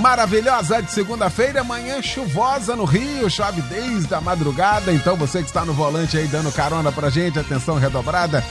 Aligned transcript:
maravilhosa 0.00 0.82
de 0.82 0.92
segunda-feira, 0.92 1.64
manhã 1.64 2.00
chuvosa 2.00 2.76
no 2.76 2.84
Rio, 2.84 3.28
chove 3.28 3.62
desde 3.62 4.14
a 4.14 4.20
madrugada. 4.20 4.92
Então 4.92 5.16
você 5.16 5.40
que 5.40 5.48
está 5.48 5.64
no 5.64 5.72
volante 5.72 6.16
aí 6.16 6.26
dando 6.26 6.52
carona 6.52 6.92
pra 6.92 7.10
gente, 7.10 7.38
atenção 7.38 7.76
redobrada. 7.76 8.44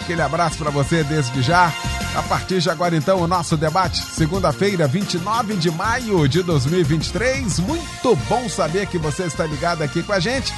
Aquele 0.00 0.22
abraço 0.22 0.58
para 0.58 0.70
você 0.70 1.04
desde 1.04 1.40
já. 1.42 1.72
A 2.16 2.22
partir 2.24 2.60
de 2.60 2.68
agora, 2.68 2.96
então, 2.96 3.20
o 3.20 3.28
nosso 3.28 3.56
debate, 3.56 3.98
segunda-feira, 3.98 4.88
29 4.88 5.54
de 5.54 5.70
maio 5.70 6.28
de 6.28 6.42
2023. 6.42 7.60
Muito 7.60 8.16
bom 8.28 8.48
saber 8.48 8.86
que 8.88 8.98
você 8.98 9.24
está 9.24 9.46
ligado 9.46 9.82
aqui 9.82 10.02
com 10.02 10.12
a 10.12 10.18
gente. 10.18 10.52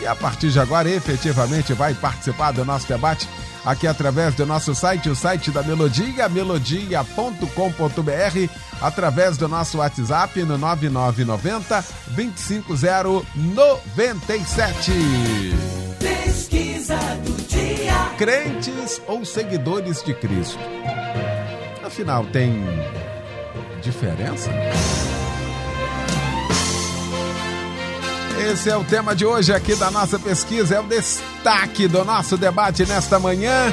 E 0.00 0.06
a 0.06 0.16
partir 0.16 0.50
de 0.50 0.58
agora, 0.58 0.90
efetivamente, 0.90 1.72
vai 1.72 1.94
participar 1.94 2.50
do 2.50 2.64
nosso 2.64 2.88
debate 2.88 3.28
aqui 3.68 3.86
através 3.86 4.34
do 4.34 4.44
nosso 4.46 4.74
site, 4.74 5.10
o 5.10 5.14
site 5.14 5.50
da 5.50 5.62
Melodia, 5.62 6.26
melodia.com.br, 6.28 8.50
através 8.80 9.36
do 9.36 9.46
nosso 9.46 9.76
WhatsApp 9.78 10.42
no 10.42 10.56
9990 10.56 11.84
25097. 12.08 14.92
Pesquisa 15.98 16.96
do 17.24 17.32
dia. 17.46 18.14
Crentes 18.16 19.02
ou 19.06 19.26
seguidores 19.26 20.02
de 20.02 20.14
Cristo? 20.14 20.58
Afinal, 21.84 22.24
tem 22.24 22.64
diferença? 23.82 24.50
Esse 28.40 28.70
é 28.70 28.76
o 28.76 28.84
tema 28.84 29.16
de 29.16 29.26
hoje 29.26 29.52
aqui 29.52 29.74
da 29.74 29.90
nossa 29.90 30.16
pesquisa, 30.16 30.76
é 30.76 30.80
o 30.80 30.84
destaque 30.84 31.88
do 31.88 32.04
nosso 32.04 32.36
debate 32.36 32.86
nesta 32.86 33.18
manhã. 33.18 33.72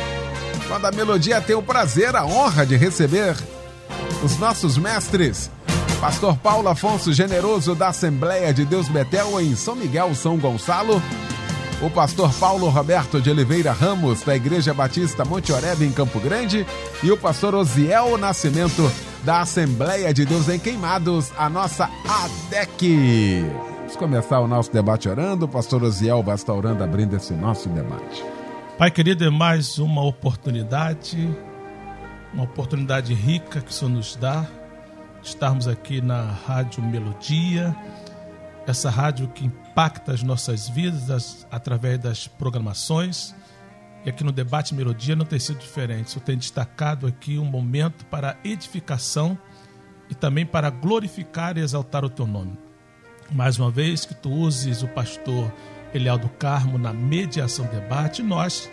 Quando 0.67 0.85
a 0.85 0.91
Melodia 0.91 1.39
tem 1.39 1.55
o 1.55 1.61
prazer, 1.61 2.15
a 2.15 2.25
honra 2.25 2.65
de 2.65 2.75
receber 2.75 3.35
os 4.23 4.37
nossos 4.37 4.75
mestres. 4.77 5.51
Pastor 6.01 6.35
Paulo 6.37 6.67
Afonso 6.67 7.13
Generoso 7.13 7.75
da 7.75 7.89
Assembleia 7.89 8.51
de 8.53 8.65
Deus 8.65 8.87
Betel 8.87 9.39
em 9.39 9.55
São 9.55 9.75
Miguel, 9.75 10.15
São 10.15 10.37
Gonçalo. 10.37 11.01
O 11.81 11.89
pastor 11.89 12.33
Paulo 12.33 12.67
Roberto 12.67 13.21
de 13.21 13.29
Oliveira 13.29 13.71
Ramos 13.71 14.23
da 14.23 14.35
Igreja 14.35 14.73
Batista 14.73 15.23
Monte 15.23 15.51
Oreb 15.51 15.83
em 15.83 15.91
Campo 15.91 16.19
Grande 16.19 16.65
e 17.03 17.11
o 17.11 17.17
pastor 17.17 17.53
Osiel 17.53 18.17
Nascimento 18.17 18.91
da 19.23 19.41
Assembleia 19.41 20.13
de 20.13 20.25
Deus 20.25 20.49
em 20.49 20.57
Queimados, 20.57 21.31
a 21.37 21.49
nossa 21.49 21.89
ADEC. 22.07 23.74
Vamos 23.85 23.97
começar 23.97 24.39
o 24.39 24.47
nosso 24.47 24.73
debate 24.73 25.07
orando. 25.07 25.45
O 25.45 25.47
pastor 25.47 25.79
vai 25.79 26.35
estar 26.35 26.53
orando, 26.53 26.83
abrindo 26.83 27.15
esse 27.15 27.33
nosso 27.33 27.69
debate. 27.69 28.25
Pai 28.79 28.89
querido, 28.89 29.23
é 29.23 29.29
mais 29.29 29.77
uma 29.77 30.03
oportunidade, 30.03 31.29
uma 32.33 32.45
oportunidade 32.45 33.13
rica 33.13 33.61
que 33.61 33.69
o 33.69 33.71
Senhor 33.71 33.91
nos 33.91 34.15
dá, 34.15 34.43
estarmos 35.21 35.67
aqui 35.67 36.01
na 36.01 36.23
Rádio 36.23 36.81
Melodia, 36.81 37.75
essa 38.65 38.89
rádio 38.89 39.27
que 39.27 39.45
impacta 39.45 40.13
as 40.13 40.23
nossas 40.23 40.67
vidas 40.67 41.45
através 41.51 41.99
das 41.99 42.27
programações. 42.27 43.35
E 44.03 44.09
aqui 44.09 44.23
no 44.23 44.31
Debate 44.31 44.73
Melodia 44.73 45.15
não 45.15 45.27
tem 45.27 45.37
sido 45.37 45.59
diferente. 45.59 46.09
Só 46.09 46.19
tem 46.19 46.35
destacado 46.35 47.05
aqui 47.05 47.37
um 47.37 47.45
momento 47.45 48.03
para 48.07 48.35
edificação 48.43 49.37
e 50.09 50.15
também 50.15 50.43
para 50.43 50.71
glorificar 50.71 51.55
e 51.55 51.61
exaltar 51.61 52.03
o 52.03 52.09
teu 52.09 52.25
nome 52.25 52.64
mais 53.31 53.57
uma 53.57 53.71
vez, 53.71 54.05
que 54.05 54.13
tu 54.13 54.31
uses 54.31 54.83
o 54.83 54.87
pastor 54.87 55.51
Eliel 55.93 56.17
do 56.17 56.29
Carmo 56.29 56.77
na 56.77 56.93
mediação 56.93 57.65
debate, 57.67 58.21
nós 58.21 58.69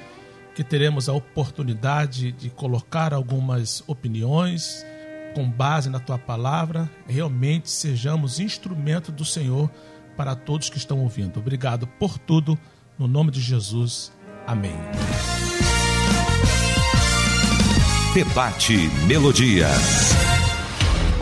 que 0.55 0.63
teremos 0.63 1.09
a 1.09 1.13
oportunidade 1.13 2.33
de 2.33 2.51
colocar 2.51 3.15
algumas 3.15 3.83
opiniões 3.87 4.85
com 5.35 5.49
base 5.49 5.89
na 5.89 5.99
tua 5.99 6.19
palavra, 6.19 6.91
realmente 7.07 7.71
sejamos 7.71 8.39
instrumento 8.39 9.11
do 9.11 9.25
Senhor 9.25 9.71
para 10.17 10.35
todos 10.35 10.69
que 10.69 10.77
estão 10.77 11.01
ouvindo. 11.01 11.41
Obrigado 11.41 11.87
por 11.87 12.19
tudo, 12.19 12.59
no 12.99 13.09
nome 13.09 13.31
de 13.31 13.41
Jesus. 13.41 14.13
Amém. 14.47 14.77
Debate 18.15 18.77
Melodia. 19.07 19.69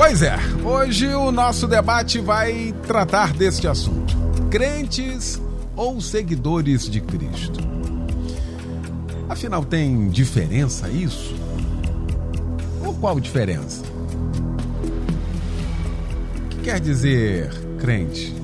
Pois 0.00 0.22
é, 0.22 0.34
hoje 0.64 1.06
o 1.08 1.30
nosso 1.30 1.68
debate 1.68 2.20
vai 2.20 2.74
tratar 2.86 3.34
deste 3.34 3.68
assunto: 3.68 4.16
crentes 4.50 5.38
ou 5.76 6.00
seguidores 6.00 6.88
de 6.88 7.02
Cristo. 7.02 7.60
Afinal, 9.28 9.62
tem 9.62 10.08
diferença 10.08 10.88
isso? 10.88 11.36
Ou 12.82 12.94
qual 12.94 13.20
diferença? 13.20 13.84
O 16.46 16.48
que 16.48 16.62
quer 16.62 16.80
dizer 16.80 17.52
crente? 17.78 18.34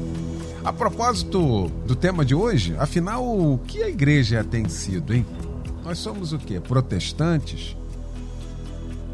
A 0.63 0.75
propósito 0.75 1.69
do 1.87 1.97
tema 1.97 2.23
de 2.23 2.35
hoje, 2.35 2.77
afinal, 2.79 3.25
o 3.27 3.59
que 3.67 3.83
a 3.83 3.89
igreja 3.89 4.45
tem 4.45 4.69
sido, 4.69 5.15
hein? 5.15 5.25
Nós 5.83 5.97
somos 5.97 6.35
o 6.35 6.39
quê? 6.39 6.61
Protestantes? 6.61 7.75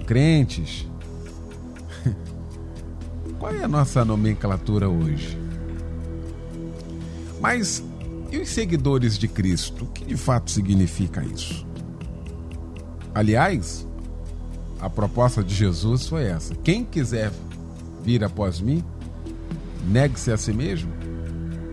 Crentes? 0.04 0.88
Qual 3.42 3.52
é 3.52 3.64
a 3.64 3.66
nossa 3.66 4.04
nomenclatura 4.04 4.88
hoje? 4.88 5.36
Mas 7.40 7.82
e 8.30 8.38
os 8.38 8.48
seguidores 8.48 9.18
de 9.18 9.26
Cristo? 9.26 9.82
O 9.82 9.88
que 9.88 10.04
de 10.04 10.16
fato 10.16 10.48
significa 10.48 11.24
isso? 11.24 11.66
Aliás, 13.12 13.84
a 14.80 14.88
proposta 14.88 15.42
de 15.42 15.52
Jesus 15.52 16.06
foi 16.06 16.26
essa: 16.26 16.54
quem 16.54 16.84
quiser 16.84 17.32
vir 18.04 18.22
após 18.22 18.60
mim, 18.60 18.84
negue-se 19.88 20.30
a 20.30 20.36
si 20.36 20.52
mesmo, 20.52 20.92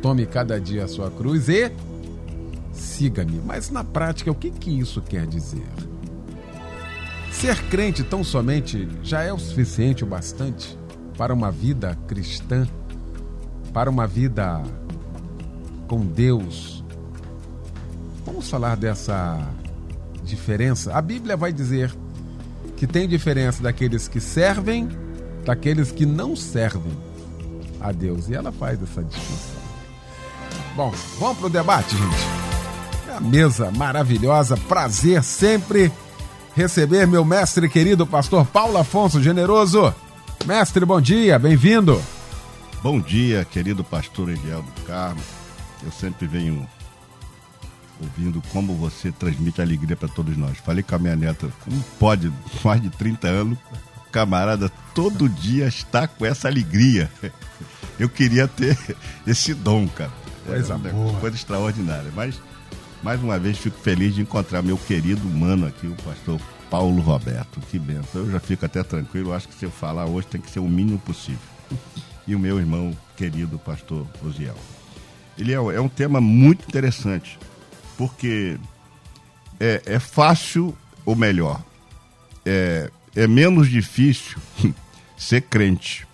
tome 0.02 0.26
cada 0.26 0.60
dia 0.60 0.86
a 0.86 0.88
sua 0.88 1.12
cruz 1.12 1.50
e 1.50 1.72
siga-me. 2.74 3.44
Mas 3.46 3.70
na 3.70 3.84
prática, 3.84 4.32
o 4.32 4.36
que, 4.36 4.50
que 4.50 4.72
isso 4.72 5.04
quer 5.04 5.28
dizer? 5.28 5.70
Ser 7.32 7.62
crente 7.70 8.04
tão 8.04 8.24
somente 8.24 8.90
já 9.04 9.22
é 9.22 9.32
o 9.32 9.38
suficiente, 9.38 10.04
o 10.04 10.08
bastante? 10.08 10.80
Para 11.20 11.34
uma 11.34 11.52
vida 11.52 11.98
cristã, 12.08 12.66
para 13.74 13.90
uma 13.90 14.08
vida 14.08 14.64
com 15.86 16.00
Deus. 16.00 16.82
Vamos 18.26 18.50
falar 18.50 18.78
dessa 18.78 19.38
diferença. 20.24 20.94
A 20.94 21.02
Bíblia 21.02 21.36
vai 21.36 21.52
dizer 21.52 21.94
que 22.78 22.88
tem 22.88 23.06
diferença 23.06 23.62
daqueles 23.62 24.08
que 24.08 24.22
servem, 24.22 24.88
daqueles 25.44 25.92
que 25.92 26.06
não 26.06 26.38
servem 26.38 26.98
a 27.82 27.92
Deus. 27.92 28.30
E 28.30 28.36
ela 28.36 28.54
faz 28.54 28.82
essa 28.82 29.04
distinção. 29.04 29.60
Bom, 30.74 30.94
vamos 31.20 31.38
para 31.38 31.48
o 31.48 31.50
debate, 31.50 31.98
gente. 31.98 33.10
É 33.10 33.18
a 33.18 33.20
mesa 33.20 33.70
maravilhosa, 33.72 34.56
prazer 34.56 35.22
sempre 35.22 35.92
receber 36.56 37.06
meu 37.06 37.26
mestre 37.26 37.68
querido, 37.68 38.08
pastor 38.08 38.46
Paulo 38.46 38.78
Afonso 38.78 39.22
Generoso. 39.22 39.94
Mestre, 40.46 40.86
bom 40.86 41.00
dia, 41.00 41.38
bem-vindo. 41.38 42.02
Bom 42.82 43.00
dia, 43.00 43.46
querido 43.46 43.84
pastor 43.84 44.30
Ediel 44.30 44.64
do 44.64 44.82
Carmo. 44.84 45.22
Eu 45.84 45.92
sempre 45.92 46.26
venho 46.28 46.68
ouvindo 48.02 48.42
como 48.52 48.74
você 48.74 49.12
transmite 49.12 49.62
alegria 49.62 49.96
para 49.96 50.08
todos 50.08 50.36
nós. 50.38 50.58
Falei 50.60 50.82
com 50.82 50.96
a 50.96 51.00
minha 51.00 51.16
neta, 51.16 51.50
como 51.64 51.84
pode, 52.00 52.32
mais 52.64 52.82
de 52.82 52.90
30 52.90 53.28
anos, 53.28 53.58
camarada 54.12 54.72
todo 54.96 55.30
dia 55.30 55.68
está 55.68 56.08
com 56.08 56.26
essa 56.26 56.48
alegria. 56.48 57.12
Eu 58.00 58.08
queria 58.08 58.48
ter 58.48 58.78
esse 59.28 59.54
dom, 59.54 59.88
cara. 59.90 60.12
Coisa 60.46 60.74
é 60.74 60.78
boa. 60.78 61.20
coisa 61.20 61.36
extraordinária. 61.36 62.10
Mas, 62.16 62.42
mais 63.04 63.22
uma 63.22 63.38
vez, 63.38 63.58
fico 63.58 63.78
feliz 63.78 64.16
de 64.16 64.22
encontrar 64.22 64.62
meu 64.62 64.78
querido 64.78 65.28
mano 65.28 65.68
aqui, 65.68 65.86
o 65.86 65.96
pastor 65.96 66.40
Paulo 66.70 67.02
Roberto. 67.02 67.60
Que 67.62 67.80
benção. 67.80 68.22
Eu 68.22 68.32
já 68.32 68.40
fico 68.40 68.66
até 68.66 68.84
tranquilo. 68.84 69.34
Acho 69.34 69.48
que 69.48 69.56
se 69.56 69.66
eu 69.66 69.72
falar 69.72 70.06
hoje 70.06 70.28
tem 70.28 70.40
que 70.40 70.50
ser 70.50 70.60
o 70.60 70.68
mínimo 70.68 71.00
possível. 71.00 71.40
E 72.28 72.36
o 72.36 72.40
meu 72.40 72.60
irmão 72.60 72.96
querido, 73.18 73.58
pastor 73.60 74.08
Osiel. 74.24 74.56
Ele 75.38 75.52
é, 75.52 75.56
é 75.56 75.82
um 75.82 75.90
tema 75.90 76.22
muito 76.22 76.68
interessante, 76.68 77.40
porque 77.98 78.58
é, 79.60 79.82
é 79.86 80.00
fácil, 80.00 80.78
ou 81.06 81.16
melhor, 81.16 81.64
é, 82.46 82.92
é 83.16 83.28
menos 83.28 83.70
difícil 83.70 84.38
ser 85.18 85.42
crente. 85.42 86.08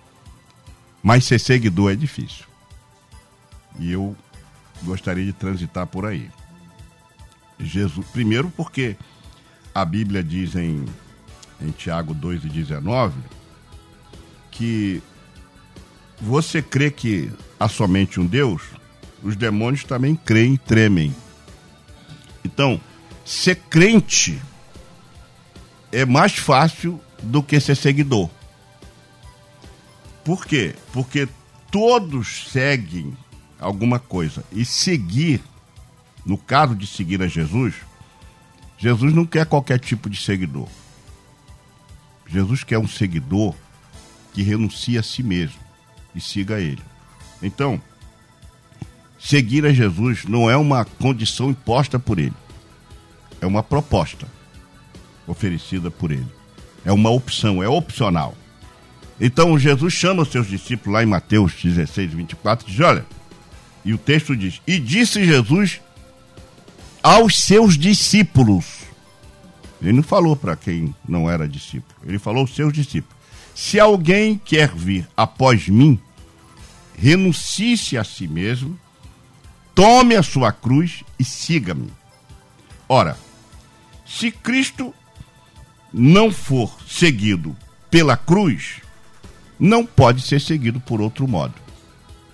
Mas 1.01 1.25
ser 1.25 1.39
seguidor 1.39 1.91
é 1.91 1.95
difícil. 1.95 2.45
E 3.77 3.91
eu 3.91 4.15
gostaria 4.83 5.25
de 5.25 5.33
transitar 5.33 5.85
por 5.85 6.05
aí. 6.05 6.29
Jesus, 7.59 8.05
primeiro 8.07 8.49
porque 8.49 8.95
a 9.75 9.83
Bíblia 9.83 10.23
diz 10.23 10.55
em, 10.55 10.85
em 11.61 11.71
Tiago 11.71 12.15
2,19 12.15 13.11
que 14.49 15.03
você 16.21 16.61
crê 16.61 16.89
que 16.89 17.29
há 17.59 17.67
somente 17.67 18.21
um 18.21 18.25
Deus, 18.25 18.61
os 19.21 19.35
demônios 19.35 19.83
também 19.83 20.15
creem 20.15 20.53
e 20.53 20.57
tremem. 20.57 21.13
Então, 22.45 22.79
ser 23.25 23.57
crente 23.69 24.41
é 25.91 26.05
mais 26.05 26.37
fácil 26.37 27.01
do 27.21 27.43
que 27.43 27.59
ser 27.59 27.75
seguidor. 27.75 28.29
Por 30.23 30.45
quê? 30.45 30.73
Porque 30.93 31.27
todos 31.69 32.45
seguem 32.49 33.15
alguma 33.59 33.99
coisa. 33.99 34.41
E 34.53 34.63
seguir, 34.63 35.41
no 36.25 36.37
caso 36.37 36.73
de 36.75 36.87
seguir 36.87 37.21
a 37.21 37.27
Jesus, 37.27 37.75
Jesus 38.77 39.13
não 39.13 39.25
quer 39.25 39.45
qualquer 39.45 39.79
tipo 39.79 40.09
de 40.09 40.21
seguidor. 40.21 40.67
Jesus 42.27 42.63
quer 42.63 42.77
um 42.77 42.87
seguidor 42.87 43.53
que 44.33 44.41
renuncie 44.41 44.97
a 44.97 45.03
si 45.03 45.23
mesmo 45.23 45.59
e 46.13 46.19
siga 46.19 46.59
ele. 46.59 46.81
Então, 47.41 47.81
seguir 49.19 49.65
a 49.65 49.73
Jesus 49.73 50.25
não 50.25 50.49
é 50.49 50.57
uma 50.57 50.83
condição 50.85 51.49
imposta 51.49 51.99
por 51.99 52.19
ele, 52.19 52.33
é 53.39 53.45
uma 53.45 53.63
proposta 53.63 54.27
oferecida 55.27 55.89
por 55.89 56.11
ele. 56.11 56.27
É 56.83 56.91
uma 56.91 57.09
opção, 57.09 57.63
é 57.63 57.67
opcional. 57.67 58.35
Então 59.19 59.57
Jesus 59.57 59.93
chama 59.93 60.23
os 60.23 60.29
seus 60.29 60.47
discípulos 60.47 60.93
lá 60.93 61.03
em 61.03 61.07
Mateus 61.07 61.53
16, 61.63 62.13
24, 62.13 62.67
diz: 62.67 62.79
Olha, 62.79 63.05
e 63.83 63.93
o 63.93 63.97
texto 63.97 64.35
diz: 64.35 64.61
E 64.67 64.77
disse 64.77 65.25
Jesus 65.25 65.81
aos 67.05 67.39
seus 67.39 67.77
discípulos. 67.77 68.65
Ele 69.79 69.93
não 69.93 70.01
falou 70.01 70.35
para 70.35 70.55
quem 70.55 70.95
não 71.07 71.29
era 71.29 71.47
discípulo, 71.47 71.95
ele 72.03 72.17
falou 72.17 72.41
aos 72.41 72.55
seus 72.55 72.73
discípulos: 72.73 73.15
Se 73.53 73.79
alguém 73.79 74.41
quer 74.43 74.73
vir 74.73 75.07
após 75.15 75.69
mim, 75.69 75.99
renuncie-se 76.97 77.95
a 77.95 78.03
si 78.03 78.27
mesmo, 78.27 78.79
tome 79.75 80.15
a 80.15 80.23
sua 80.23 80.51
cruz 80.51 81.03
e 81.19 81.23
siga-me. 81.23 81.93
Ora, 82.89 83.15
se 84.03 84.31
Cristo 84.31 84.91
não 85.93 86.31
for 86.31 86.75
seguido 86.87 87.55
pela 87.91 88.17
cruz, 88.17 88.81
não 89.59 89.85
pode 89.85 90.23
ser 90.23 90.41
seguido 90.41 90.79
por 90.79 90.99
outro 90.99 91.27
modo. 91.27 91.53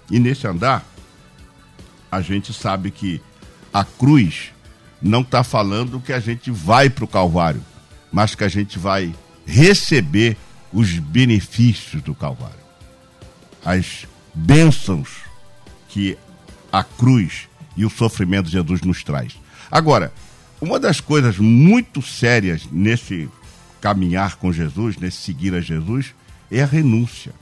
E 0.09 0.17
nesse 0.17 0.47
andar, 0.47 0.85
a 2.09 2.21
gente 2.21 2.53
sabe 2.53 2.89
que 2.89 3.21
a 3.73 3.83
cruz 3.83 4.53
não 5.01 5.21
está 5.21 5.43
falando 5.43 5.99
que 5.99 6.13
a 6.13 6.19
gente 6.19 6.51
vai 6.51 6.89
para 6.89 7.03
o 7.03 7.07
Calvário, 7.07 7.63
mas 8.11 8.35
que 8.35 8.43
a 8.43 8.49
gente 8.49 8.77
vai 8.77 9.13
receber 9.45 10.37
os 10.71 10.99
benefícios 10.99 12.01
do 12.01 12.13
Calvário. 12.13 12.61
As 13.63 14.05
bênçãos 14.33 15.09
que 15.89 16.17
a 16.71 16.83
cruz 16.83 17.49
e 17.75 17.85
o 17.85 17.89
sofrimento 17.89 18.45
de 18.45 18.51
Jesus 18.51 18.81
nos 18.81 19.03
traz. 19.03 19.33
Agora, 19.69 20.13
uma 20.59 20.79
das 20.79 20.99
coisas 20.99 21.37
muito 21.37 22.01
sérias 22.01 22.67
nesse 22.71 23.29
caminhar 23.81 24.35
com 24.35 24.53
Jesus, 24.53 24.97
nesse 24.97 25.17
seguir 25.17 25.53
a 25.55 25.61
Jesus, 25.61 26.13
é 26.51 26.61
a 26.61 26.65
renúncia. 26.65 27.33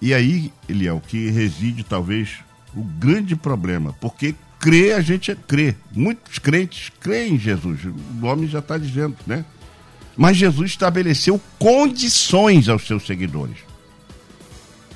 E 0.00 0.12
aí, 0.12 0.52
Eliel, 0.68 1.00
que 1.06 1.30
reside 1.30 1.84
talvez 1.84 2.38
o 2.74 2.82
grande 2.82 3.36
problema, 3.36 3.94
porque 4.00 4.34
crer 4.60 4.94
a 4.94 5.00
gente 5.00 5.30
é 5.30 5.34
crer. 5.34 5.74
Muitos 5.90 6.38
crentes 6.38 6.92
creem 7.00 7.34
em 7.34 7.38
Jesus, 7.38 7.82
o 7.84 7.94
nome 8.20 8.46
já 8.46 8.60
está 8.60 8.76
dizendo, 8.78 9.16
né? 9.26 9.44
Mas 10.16 10.36
Jesus 10.36 10.72
estabeleceu 10.72 11.40
condições 11.58 12.68
aos 12.68 12.86
seus 12.86 13.06
seguidores. 13.06 13.56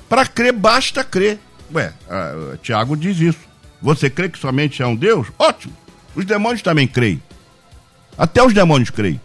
Para 0.07 0.25
crer, 0.27 0.53
basta 0.53 1.03
crer. 1.03 1.39
Ué, 1.73 1.91
a, 2.07 2.53
a, 2.53 2.57
Tiago 2.57 2.95
diz 2.95 3.19
isso. 3.19 3.39
Você 3.81 4.09
crê 4.09 4.29
que 4.29 4.37
somente 4.37 4.83
há 4.83 4.87
um 4.87 4.95
Deus? 4.95 5.27
Ótimo. 5.39 5.75
Os 6.15 6.25
demônios 6.25 6.61
também 6.61 6.87
creem. 6.87 7.21
Até 8.17 8.43
os 8.43 8.53
demônios 8.53 8.91
creem. 8.91 9.19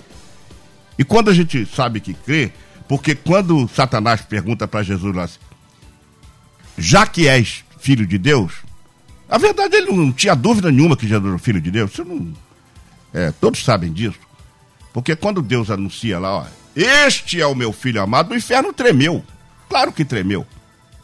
E 0.99 1.05
quando 1.05 1.29
a 1.31 1.35
gente 1.35 1.67
sabe 1.67 2.01
que 2.01 2.15
crê, 2.15 2.51
porque 2.89 3.15
quando 3.15 3.69
Satanás 3.69 4.23
pergunta 4.23 4.67
para 4.67 4.83
Jesus 4.83 5.15
lá, 5.15 5.29
já 6.79 7.07
que 7.07 7.29
és 7.29 7.63
filho 7.79 8.07
de 8.07 8.19
Deus, 8.19 8.53
a 9.31 9.39
verdade 9.39 9.77
ele 9.77 9.93
não 9.93 10.13
tinha 10.13 10.35
dúvida 10.35 10.73
nenhuma 10.73 10.97
que 10.97 11.07
Jesus 11.07 11.25
era 11.25 11.39
filho 11.39 11.61
de 11.61 11.71
Deus. 11.71 11.93
Isso 11.93 12.05
não, 12.05 12.33
é, 13.15 13.33
todos 13.41 13.65
sabem 13.65 13.93
disso. 13.93 14.19
Porque 14.93 15.15
quando 15.15 15.41
Deus 15.41 15.71
anuncia 15.71 16.19
lá, 16.19 16.39
ó, 16.39 16.47
este 16.75 17.41
é 17.41 17.47
o 17.47 17.55
meu 17.55 17.73
filho 17.73 18.03
amado, 18.03 18.33
o 18.33 18.37
inferno 18.37 18.73
tremeu. 18.73 19.25
Claro 19.69 19.93
que 19.93 20.05
tremeu. 20.05 20.45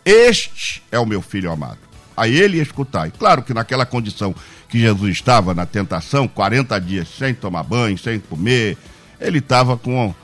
Este 0.05 0.82
é 0.90 0.99
o 0.99 1.06
meu 1.06 1.23
filho 1.23 1.50
amado. 1.50 1.78
A 2.17 2.26
ele 2.26 2.61
escutar. 2.61 3.06
E 3.06 3.11
claro 3.12 3.43
que 3.43 3.55
naquela 3.55 3.87
condição 3.87 4.34
que 4.69 4.81
Jesus 4.81 5.12
estava 5.12 5.55
na 5.55 5.64
tentação, 5.64 6.26
40 6.26 6.81
dias 6.81 7.08
sem 7.08 7.32
tomar 7.32 7.62
banho, 7.62 7.96
sem 7.96 8.19
comer, 8.19 8.76
ele 9.20 9.38
estava 9.38 9.76
com 9.76 10.14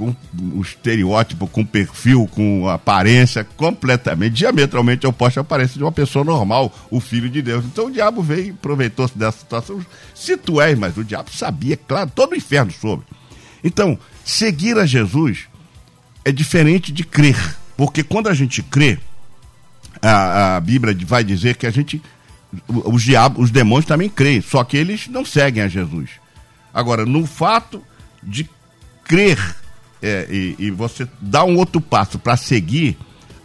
com 0.00 0.16
o 0.56 0.62
estereótipo, 0.62 1.46
com 1.46 1.62
perfil, 1.62 2.26
com 2.32 2.66
aparência 2.66 3.44
completamente, 3.44 4.32
diametralmente 4.32 5.06
oposta 5.06 5.40
à 5.40 5.42
aparência 5.42 5.76
de 5.76 5.84
uma 5.84 5.92
pessoa 5.92 6.24
normal, 6.24 6.74
o 6.90 7.00
filho 7.00 7.28
de 7.28 7.42
Deus. 7.42 7.66
Então 7.66 7.88
o 7.88 7.90
diabo 7.90 8.22
veio 8.22 8.46
e 8.46 8.50
aproveitou-se 8.50 9.16
dessa 9.16 9.40
situação. 9.40 9.84
Se 10.14 10.38
tu 10.38 10.58
és, 10.58 10.78
mas 10.78 10.96
o 10.96 11.04
diabo 11.04 11.30
sabia, 11.30 11.76
claro, 11.76 12.10
todo 12.14 12.32
o 12.32 12.36
inferno 12.36 12.72
soube. 12.72 13.02
Então, 13.62 13.98
seguir 14.24 14.78
a 14.78 14.86
Jesus 14.86 15.48
é 16.24 16.32
diferente 16.32 16.90
de 16.90 17.04
crer, 17.04 17.36
porque 17.76 18.02
quando 18.02 18.28
a 18.28 18.34
gente 18.34 18.62
crê, 18.62 18.98
a, 20.00 20.56
a 20.56 20.60
Bíblia 20.60 20.96
vai 21.06 21.22
dizer 21.22 21.56
que 21.56 21.66
a 21.66 21.70
gente, 21.70 22.00
os 22.68 23.02
diabos, 23.02 23.44
os 23.44 23.50
demônios 23.50 23.84
também 23.84 24.08
creem, 24.08 24.40
só 24.40 24.64
que 24.64 24.78
eles 24.78 25.08
não 25.08 25.26
seguem 25.26 25.62
a 25.62 25.68
Jesus. 25.68 26.08
Agora, 26.72 27.04
no 27.04 27.26
fato 27.26 27.82
de 28.22 28.48
crer 29.04 29.59
é, 30.02 30.26
e, 30.30 30.56
e, 30.58 30.70
você 30.70 31.06
dá 31.20 31.44
um 31.44 31.56
outro 31.56 31.80
passo 31.80 32.18
para 32.18 32.36
seguir, 32.36 32.96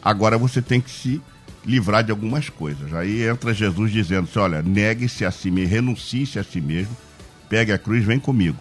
agora 0.02 0.38
você 0.38 0.62
tem 0.62 0.80
que 0.80 0.90
se 0.90 1.22
livrar 1.66 2.04
de 2.04 2.12
algumas 2.12 2.50
coisas. 2.50 2.94
Aí 2.94 3.24
entra 3.24 3.54
Jesus 3.54 3.92
dizendo 3.92 4.28
assim, 4.30 4.40
olha, 4.40 4.62
negue-se 4.62 5.26
a 5.26 5.32
si 5.32 5.52
mesmo, 5.52 5.74
renuncie-se 5.74 6.40
a 6.40 6.44
si 6.44 6.62
mesmo, 6.62 6.96
pegue 7.50 7.72
a 7.72 7.78
cruz, 7.78 8.06
vem 8.06 8.20
comigo. 8.20 8.58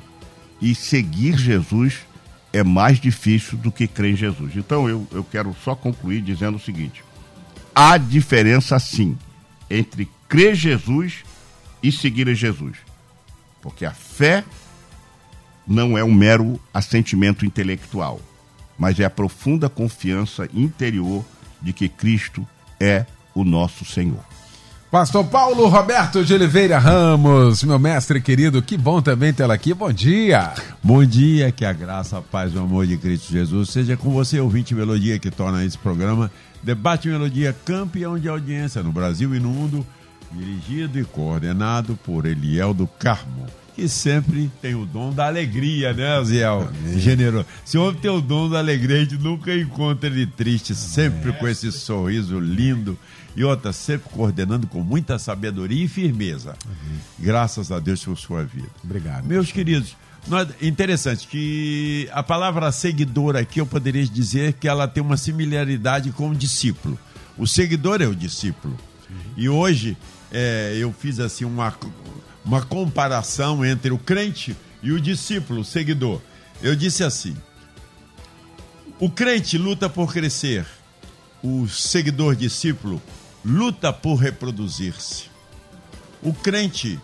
E 0.60 0.74
seguir 0.74 1.36
Jesus 1.38 2.00
é 2.52 2.62
mais 2.62 2.98
difícil 2.98 3.58
do 3.58 3.70
que 3.70 3.86
crer 3.86 4.12
em 4.12 4.16
Jesus. 4.16 4.52
Então 4.56 4.88
eu, 4.88 5.06
eu 5.12 5.24
quero 5.24 5.54
só 5.62 5.74
concluir 5.74 6.22
dizendo 6.22 6.56
o 6.56 6.60
seguinte: 6.60 7.04
há 7.74 7.96
diferença 7.96 8.78
sim 8.78 9.18
entre 9.68 10.08
crer 10.28 10.54
Jesus 10.54 11.24
e 11.82 11.92
seguir 11.92 12.32
Jesus. 12.34 12.78
Porque 13.60 13.84
a 13.84 13.90
fé 13.90 14.44
não 15.66 15.96
é 15.96 16.04
um 16.04 16.12
mero 16.12 16.60
assentimento 16.72 17.44
intelectual, 17.44 18.20
mas 18.78 18.98
é 19.00 19.04
a 19.04 19.10
profunda 19.10 19.68
confiança 19.68 20.48
interior 20.52 21.24
de 21.60 21.72
que 21.72 21.88
Cristo 21.88 22.46
é 22.78 23.06
o 23.34 23.44
nosso 23.44 23.84
Senhor. 23.84 24.22
Pastor 24.90 25.24
Paulo 25.24 25.66
Roberto 25.66 26.24
de 26.24 26.32
Oliveira 26.32 26.78
Ramos, 26.78 27.64
meu 27.64 27.80
mestre 27.80 28.20
querido, 28.20 28.62
que 28.62 28.76
bom 28.76 29.02
também 29.02 29.32
tê-lo 29.32 29.50
aqui. 29.50 29.74
Bom 29.74 29.90
dia. 29.90 30.52
Bom 30.80 31.04
dia, 31.04 31.50
que 31.50 31.64
a 31.64 31.72
graça, 31.72 32.18
a 32.18 32.22
paz 32.22 32.52
e 32.52 32.56
o 32.56 32.60
amor 32.60 32.86
de 32.86 32.96
Cristo 32.96 33.32
Jesus 33.32 33.70
seja 33.70 33.96
com 33.96 34.10
você, 34.10 34.38
ouvinte 34.38 34.72
Melodia, 34.72 35.18
que 35.18 35.32
torna 35.32 35.64
esse 35.64 35.76
programa 35.76 36.30
Debate 36.62 37.08
Melodia 37.08 37.52
campeão 37.64 38.16
de 38.16 38.28
audiência 38.28 38.84
no 38.84 38.92
Brasil 38.92 39.34
e 39.34 39.40
no 39.40 39.48
mundo, 39.48 39.84
dirigido 40.30 40.96
e 40.96 41.04
coordenado 41.04 41.98
por 42.04 42.24
Eliel 42.24 42.72
do 42.72 42.86
Carmo 42.86 43.46
que 43.74 43.88
sempre 43.88 44.50
tem 44.62 44.74
o 44.74 44.84
dom 44.84 45.12
da 45.12 45.26
alegria, 45.26 45.92
né, 45.92 46.22
Ziel? 46.24 46.68
Generoso. 46.96 47.46
Se 47.64 47.76
homem 47.76 48.00
tem 48.00 48.10
o 48.10 48.20
dom 48.20 48.48
da 48.48 48.58
alegria, 48.58 48.96
a 48.96 49.00
gente 49.00 49.16
nunca 49.16 49.54
encontra 49.54 50.08
ele 50.08 50.26
triste, 50.26 50.74
sempre 50.74 51.32
com 51.32 51.48
esse 51.48 51.70
sorriso 51.72 52.38
lindo. 52.38 52.98
E 53.36 53.42
outra, 53.42 53.72
sempre 53.72 54.08
coordenando 54.10 54.68
com 54.68 54.80
muita 54.80 55.18
sabedoria 55.18 55.84
e 55.84 55.88
firmeza. 55.88 56.56
Graças 57.18 57.72
a 57.72 57.80
Deus 57.80 58.04
por 58.04 58.16
sua 58.16 58.44
vida. 58.44 58.68
Obrigado. 58.84 59.24
Meus 59.24 59.50
queridos, 59.50 59.96
nós, 60.28 60.48
interessante 60.62 61.26
que 61.26 62.08
a 62.12 62.22
palavra 62.22 62.70
seguidor 62.70 63.34
aqui 63.34 63.60
eu 63.60 63.66
poderia 63.66 64.06
dizer 64.06 64.52
que 64.52 64.68
ela 64.68 64.86
tem 64.86 65.02
uma 65.02 65.16
similaridade 65.16 66.12
com 66.12 66.30
o 66.30 66.34
discípulo. 66.34 66.96
O 67.36 67.46
seguidor 67.46 68.00
é 68.00 68.06
o 68.06 68.14
discípulo. 68.14 68.78
E 69.36 69.48
hoje 69.48 69.96
é, 70.32 70.76
eu 70.78 70.92
fiz 70.92 71.18
assim 71.20 71.44
uma, 71.44 71.72
uma 72.44 72.62
comparação 72.62 73.64
entre 73.64 73.90
o 73.90 73.98
crente 73.98 74.56
e 74.82 74.92
o 74.92 75.00
discípulo, 75.00 75.60
o 75.60 75.64
seguidor. 75.64 76.20
Eu 76.62 76.76
disse 76.76 77.02
assim: 77.02 77.36
o 79.00 79.10
crente 79.10 79.58
luta 79.58 79.88
por 79.88 80.12
crescer, 80.12 80.66
o 81.42 81.66
seguidor 81.68 82.36
discípulo 82.36 83.02
luta 83.44 83.92
por 83.92 84.16
reproduzir-se. 84.16 85.24
O 86.22 86.32
crente 86.32 86.98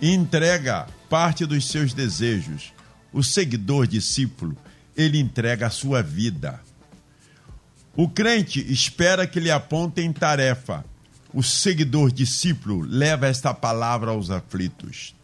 entrega 0.00 0.86
parte 1.08 1.46
dos 1.46 1.68
seus 1.68 1.92
desejos. 1.94 2.72
O 3.12 3.22
seguidor 3.22 3.86
discípulo, 3.86 4.56
ele 4.96 5.20
entrega 5.20 5.68
a 5.68 5.70
sua 5.70 6.02
vida. 6.02 6.60
O 7.96 8.08
crente 8.08 8.60
espera 8.72 9.24
que 9.24 9.38
lhe 9.38 9.52
apontem 9.52 10.12
tarefa. 10.12 10.84
O 11.34 11.42
seguidor 11.42 12.12
discípulo 12.12 12.82
leva 12.82 13.26
esta 13.26 13.52
palavra 13.52 14.12
aos 14.12 14.30
aflitos. 14.30 15.16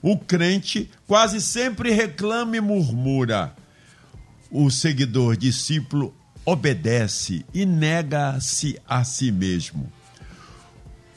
O 0.00 0.16
crente 0.16 0.88
quase 1.08 1.40
sempre 1.40 1.90
reclama 1.90 2.56
e 2.56 2.60
murmura. 2.60 3.52
O 4.48 4.70
seguidor 4.70 5.36
discípulo 5.36 6.14
obedece 6.44 7.44
e 7.52 7.66
nega-se 7.66 8.80
a 8.86 9.02
si 9.02 9.32
mesmo. 9.32 9.92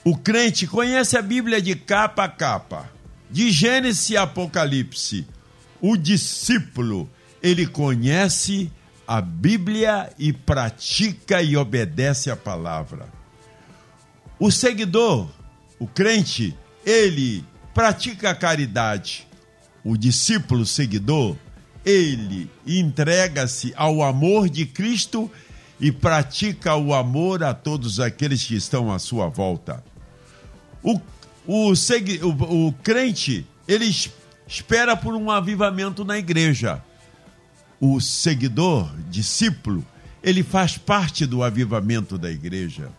O 0.03 0.17
crente 0.17 0.65
conhece 0.65 1.15
a 1.15 1.21
Bíblia 1.21 1.61
de 1.61 1.75
capa 1.75 2.23
a 2.23 2.29
capa, 2.29 2.89
de 3.29 3.51
Gênesis 3.51 4.15
a 4.15 4.23
Apocalipse. 4.23 5.27
O 5.79 5.95
discípulo, 5.95 7.07
ele 7.43 7.67
conhece 7.67 8.71
a 9.07 9.21
Bíblia 9.21 10.11
e 10.17 10.33
pratica 10.33 11.39
e 11.43 11.55
obedece 11.55 12.31
a 12.31 12.35
palavra. 12.35 13.18
O 14.39 14.50
seguidor, 14.51 15.27
o 15.77 15.86
crente, 15.86 16.55
ele 16.86 17.43
pratica 17.74 18.29
a 18.29 18.36
caridade. 18.36 19.27
O 19.84 19.98
discípulo 19.98 20.65
seguidor, 20.65 21.36
ele 21.86 22.50
entrega-se 22.65 23.74
ao 23.75 24.01
amor 24.01 24.50
de 24.50 24.65
Cristo 24.65 25.29
e 25.79 25.91
pratica 25.91 26.75
o 26.75 26.93
amor 26.93 27.43
a 27.43 27.53
todos 27.53 28.00
aqueles 28.00 28.43
que 28.43 28.55
estão 28.55 28.91
à 28.91 28.98
sua 28.98 29.27
volta. 29.27 29.84
O, 30.81 31.00
o, 31.46 31.75
segui, 31.75 32.19
o, 32.24 32.67
o 32.67 32.74
crente, 32.84 33.46
ele 33.67 33.93
espera 34.48 34.96
por 34.96 35.15
um 35.15 35.29
avivamento 35.29 36.05
na 36.05 36.17
igreja. 36.17 36.81
O 37.79 38.00
seguidor, 38.00 38.89
discípulo, 39.10 39.86
ele 40.24 40.43
faz 40.43 40.77
parte 40.77 41.25
do 41.25 41.43
avivamento 41.43 42.17
da 42.17 42.29
igreja. 42.29 42.89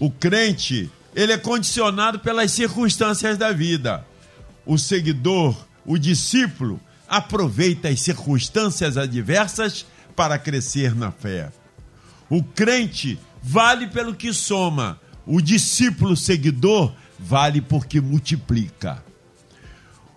O 0.00 0.10
crente, 0.10 0.90
ele 1.14 1.32
é 1.32 1.36
condicionado 1.36 2.20
pelas 2.20 2.50
circunstâncias 2.52 3.36
da 3.36 3.52
vida. 3.52 4.02
O 4.64 4.78
seguidor, 4.78 5.54
o 5.84 5.98
discípulo, 5.98 6.80
aproveita 7.06 7.88
as 7.88 8.00
circunstâncias 8.00 8.96
adversas 8.96 9.84
para 10.16 10.38
crescer 10.38 10.94
na 10.94 11.10
fé. 11.12 11.52
O 12.30 12.42
crente 12.42 13.18
vale 13.42 13.88
pelo 13.88 14.14
que 14.14 14.32
soma, 14.32 14.98
o 15.26 15.38
discípulo 15.38 16.16
seguidor 16.16 16.94
vale 17.18 17.60
porque 17.60 18.00
multiplica. 18.00 19.04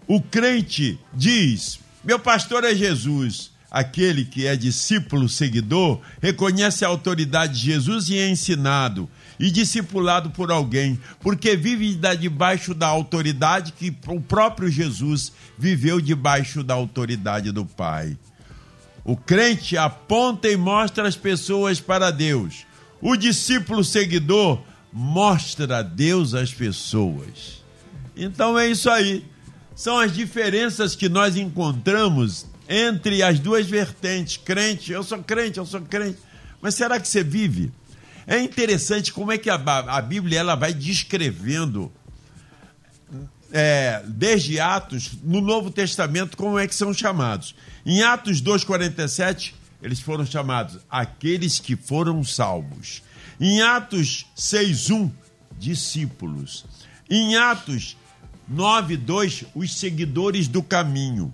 O 0.07 0.21
crente 0.21 0.97
diz: 1.13 1.77
Meu 2.01 2.19
pastor 2.19 2.63
é 2.63 2.73
Jesus. 2.73 3.51
Aquele 3.69 4.23
que 4.23 4.45
é 4.45 4.55
discípulo 4.55 5.27
seguidor 5.27 5.99
reconhece 6.21 6.85
a 6.85 6.87
autoridade 6.87 7.53
de 7.53 7.65
Jesus 7.71 8.07
e 8.07 8.15
é 8.15 8.29
ensinado 8.29 9.09
e 9.43 9.51
discipulado 9.51 10.29
por 10.29 10.50
alguém, 10.50 10.97
porque 11.19 11.53
vive 11.53 12.00
debaixo 12.17 12.73
da 12.73 12.88
autoridade 12.88 13.73
que 13.73 13.93
o 14.07 14.21
próprio 14.21 14.69
Jesus 14.69 15.33
viveu 15.57 16.00
debaixo 16.00 16.63
da 16.63 16.73
autoridade 16.73 17.51
do 17.51 17.65
Pai. 17.65 18.17
O 19.03 19.17
crente 19.17 19.75
aponta 19.75 20.47
e 20.47 20.55
mostra 20.55 21.05
as 21.05 21.17
pessoas 21.17 21.81
para 21.81 22.09
Deus. 22.09 22.65
O 23.01 23.17
discípulo 23.17 23.83
seguidor 23.83 24.62
mostra 24.93 25.83
Deus 25.83 26.33
às 26.33 26.53
pessoas. 26.53 27.62
Então 28.15 28.57
é 28.57 28.69
isso 28.69 28.89
aí. 28.89 29.25
São 29.75 30.00
as 30.00 30.13
diferenças 30.13 30.95
que 30.95 31.09
nós 31.09 31.35
encontramos 31.35 32.45
entre 32.69 33.21
as 33.21 33.39
duas 33.39 33.67
vertentes. 33.67 34.38
Crente, 34.38 34.93
eu 34.93 35.03
sou 35.03 35.21
crente, 35.21 35.57
eu 35.59 35.65
sou 35.65 35.81
crente. 35.81 36.19
Mas 36.62 36.75
será 36.75 36.97
que 36.97 37.09
você 37.09 37.25
vive? 37.25 37.73
É 38.25 38.39
interessante 38.39 39.12
como 39.12 39.32
é 39.32 39.38
que 39.38 39.50
a, 39.50 39.56
a 39.56 40.01
Bíblia 40.01 40.39
ela 40.39 40.56
vai 40.56 40.74
descrevendo 40.74 41.92
é, 43.51 44.01
desde 44.08 44.60
Atos, 44.60 45.12
no 45.24 45.39
Novo 45.39 45.70
Testamento, 45.70 46.36
como 46.36 46.58
é 46.58 46.68
que 46.68 46.74
são 46.74 46.92
chamados. 46.92 47.56
Em 47.86 48.01
Atos 48.01 48.42
2,47, 48.42 49.53
eles 49.82 50.00
foram 50.00 50.25
chamados 50.25 50.80
aqueles 50.89 51.60
que 51.60 51.75
foram 51.75 52.24
salvos. 52.24 53.03
Em 53.39 53.62
Atos 53.62 54.25
6,1, 54.36 55.12
discípulos. 55.60 56.65
Em 57.08 57.36
Atos 57.36 57.96
9,2, 58.51 59.46
os 59.53 59.77
seguidores 59.77 60.48
do 60.48 60.63
caminho. 60.63 61.32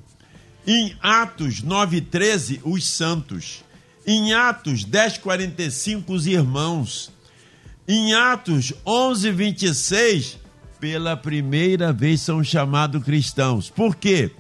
Em 0.68 0.98
Atos 1.02 1.62
9,13, 1.62 2.60
os 2.64 2.86
santos. 2.86 3.64
Em 4.12 4.34
Atos 4.34 4.84
10,45, 4.88 6.06
os 6.08 6.26
irmãos. 6.26 7.12
Em 7.88 8.16
Atos 8.16 8.74
11,26, 8.84 10.38
pela 10.80 11.16
primeira 11.16 11.94
vez 11.94 12.20
são 12.22 12.44
chamados 12.44 13.04
cristãos. 13.04 13.70
Por 13.70 13.96
quê? 13.96 14.32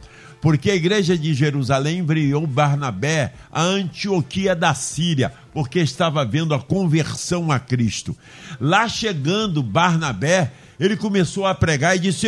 Porque 0.41 0.71
a 0.71 0.75
igreja 0.75 1.15
de 1.15 1.35
Jerusalém 1.35 1.99
enviou 1.99 2.47
Barnabé 2.47 3.35
a 3.51 3.61
Antioquia 3.61 4.55
da 4.55 4.73
Síria, 4.73 5.31
porque 5.53 5.79
estava 5.81 6.25
vendo 6.25 6.55
a 6.55 6.59
conversão 6.59 7.51
a 7.51 7.59
Cristo. 7.59 8.17
Lá 8.59 8.89
chegando 8.89 9.61
Barnabé, 9.61 10.51
ele 10.79 10.97
começou 10.97 11.45
a 11.45 11.53
pregar 11.53 11.95
e 11.95 11.99
disse: 11.99 12.25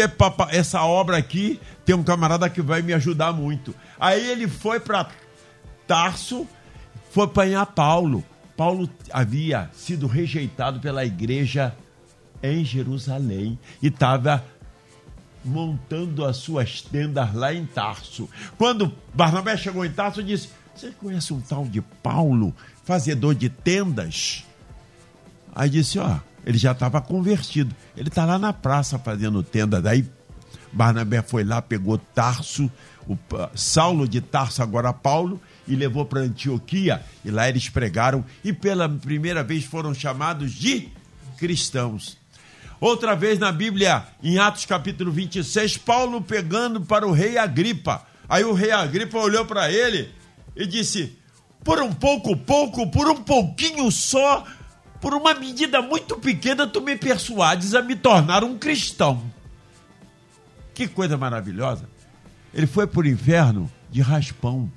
essa 0.52 0.84
obra 0.84 1.18
aqui 1.18 1.60
tem 1.84 1.96
um 1.96 2.04
camarada 2.04 2.48
que 2.48 2.62
vai 2.62 2.84
me 2.84 2.94
ajudar 2.94 3.34
muito. 3.34 3.74
Aí 4.00 4.30
ele 4.30 4.48
foi 4.48 4.80
para 4.80 5.10
Tarso, 5.88 6.48
foi 7.12 7.26
apanhar 7.26 7.66
Paulo. 7.68 8.24
Paulo 8.56 8.90
havia 9.12 9.70
sido 9.74 10.08
rejeitado 10.08 10.80
pela 10.80 11.06
igreja 11.06 11.76
em 12.42 12.64
Jerusalém 12.64 13.60
e 13.82 13.88
estava 13.88 14.44
montando 15.44 16.26
as 16.26 16.38
suas 16.38 16.82
tendas 16.82 17.34
lá 17.34 17.54
em 17.54 17.66
Tarso. 17.66 18.30
Quando 18.58 18.94
Barnabé 19.14 19.58
chegou 19.58 19.86
em 19.86 19.92
Tarso, 19.92 20.24
disse: 20.24 20.50
Você 20.74 20.92
conhece 20.92 21.34
um 21.34 21.42
tal 21.42 21.66
de 21.66 21.82
Paulo, 21.82 22.56
fazedor 22.84 23.36
de 23.36 23.50
tendas? 23.50 24.46
Aí 25.54 25.70
disse: 25.70 26.00
Ó, 26.00 26.20
ele 26.46 26.58
já 26.58 26.72
estava 26.72 27.02
convertido. 27.02 27.76
Ele 27.96 28.10
está 28.10 28.26
lá 28.26 28.40
na 28.40 28.54
praça 28.54 28.98
fazendo 28.98 29.44
tenda. 29.44 29.82
Daí 29.82 30.08
Barnabé 30.72 31.22
foi 31.22 31.44
lá, 31.44 31.62
pegou 31.62 31.98
Tarso, 31.98 32.72
o 33.08 33.18
Saulo 33.56 34.08
de 34.08 34.22
Tarso, 34.22 34.64
agora 34.64 34.94
Paulo, 34.94 35.42
e 35.72 35.76
levou 35.76 36.06
para 36.06 36.20
Antioquia. 36.20 37.02
E 37.24 37.32
lá 37.32 37.48
eles 37.48 37.70
pregaram 37.70 38.26
e 38.44 38.52
pela 38.52 38.90
primeira 38.90 39.42
vez 39.42 39.64
foram 39.64 39.94
chamados 39.94 40.52
de 40.52 40.90
cristãos. 41.38 42.18
Outra 42.80 43.16
vez 43.16 43.40
na 43.40 43.54
Bíblia, 43.54 44.04
em 44.22 44.38
Atos 44.38 44.66
capítulo 44.66 45.12
26, 45.12 45.78
Paulo 45.78 46.22
pegando 46.22 46.82
para 46.82 47.08
o 47.08 47.12
rei 47.12 47.38
Agripa. 47.38 48.06
Aí 48.28 48.44
o 48.44 48.54
rei 48.54 48.72
Agripa 48.72 49.18
olhou 49.18 49.46
para 49.46 49.72
ele 49.72 50.10
e 50.58 50.66
disse: 50.66 51.18
Por 51.64 51.82
um 51.82 51.94
pouco, 51.94 52.36
pouco, 52.36 52.92
por 52.92 53.10
um 53.10 53.24
pouquinho 53.24 53.90
só, 53.92 54.46
por 55.00 55.14
uma 55.14 55.34
medida 55.34 55.82
muito 55.82 56.18
pequena, 56.18 56.68
tu 56.68 56.82
me 56.82 56.98
persuades 56.98 57.74
a 57.74 57.82
me 57.82 57.96
tornar 57.96 58.44
um 58.44 58.58
cristão. 58.58 59.24
Que 60.74 60.88
coisa 60.88 61.18
maravilhosa. 61.18 61.88
Ele 62.54 62.68
foi 62.68 62.88
para 62.88 63.02
o 63.02 63.08
inferno 63.08 63.72
de 63.90 64.02
raspão. 64.02 64.70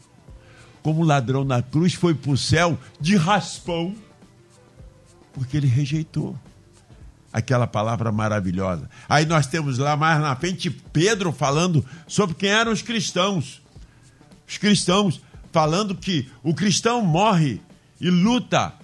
Como 0.84 1.02
ladrão 1.02 1.44
na 1.44 1.62
cruz 1.62 1.94
foi 1.94 2.14
para 2.14 2.30
o 2.30 2.36
céu 2.36 2.78
de 3.00 3.16
raspão. 3.16 3.94
Porque 5.32 5.56
ele 5.56 5.66
rejeitou 5.66 6.38
aquela 7.32 7.66
palavra 7.66 8.12
maravilhosa. 8.12 8.90
Aí 9.08 9.24
nós 9.24 9.46
temos 9.46 9.78
lá 9.78 9.96
mais 9.96 10.20
na 10.20 10.36
frente 10.36 10.68
Pedro 10.70 11.32
falando 11.32 11.82
sobre 12.06 12.36
quem 12.36 12.50
eram 12.50 12.70
os 12.70 12.82
cristãos. 12.82 13.62
Os 14.46 14.58
cristãos 14.58 15.22
falando 15.50 15.96
que 15.96 16.30
o 16.42 16.54
cristão 16.54 17.00
morre 17.00 17.62
e 17.98 18.10
luta 18.10 18.74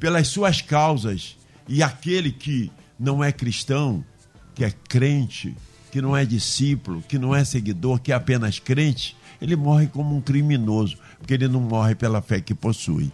pelas 0.00 0.26
suas 0.26 0.60
causas. 0.60 1.36
E 1.68 1.80
aquele 1.80 2.32
que 2.32 2.72
não 2.98 3.22
é 3.22 3.30
cristão, 3.30 4.04
que 4.52 4.64
é 4.64 4.72
crente, 4.88 5.56
que 5.92 6.02
não 6.02 6.16
é 6.16 6.24
discípulo, 6.24 7.02
que 7.02 7.20
não 7.20 7.32
é 7.32 7.44
seguidor, 7.44 8.00
que 8.00 8.10
é 8.10 8.16
apenas 8.16 8.58
crente, 8.58 9.16
ele 9.40 9.56
morre 9.56 9.86
como 9.86 10.16
um 10.16 10.20
criminoso, 10.20 10.96
porque 11.18 11.34
ele 11.34 11.48
não 11.48 11.60
morre 11.60 11.94
pela 11.94 12.22
fé 12.22 12.40
que 12.40 12.54
possui. 12.54 13.10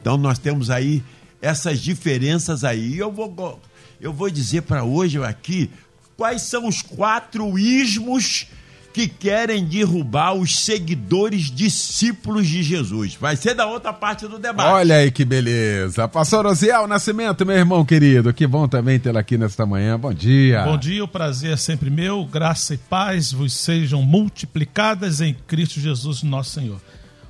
Então 0.00 0.16
nós 0.16 0.38
temos 0.38 0.70
aí 0.70 1.02
essas 1.40 1.80
diferenças 1.80 2.64
aí. 2.64 2.98
Eu 2.98 3.12
vou 3.12 3.60
eu 4.00 4.12
vou 4.12 4.30
dizer 4.30 4.62
para 4.62 4.84
hoje 4.84 5.22
aqui 5.22 5.70
quais 6.16 6.42
são 6.42 6.66
os 6.66 6.82
quatro 6.82 7.58
ismos 7.58 8.46
que 8.92 9.06
querem 9.06 9.64
derrubar 9.64 10.34
os 10.34 10.64
seguidores 10.64 11.50
discípulos 11.52 12.48
de 12.48 12.64
Jesus. 12.64 13.14
Vai 13.14 13.36
ser 13.36 13.54
da 13.54 13.66
outra 13.66 13.92
parte 13.92 14.26
do 14.26 14.38
debate. 14.38 14.72
Olha 14.72 14.96
aí 14.96 15.10
que 15.12 15.24
beleza. 15.24 16.08
Pastor 16.08 16.46
Osiel 16.46 16.88
Nascimento, 16.88 17.46
meu 17.46 17.56
irmão 17.56 17.84
querido, 17.84 18.32
que 18.32 18.44
bom 18.44 18.66
também 18.66 18.98
tê-lo 18.98 19.18
aqui 19.18 19.38
nesta 19.38 19.64
manhã. 19.64 19.96
Bom 19.96 20.12
dia. 20.12 20.64
Bom 20.64 20.76
dia, 20.76 21.04
o 21.04 21.06
prazer 21.06 21.52
é 21.52 21.56
sempre 21.56 21.90
meu. 21.90 22.24
Graça 22.24 22.74
e 22.74 22.78
paz 22.78 23.30
vos 23.30 23.52
sejam 23.52 24.02
multiplicadas 24.02 25.20
em 25.20 25.32
Cristo 25.46 25.78
Jesus, 25.78 26.24
nosso 26.24 26.50
Senhor. 26.50 26.80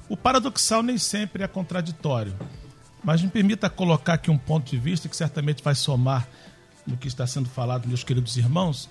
O 0.09 0.17
paradoxal 0.17 0.83
nem 0.83 0.97
sempre 0.97 1.43
é 1.43 1.49
contraditório, 1.49 2.35
mas 3.05 3.23
me 3.23 3.29
permita 3.29 3.69
colocar 3.69 4.15
aqui 4.15 4.31
um 4.31 4.39
ponto 4.39 4.71
de 4.71 4.79
vista 4.79 5.09
que 5.09 5.17
certamente 5.17 5.63
vai 5.63 5.75
somar 5.75 6.27
no 6.87 6.97
que 6.97 7.07
está 7.07 7.27
sendo 7.27 7.49
falado, 7.49 7.87
meus 7.87 8.03
queridos 8.03 8.37
irmãos. 8.37 8.89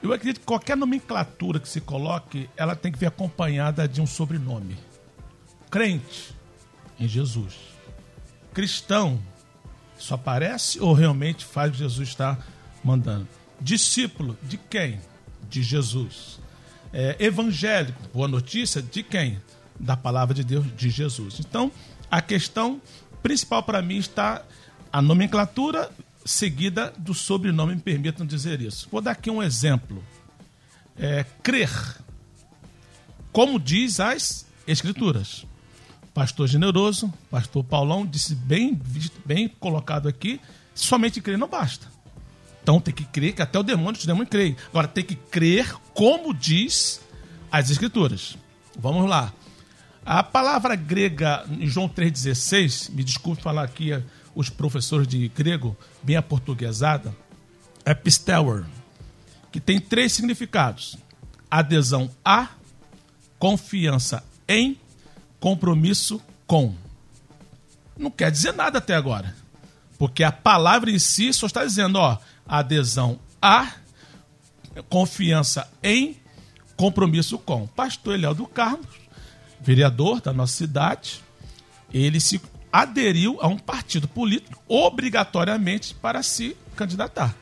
Eu 0.00 0.12
acredito 0.12 0.40
que 0.40 0.46
qualquer 0.46 0.76
nomenclatura 0.76 1.58
que 1.58 1.68
se 1.68 1.80
coloque, 1.80 2.48
ela 2.56 2.76
tem 2.76 2.92
que 2.92 2.98
vir 2.98 3.06
acompanhada 3.06 3.88
de 3.88 4.00
um 4.00 4.06
sobrenome. 4.06 4.76
Crente 5.68 6.32
em 7.00 7.08
Jesus. 7.08 7.54
Cristão, 8.54 9.20
isso 9.98 10.14
aparece 10.14 10.80
ou 10.80 10.92
realmente 10.92 11.44
faz 11.44 11.70
o 11.70 11.72
que 11.72 11.78
Jesus 11.78 12.08
está 12.08 12.38
mandando? 12.82 13.26
Discípulo 13.60 14.38
de 14.44 14.56
quem? 14.56 15.00
De 15.50 15.62
Jesus. 15.62 16.38
É, 16.92 17.16
evangélico, 17.18 18.00
boa 18.14 18.28
notícia, 18.28 18.80
de 18.80 19.02
quem? 19.02 19.40
Da 19.78 19.96
palavra 19.96 20.34
de 20.34 20.42
Deus, 20.42 20.66
de 20.76 20.90
Jesus. 20.90 21.38
Então, 21.40 21.70
a 22.10 22.20
questão 22.20 22.80
principal 23.22 23.62
para 23.62 23.80
mim 23.80 23.96
está 23.96 24.42
a 24.92 25.00
nomenclatura 25.00 25.90
seguida 26.24 26.92
do 26.98 27.14
sobrenome, 27.14 27.74
me 27.74 27.80
permitam 27.80 28.26
dizer 28.26 28.60
isso. 28.60 28.88
Vou 28.90 29.00
dar 29.00 29.12
aqui 29.12 29.30
um 29.30 29.42
exemplo. 29.42 30.04
É, 30.96 31.24
crer. 31.42 31.70
Como 33.32 33.58
diz 33.58 34.00
as 34.00 34.46
Escrituras. 34.66 35.46
Pastor 36.12 36.46
generoso, 36.46 37.12
pastor 37.30 37.64
Paulão, 37.64 38.04
disse 38.04 38.34
bem, 38.34 38.78
bem 39.24 39.48
colocado 39.48 40.08
aqui: 40.08 40.40
somente 40.74 41.20
crer 41.22 41.38
não 41.38 41.48
basta. 41.48 41.86
Então 42.62 42.80
tem 42.80 42.92
que 42.92 43.04
crer 43.04 43.34
que 43.34 43.40
até 43.40 43.58
o 43.58 43.62
demônio, 43.62 43.98
os 43.98 44.04
demônios 44.04 44.28
creem. 44.28 44.56
Agora 44.68 44.88
tem 44.88 45.04
que 45.04 45.14
crer 45.14 45.72
como 45.94 46.34
diz 46.34 47.00
as 47.50 47.70
Escrituras. 47.70 48.36
Vamos 48.78 49.08
lá. 49.08 49.32
A 50.10 50.22
palavra 50.22 50.74
grega 50.74 51.44
em 51.50 51.66
João 51.66 51.86
3,16, 51.86 52.90
me 52.92 53.04
desculpe 53.04 53.42
falar 53.42 53.62
aqui 53.62 53.90
os 54.34 54.48
professores 54.48 55.06
de 55.06 55.28
grego, 55.28 55.76
bem 56.02 56.16
aportuguesada, 56.16 57.14
é 57.84 57.92
pistelor, 57.92 58.64
que 59.52 59.60
tem 59.60 59.78
três 59.78 60.14
significados: 60.14 60.96
adesão 61.50 62.10
a, 62.24 62.48
confiança 63.38 64.24
em, 64.48 64.80
compromisso 65.38 66.22
com. 66.46 66.74
Não 67.94 68.10
quer 68.10 68.30
dizer 68.30 68.54
nada 68.54 68.78
até 68.78 68.94
agora. 68.94 69.36
Porque 69.98 70.24
a 70.24 70.32
palavra 70.32 70.90
em 70.90 70.98
si 70.98 71.34
só 71.34 71.44
está 71.44 71.66
dizendo, 71.66 71.96
ó, 71.98 72.16
adesão 72.46 73.20
a, 73.42 73.74
confiança 74.88 75.70
em, 75.82 76.16
compromisso 76.78 77.38
com. 77.38 77.66
Pastor 77.66 78.14
Eliel 78.14 78.34
do 78.34 78.46
Carlos, 78.46 79.07
vereador 79.60 80.20
da 80.20 80.32
nossa 80.32 80.54
cidade, 80.54 81.22
ele 81.92 82.20
se 82.20 82.40
aderiu 82.72 83.38
a 83.40 83.48
um 83.48 83.58
partido 83.58 84.06
político 84.06 84.62
obrigatoriamente 84.68 85.94
para 85.94 86.22
se 86.22 86.56
candidatar. 86.76 87.34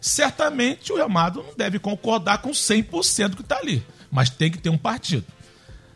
Certamente 0.00 0.92
o 0.92 1.02
amado 1.02 1.42
não 1.42 1.54
deve 1.56 1.78
concordar 1.78 2.38
com 2.38 2.50
100% 2.50 3.28
do 3.30 3.36
que 3.36 3.42
está 3.42 3.58
ali, 3.58 3.84
mas 4.10 4.30
tem 4.30 4.50
que 4.50 4.58
ter 4.58 4.70
um 4.70 4.78
partido. 4.78 5.26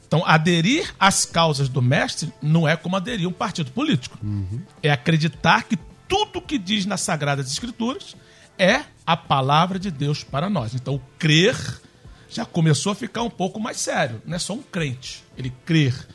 Então, 0.06 0.22
aderir 0.26 0.94
às 1.00 1.24
causas 1.24 1.68
do 1.68 1.82
mestre 1.82 2.32
não 2.40 2.68
é 2.68 2.76
como 2.76 2.96
aderir 2.96 3.26
a 3.26 3.28
um 3.28 3.32
partido 3.32 3.72
político. 3.72 4.18
Uhum. 4.22 4.60
É 4.82 4.90
acreditar 4.90 5.64
que 5.64 5.76
tudo 6.06 6.40
que 6.40 6.58
diz 6.58 6.86
nas 6.86 7.00
Sagradas 7.00 7.50
Escrituras 7.50 8.14
é 8.58 8.82
a 9.06 9.16
palavra 9.16 9.78
de 9.78 9.90
Deus 9.90 10.22
para 10.22 10.48
nós. 10.48 10.74
Então, 10.74 11.00
crer 11.18 11.56
já 12.36 12.44
começou 12.44 12.92
a 12.92 12.94
ficar 12.94 13.22
um 13.22 13.30
pouco 13.30 13.60
mais 13.60 13.78
sério. 13.78 14.22
Não 14.24 14.36
é 14.36 14.38
só 14.38 14.52
um 14.54 14.62
crente. 14.62 15.24
Ele 15.36 15.52
crer 15.64 16.06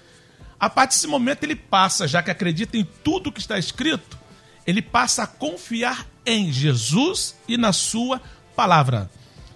a 0.60 0.70
partir 0.70 0.96
desse 0.96 1.08
momento, 1.08 1.44
ele 1.44 1.56
passa, 1.56 2.08
já 2.08 2.22
que 2.22 2.30
acredita 2.30 2.76
em 2.76 2.84
tudo 2.84 3.32
que 3.32 3.40
está 3.40 3.58
escrito, 3.58 4.20
ele 4.68 4.82
passa 4.82 5.24
a 5.24 5.28
confiar 5.28 6.06
em 6.26 6.52
Jesus 6.52 7.36
e 7.48 7.58
na 7.58 7.72
sua 7.72 8.22
palavra. 8.56 9.10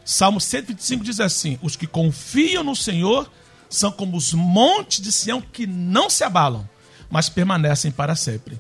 Salmo 0.06 0.40
125 0.40 1.04
diz 1.04 1.20
assim: 1.20 1.60
Os 1.62 1.76
que 1.76 1.86
confiam 1.86 2.64
no 2.64 2.76
Senhor 2.76 3.30
são 3.70 3.92
como 3.92 4.16
os 4.16 4.34
montes 4.34 5.02
de 5.02 5.12
Sião 5.12 5.42
que 5.42 5.68
não 5.68 6.10
se 6.10 6.24
abalam, 6.24 6.68
mas 7.10 7.28
permanecem 7.28 7.92
para 7.92 8.16
sempre. 8.16 8.60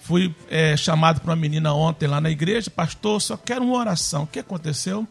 Fui 0.00 0.34
é, 0.50 0.76
chamado 0.76 1.20
para 1.20 1.30
uma 1.30 1.36
menina 1.36 1.72
ontem 1.74 2.08
lá 2.08 2.20
na 2.20 2.30
igreja, 2.30 2.70
pastor, 2.70 3.20
só 3.20 3.36
quero 3.36 3.64
uma 3.64 3.76
oração. 3.76 4.24
O 4.24 4.26
que 4.26 4.38
aconteceu? 4.40 5.06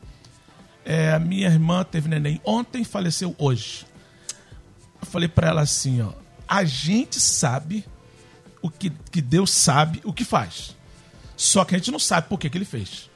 É, 0.89 1.11
a 1.11 1.19
minha 1.19 1.49
irmã 1.49 1.83
teve 1.83 2.07
neném 2.07 2.39
ontem, 2.45 2.85
faleceu 2.85 3.35
hoje. 3.37 3.85
Eu 5.01 5.05
falei 5.05 5.27
para 5.27 5.49
ela 5.49 5.61
assim, 5.61 6.01
ó, 6.01 6.13
a 6.47 6.63
gente 6.63 7.19
sabe 7.19 7.83
o 8.61 8.69
que, 8.69 8.89
que 9.11 9.19
Deus 9.21 9.51
sabe 9.51 9.99
o 10.05 10.13
que 10.13 10.23
faz. 10.23 10.77
Só 11.35 11.65
que 11.65 11.75
a 11.75 11.77
gente 11.77 11.91
não 11.91 11.99
sabe 11.99 12.29
por 12.29 12.39
que, 12.39 12.49
que 12.49 12.57
ele 12.57 12.63
fez. 12.63 13.09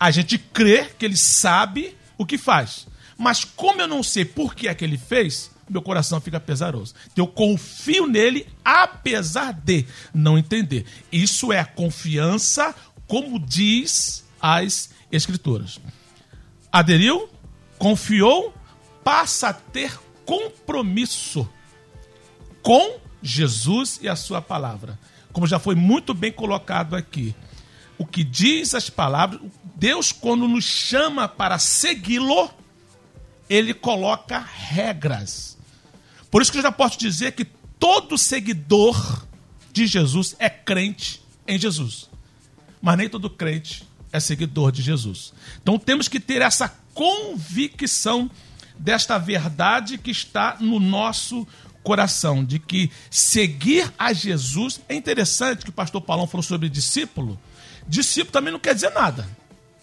A 0.00 0.10
gente 0.10 0.36
crê 0.36 0.86
que 0.86 1.04
ele 1.04 1.16
sabe 1.16 1.96
o 2.18 2.26
que 2.26 2.36
faz. 2.36 2.88
Mas 3.16 3.44
como 3.44 3.80
eu 3.80 3.86
não 3.86 4.02
sei 4.02 4.24
por 4.24 4.52
que 4.52 4.66
é 4.66 4.74
que 4.74 4.84
ele 4.84 4.98
fez, 4.98 5.52
meu 5.68 5.82
coração 5.82 6.20
fica 6.20 6.40
pesaroso. 6.40 6.92
Então, 7.12 7.24
eu 7.24 7.30
confio 7.30 8.08
nele 8.08 8.48
apesar 8.64 9.52
de 9.52 9.86
não 10.12 10.36
entender. 10.36 10.84
Isso 11.12 11.52
é 11.52 11.60
a 11.60 11.64
confiança, 11.64 12.74
como 13.06 13.38
diz 13.38 14.24
as 14.42 14.90
escrituras. 15.12 15.78
Aderiu, 16.72 17.28
confiou, 17.78 18.54
passa 19.02 19.48
a 19.48 19.52
ter 19.52 19.98
compromisso 20.24 21.48
com 22.62 22.98
Jesus 23.22 23.98
e 24.02 24.08
a 24.08 24.14
sua 24.14 24.40
palavra. 24.40 24.98
Como 25.32 25.46
já 25.46 25.58
foi 25.58 25.74
muito 25.74 26.14
bem 26.14 26.30
colocado 26.30 26.94
aqui. 26.94 27.34
O 27.98 28.06
que 28.06 28.24
diz 28.24 28.74
as 28.74 28.88
palavras, 28.88 29.40
Deus, 29.76 30.12
quando 30.12 30.48
nos 30.48 30.64
chama 30.64 31.28
para 31.28 31.58
segui-lo, 31.58 32.50
ele 33.48 33.74
coloca 33.74 34.38
regras. 34.38 35.58
Por 36.30 36.40
isso 36.40 36.52
que 36.52 36.58
eu 36.58 36.62
já 36.62 36.72
posso 36.72 36.98
dizer 36.98 37.32
que 37.32 37.44
todo 37.44 38.16
seguidor 38.16 39.26
de 39.72 39.86
Jesus 39.86 40.36
é 40.38 40.48
crente 40.48 41.20
em 41.46 41.58
Jesus. 41.58 42.08
Mas 42.80 42.96
nem 42.96 43.08
todo 43.08 43.28
crente 43.28 43.89
é 44.12 44.20
seguidor 44.20 44.72
de 44.72 44.82
Jesus. 44.82 45.32
Então 45.62 45.78
temos 45.78 46.08
que 46.08 46.20
ter 46.20 46.42
essa 46.42 46.68
convicção 46.94 48.30
desta 48.78 49.18
verdade 49.18 49.98
que 49.98 50.10
está 50.10 50.56
no 50.60 50.80
nosso 50.80 51.46
coração 51.82 52.44
de 52.44 52.58
que 52.58 52.90
seguir 53.10 53.92
a 53.98 54.12
Jesus 54.12 54.80
é 54.88 54.94
interessante 54.94 55.64
que 55.64 55.70
o 55.70 55.72
pastor 55.72 56.00
Paulão 56.00 56.26
falou 56.26 56.42
sobre 56.42 56.68
discípulo. 56.68 57.38
Discípulo 57.86 58.32
também 58.32 58.52
não 58.52 58.60
quer 58.60 58.74
dizer 58.74 58.90
nada, 58.90 59.28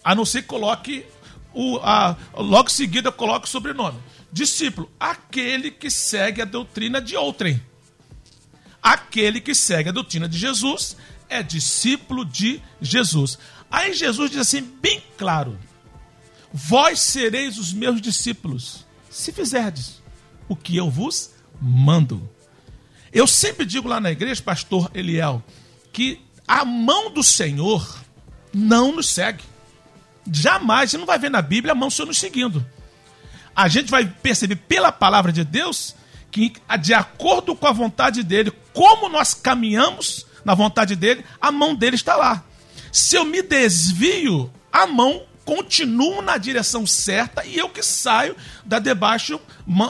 a 0.04 0.14
não 0.14 0.24
ser 0.24 0.42
que 0.42 0.48
coloque 0.48 1.04
o 1.52 1.78
a, 1.78 2.16
logo 2.34 2.68
em 2.68 2.72
seguida 2.72 3.10
coloque 3.10 3.46
o 3.46 3.50
sobrenome. 3.50 3.98
Discípulo, 4.30 4.90
aquele 5.00 5.70
que 5.70 5.90
segue 5.90 6.42
a 6.42 6.44
doutrina 6.44 7.00
de 7.00 7.16
outrem. 7.16 7.60
Aquele 8.82 9.40
que 9.40 9.54
segue 9.54 9.88
a 9.88 9.92
doutrina 9.92 10.28
de 10.28 10.38
Jesus 10.38 10.96
é 11.28 11.42
discípulo 11.42 12.24
de 12.24 12.62
Jesus. 12.80 13.38
Aí 13.70 13.92
Jesus 13.92 14.30
diz 14.30 14.40
assim, 14.40 14.62
bem 14.62 15.02
claro: 15.16 15.58
Vós 16.52 17.00
sereis 17.00 17.58
os 17.58 17.72
meus 17.72 18.00
discípulos, 18.00 18.86
se 19.10 19.32
fizerdes 19.32 20.02
o 20.48 20.56
que 20.56 20.76
eu 20.76 20.90
vos 20.90 21.30
mando. 21.60 22.28
Eu 23.12 23.26
sempre 23.26 23.66
digo 23.66 23.88
lá 23.88 24.00
na 24.00 24.10
igreja, 24.10 24.42
pastor 24.42 24.90
Eliel, 24.94 25.42
que 25.92 26.20
a 26.46 26.64
mão 26.64 27.10
do 27.10 27.22
Senhor 27.22 27.98
não 28.52 28.92
nos 28.92 29.08
segue. 29.08 29.44
Jamais, 30.30 30.90
você 30.90 30.98
não 30.98 31.06
vai 31.06 31.18
ver 31.18 31.30
na 31.30 31.42
Bíblia 31.42 31.72
a 31.72 31.74
mão 31.74 31.88
do 31.88 31.94
Senhor 31.94 32.06
nos 32.06 32.18
seguindo. 32.18 32.64
A 33.54 33.68
gente 33.68 33.90
vai 33.90 34.06
perceber 34.06 34.56
pela 34.56 34.92
palavra 34.92 35.32
de 35.32 35.44
Deus 35.44 35.94
que, 36.30 36.52
de 36.80 36.94
acordo 36.94 37.56
com 37.56 37.66
a 37.66 37.72
vontade 37.72 38.22
dele, 38.22 38.52
como 38.72 39.08
nós 39.08 39.34
caminhamos 39.34 40.26
na 40.44 40.54
vontade 40.54 40.94
dele, 40.94 41.24
a 41.40 41.50
mão 41.50 41.74
dele 41.74 41.96
está 41.96 42.14
lá. 42.16 42.44
Se 42.92 43.16
eu 43.16 43.24
me 43.24 43.42
desvio, 43.42 44.50
a 44.72 44.86
mão 44.86 45.22
continuo 45.44 46.20
na 46.20 46.36
direção 46.36 46.86
certa 46.86 47.42
e 47.46 47.56
eu 47.56 47.70
que 47.70 47.82
saio 47.82 48.36
da 48.66 48.78
debaixo 48.78 49.40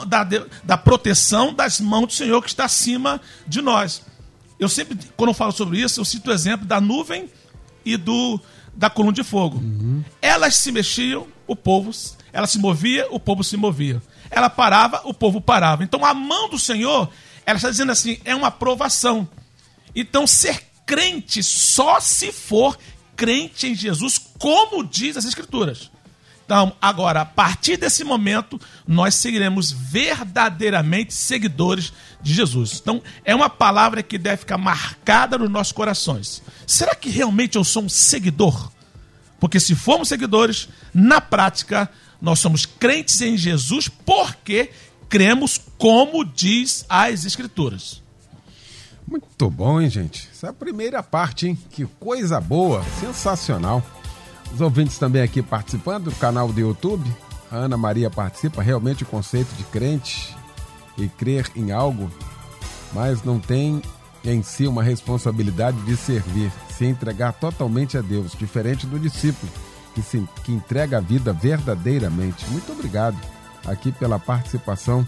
da, 0.07 0.23
da 0.63 0.77
proteção 0.77 1.53
das 1.53 1.81
mãos 1.81 2.07
do 2.07 2.13
Senhor 2.13 2.41
que 2.41 2.47
está 2.47 2.63
acima 2.63 3.19
de 3.45 3.61
nós. 3.61 4.01
Eu 4.57 4.69
sempre, 4.69 4.97
quando 5.17 5.31
eu 5.31 5.33
falo 5.33 5.51
sobre 5.51 5.81
isso, 5.81 5.99
eu 5.99 6.05
cito 6.05 6.29
o 6.29 6.33
exemplo 6.33 6.65
da 6.65 6.79
nuvem 6.79 7.29
e 7.83 7.97
do 7.97 8.39
da 8.73 8.89
coluna 8.89 9.13
de 9.13 9.23
fogo. 9.23 9.57
Uhum. 9.57 10.01
Elas 10.21 10.55
se 10.55 10.71
mexiam, 10.71 11.27
o 11.45 11.55
povo, 11.55 11.91
ela 12.31 12.47
se 12.47 12.57
movia, 12.57 13.07
o 13.11 13.19
povo 13.19 13.43
se 13.43 13.57
movia. 13.57 14.01
ela 14.31 14.49
parava, 14.49 15.01
o 15.03 15.13
povo 15.13 15.41
parava. 15.41 15.83
Então 15.83 16.05
a 16.05 16.13
mão 16.13 16.49
do 16.49 16.57
Senhor, 16.57 17.09
ela 17.45 17.57
está 17.57 17.69
dizendo 17.69 17.91
assim, 17.91 18.17
é 18.23 18.33
uma 18.33 18.47
aprovação. 18.47 19.27
Então 19.93 20.25
ser 20.25 20.68
crente 20.89 21.43
só 21.43 21.99
se 21.99 22.31
for 22.31 22.75
crente 23.15 23.67
em 23.67 23.75
Jesus, 23.75 24.19
como 24.39 24.83
diz 24.83 25.15
as 25.15 25.23
Escrituras. 25.23 25.91
Então, 26.43 26.75
agora, 26.81 27.21
a 27.21 27.25
partir 27.25 27.77
desse 27.77 28.03
momento, 28.03 28.59
nós 28.87 29.13
seguiremos 29.13 29.71
verdadeiramente 29.71 31.13
seguidores 31.13 31.93
de 32.23 32.33
Jesus. 32.33 32.79
Então, 32.81 33.03
é 33.23 33.35
uma 33.35 33.51
palavra 33.51 34.01
que 34.01 34.17
deve 34.17 34.37
ficar 34.37 34.57
marcada 34.57 35.37
nos 35.37 35.51
nossos 35.51 35.71
corações. 35.71 36.41
Será 36.65 36.95
que 36.95 37.11
realmente 37.11 37.55
eu 37.55 37.63
sou 37.63 37.83
um 37.83 37.89
seguidor? 37.89 38.71
Porque 39.39 39.59
se 39.59 39.75
formos 39.75 40.07
seguidores, 40.07 40.69
na 40.91 41.21
prática, 41.21 41.87
nós 42.19 42.39
somos 42.39 42.65
crentes 42.65 43.21
em 43.21 43.37
Jesus 43.37 43.87
porque 43.87 44.71
cremos 45.07 45.61
como 45.77 46.25
diz 46.25 46.83
as 46.89 47.25
Escrituras. 47.25 48.01
Muito 49.09 49.49
bom, 49.49 49.81
hein, 49.81 49.89
gente? 49.89 50.29
Essa 50.31 50.47
é 50.47 50.49
a 50.51 50.53
primeira 50.53 51.01
parte, 51.01 51.47
hein? 51.47 51.57
Que 51.71 51.85
coisa 51.99 52.39
boa, 52.39 52.83
sensacional. 52.99 53.81
Os 54.53 54.61
ouvintes 54.61 54.99
também 54.99 55.21
aqui 55.21 55.41
participando 55.41 56.05
do 56.05 56.11
canal 56.11 56.51
do 56.51 56.59
YouTube. 56.59 57.09
A 57.51 57.55
Ana 57.55 57.75
Maria 57.75 58.11
participa. 58.11 58.61
Realmente 58.61 59.03
o 59.03 59.07
conceito 59.07 59.51
de 59.55 59.63
crente 59.63 60.35
e 60.95 61.07
crer 61.07 61.49
em 61.55 61.71
algo, 61.71 62.11
mas 62.93 63.23
não 63.23 63.39
tem 63.39 63.81
em 64.23 64.43
si 64.43 64.67
uma 64.67 64.83
responsabilidade 64.83 65.81
de 65.81 65.95
servir, 65.95 66.51
se 66.69 66.85
entregar 66.85 67.33
totalmente 67.33 67.97
a 67.97 68.01
Deus, 68.01 68.33
diferente 68.37 68.85
do 68.85 68.99
discípulo 68.99 69.51
que, 69.95 70.01
se, 70.01 70.23
que 70.43 70.51
entrega 70.51 70.97
a 70.97 71.01
vida 71.01 71.33
verdadeiramente. 71.33 72.45
Muito 72.51 72.71
obrigado 72.71 73.17
aqui 73.65 73.91
pela 73.91 74.19
participação 74.19 75.07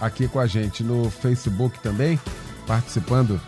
aqui 0.00 0.26
com 0.26 0.40
a 0.40 0.46
gente 0.46 0.82
no 0.82 1.08
Facebook 1.10 1.78
também, 1.78 2.18
participando 2.66 3.40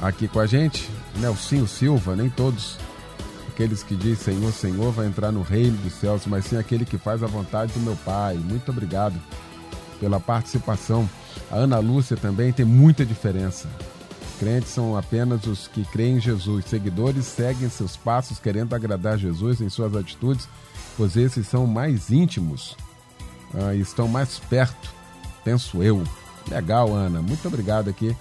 aqui 0.00 0.28
com 0.28 0.40
a 0.40 0.46
gente. 0.46 0.90
Nelsinho 1.16 1.66
Silva, 1.66 2.16
nem 2.16 2.28
todos 2.28 2.78
aqueles 3.48 3.82
que 3.82 3.94
dizem 3.94 4.34
Senhor, 4.36 4.52
Senhor 4.52 4.92
vai 4.92 5.06
entrar 5.06 5.30
no 5.30 5.42
reino 5.42 5.76
dos 5.78 5.94
céus, 5.94 6.26
mas 6.26 6.46
sim 6.46 6.56
aquele 6.56 6.84
que 6.84 6.98
faz 6.98 7.22
a 7.22 7.26
vontade 7.26 7.72
do 7.72 7.80
meu 7.80 7.96
Pai. 7.96 8.34
Muito 8.34 8.70
obrigado 8.70 9.14
pela 10.00 10.18
participação. 10.18 11.08
A 11.50 11.56
Ana 11.56 11.78
Lúcia 11.78 12.16
também 12.16 12.52
tem 12.52 12.64
muita 12.64 13.04
diferença. 13.04 13.68
Crentes 14.38 14.70
são 14.70 14.96
apenas 14.96 15.46
os 15.46 15.68
que 15.68 15.84
creem 15.84 16.16
em 16.16 16.20
Jesus. 16.20 16.64
Seguidores 16.64 17.24
seguem 17.24 17.68
seus 17.68 17.96
passos 17.96 18.38
querendo 18.38 18.74
agradar 18.74 19.16
Jesus 19.16 19.60
em 19.60 19.68
suas 19.68 19.94
atitudes, 19.94 20.48
pois 20.96 21.16
esses 21.16 21.46
são 21.46 21.66
mais 21.66 22.10
íntimos 22.10 22.76
ah, 23.56 23.74
estão 23.74 24.08
mais 24.08 24.38
perto, 24.38 24.92
penso 25.44 25.82
eu. 25.82 26.02
Legal, 26.50 26.92
Ana. 26.94 27.22
Muito 27.22 27.46
obrigado 27.48 27.88
aqui 27.88 28.16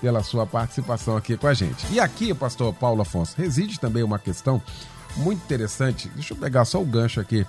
pela 0.00 0.22
sua 0.22 0.46
participação 0.46 1.16
aqui 1.16 1.36
com 1.36 1.46
a 1.46 1.54
gente. 1.54 1.86
E 1.92 2.00
aqui, 2.00 2.34
pastor 2.34 2.74
Paulo 2.74 3.02
Afonso, 3.02 3.34
reside 3.36 3.78
também 3.78 4.02
uma 4.02 4.18
questão 4.18 4.60
muito 5.16 5.42
interessante. 5.44 6.08
Deixa 6.08 6.34
eu 6.34 6.36
pegar 6.36 6.64
só 6.64 6.80
o 6.82 6.84
gancho 6.84 7.20
aqui 7.20 7.46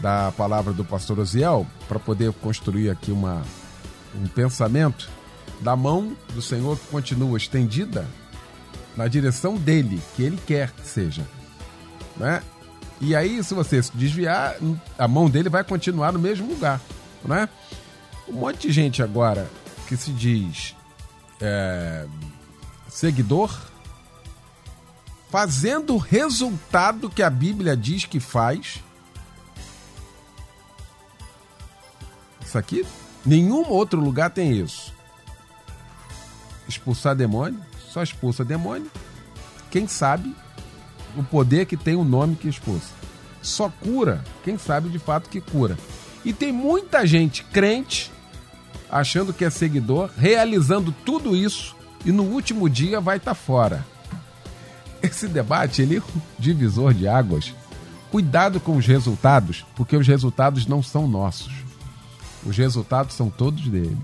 da 0.00 0.32
palavra 0.32 0.72
do 0.72 0.84
pastor 0.84 1.18
Oziel 1.18 1.66
para 1.88 1.98
poder 1.98 2.32
construir 2.32 2.90
aqui 2.90 3.12
uma, 3.12 3.42
um 4.14 4.26
pensamento 4.28 5.08
da 5.60 5.76
mão 5.76 6.16
do 6.32 6.42
Senhor 6.42 6.78
que 6.78 6.86
continua 6.86 7.36
estendida 7.36 8.06
na 8.96 9.08
direção 9.08 9.56
dele, 9.56 10.00
que 10.14 10.22
ele 10.22 10.38
quer 10.46 10.70
que 10.70 10.86
seja. 10.86 11.26
Né? 12.16 12.42
E 13.00 13.14
aí, 13.14 13.42
se 13.42 13.54
você 13.54 13.82
se 13.82 13.94
desviar, 13.94 14.56
a 14.98 15.08
mão 15.08 15.28
dele 15.28 15.48
vai 15.48 15.64
continuar 15.64 16.12
no 16.12 16.18
mesmo 16.18 16.48
lugar. 16.48 16.80
Né? 17.24 17.48
Um 18.28 18.32
monte 18.32 18.68
de 18.68 18.72
gente 18.72 19.02
agora 19.02 19.48
que 19.86 19.96
se 19.96 20.10
diz 20.12 20.74
é, 21.40 22.06
seguidor, 22.88 23.60
fazendo 25.30 25.94
o 25.94 25.98
resultado 25.98 27.10
que 27.10 27.22
a 27.22 27.28
Bíblia 27.28 27.76
diz 27.76 28.04
que 28.04 28.20
faz. 28.20 28.82
Isso 32.44 32.56
aqui, 32.56 32.86
nenhum 33.26 33.68
outro 33.68 34.00
lugar 34.00 34.30
tem 34.30 34.52
isso. 34.52 34.94
Expulsar 36.68 37.14
demônio, 37.14 37.60
só 37.90 38.02
expulsa 38.02 38.44
demônio. 38.44 38.90
Quem 39.70 39.86
sabe 39.86 40.34
o 41.16 41.22
poder 41.22 41.66
que 41.66 41.76
tem 41.76 41.94
o 41.94 42.04
nome 42.04 42.36
que 42.36 42.48
expulsa. 42.48 42.92
Só 43.42 43.68
cura 43.68 44.24
quem 44.42 44.56
sabe 44.56 44.88
de 44.88 44.98
fato 44.98 45.28
que 45.28 45.40
cura. 45.40 45.76
E 46.24 46.32
tem 46.32 46.52
muita 46.52 47.06
gente 47.06 47.44
crente 47.44 48.10
achando 48.94 49.32
que 49.32 49.44
é 49.44 49.50
seguidor, 49.50 50.08
realizando 50.16 50.94
tudo 51.04 51.34
isso 51.34 51.74
e 52.06 52.12
no 52.12 52.22
último 52.22 52.70
dia 52.70 53.00
vai 53.00 53.16
estar 53.16 53.32
tá 53.32 53.34
fora. 53.34 53.84
Esse 55.02 55.26
debate 55.26 55.82
ele 55.82 55.96
é 55.96 56.00
um 56.00 56.20
divisor 56.38 56.94
de 56.94 57.08
águas. 57.08 57.52
Cuidado 58.12 58.60
com 58.60 58.76
os 58.76 58.86
resultados, 58.86 59.66
porque 59.74 59.96
os 59.96 60.06
resultados 60.06 60.64
não 60.68 60.80
são 60.80 61.08
nossos. 61.08 61.52
Os 62.46 62.56
resultados 62.56 63.16
são 63.16 63.28
todos 63.28 63.66
deles. 63.66 63.98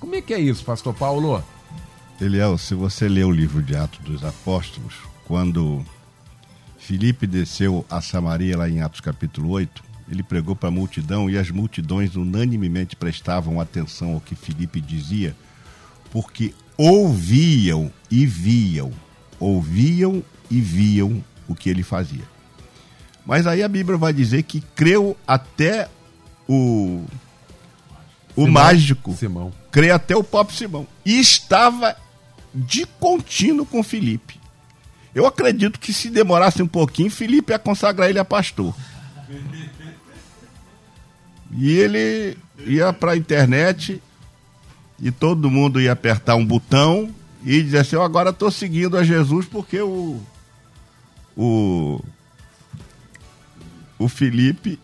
Como 0.00 0.16
é 0.16 0.20
que 0.20 0.34
é 0.34 0.40
isso, 0.40 0.64
pastor 0.64 0.92
Paulo? 0.92 1.42
Eliel, 2.20 2.58
se 2.58 2.74
você 2.74 3.08
ler 3.08 3.24
o 3.24 3.30
livro 3.30 3.62
de 3.62 3.76
Atos 3.76 4.00
dos 4.00 4.24
Apóstolos, 4.24 4.94
quando 5.24 5.84
Filipe 6.78 7.28
desceu 7.28 7.86
a 7.88 8.00
Samaria, 8.00 8.58
lá 8.58 8.68
em 8.68 8.80
Atos 8.80 9.00
capítulo 9.00 9.50
8, 9.50 9.91
ele 10.10 10.22
pregou 10.22 10.54
para 10.54 10.68
a 10.68 10.72
multidão 10.72 11.28
e 11.30 11.38
as 11.38 11.50
multidões 11.50 12.16
unanimemente 12.16 12.96
prestavam 12.96 13.60
atenção 13.60 14.14
ao 14.14 14.20
que 14.20 14.34
Filipe 14.34 14.80
dizia, 14.80 15.36
porque 16.10 16.54
ouviam 16.76 17.90
e 18.10 18.26
viam, 18.26 18.92
ouviam 19.38 20.22
e 20.50 20.60
viam 20.60 21.22
o 21.48 21.54
que 21.54 21.70
ele 21.70 21.82
fazia. 21.82 22.24
Mas 23.24 23.46
aí 23.46 23.62
a 23.62 23.68
Bíblia 23.68 23.96
vai 23.96 24.12
dizer 24.12 24.42
que 24.42 24.60
creu 24.74 25.16
até 25.26 25.88
o 26.48 27.04
o 28.34 28.44
Simão, 28.44 28.52
mágico, 28.52 29.14
Simão. 29.14 29.52
creu 29.70 29.94
até 29.94 30.16
o 30.16 30.24
próprio 30.24 30.56
Simão 30.56 30.86
e 31.04 31.20
estava 31.20 31.94
de 32.54 32.86
contínuo 32.98 33.66
com 33.66 33.82
Filipe. 33.82 34.40
Eu 35.14 35.26
acredito 35.26 35.78
que 35.78 35.92
se 35.92 36.08
demorasse 36.08 36.62
um 36.62 36.66
pouquinho, 36.66 37.10
Filipe 37.10 37.52
ia 37.52 37.58
consagrar 37.58 38.08
ele 38.08 38.18
a 38.18 38.24
pastor. 38.24 38.74
E 41.52 41.70
ele 41.70 42.36
ia 42.66 42.92
para 42.92 43.12
a 43.12 43.16
internet 43.16 44.00
e 45.00 45.10
todo 45.10 45.50
mundo 45.50 45.80
ia 45.80 45.92
apertar 45.92 46.36
um 46.36 46.44
botão 46.44 47.10
e 47.44 47.62
dizer 47.62 47.78
assim: 47.78 47.96
Eu 47.96 48.02
agora 48.02 48.30
estou 48.30 48.50
seguindo 48.50 48.96
a 48.96 49.04
Jesus 49.04 49.46
porque 49.46 49.80
o. 49.80 50.20
O. 51.36 52.00
O 53.98 54.08
Felipe, 54.08 54.80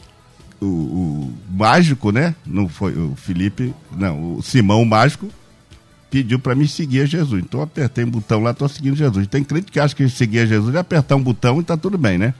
o, 0.60 0.66
o 0.66 1.34
mágico, 1.50 2.12
né? 2.12 2.34
Não 2.46 2.68
foi 2.68 2.96
o 2.96 3.16
Felipe, 3.16 3.74
não, 3.90 4.36
o 4.36 4.42
Simão 4.42 4.84
mágico 4.84 5.28
pediu 6.10 6.38
para 6.38 6.54
me 6.54 6.66
seguir 6.66 7.02
a 7.02 7.06
Jesus. 7.06 7.42
Então 7.42 7.60
apertei 7.60 8.04
um 8.04 8.10
botão 8.10 8.42
lá, 8.42 8.52
estou 8.52 8.68
seguindo 8.68 8.96
Jesus. 8.96 9.26
Tem 9.26 9.44
crente 9.44 9.70
que 9.70 9.80
acha 9.80 9.94
que 9.94 10.08
seguir 10.08 10.40
a 10.40 10.46
Jesus 10.46 10.74
é 10.74 10.78
apertar 10.78 11.16
um 11.16 11.22
botão 11.22 11.60
e 11.60 11.64
tá 11.64 11.76
tudo 11.76 11.98
bem, 11.98 12.18
né? 12.18 12.34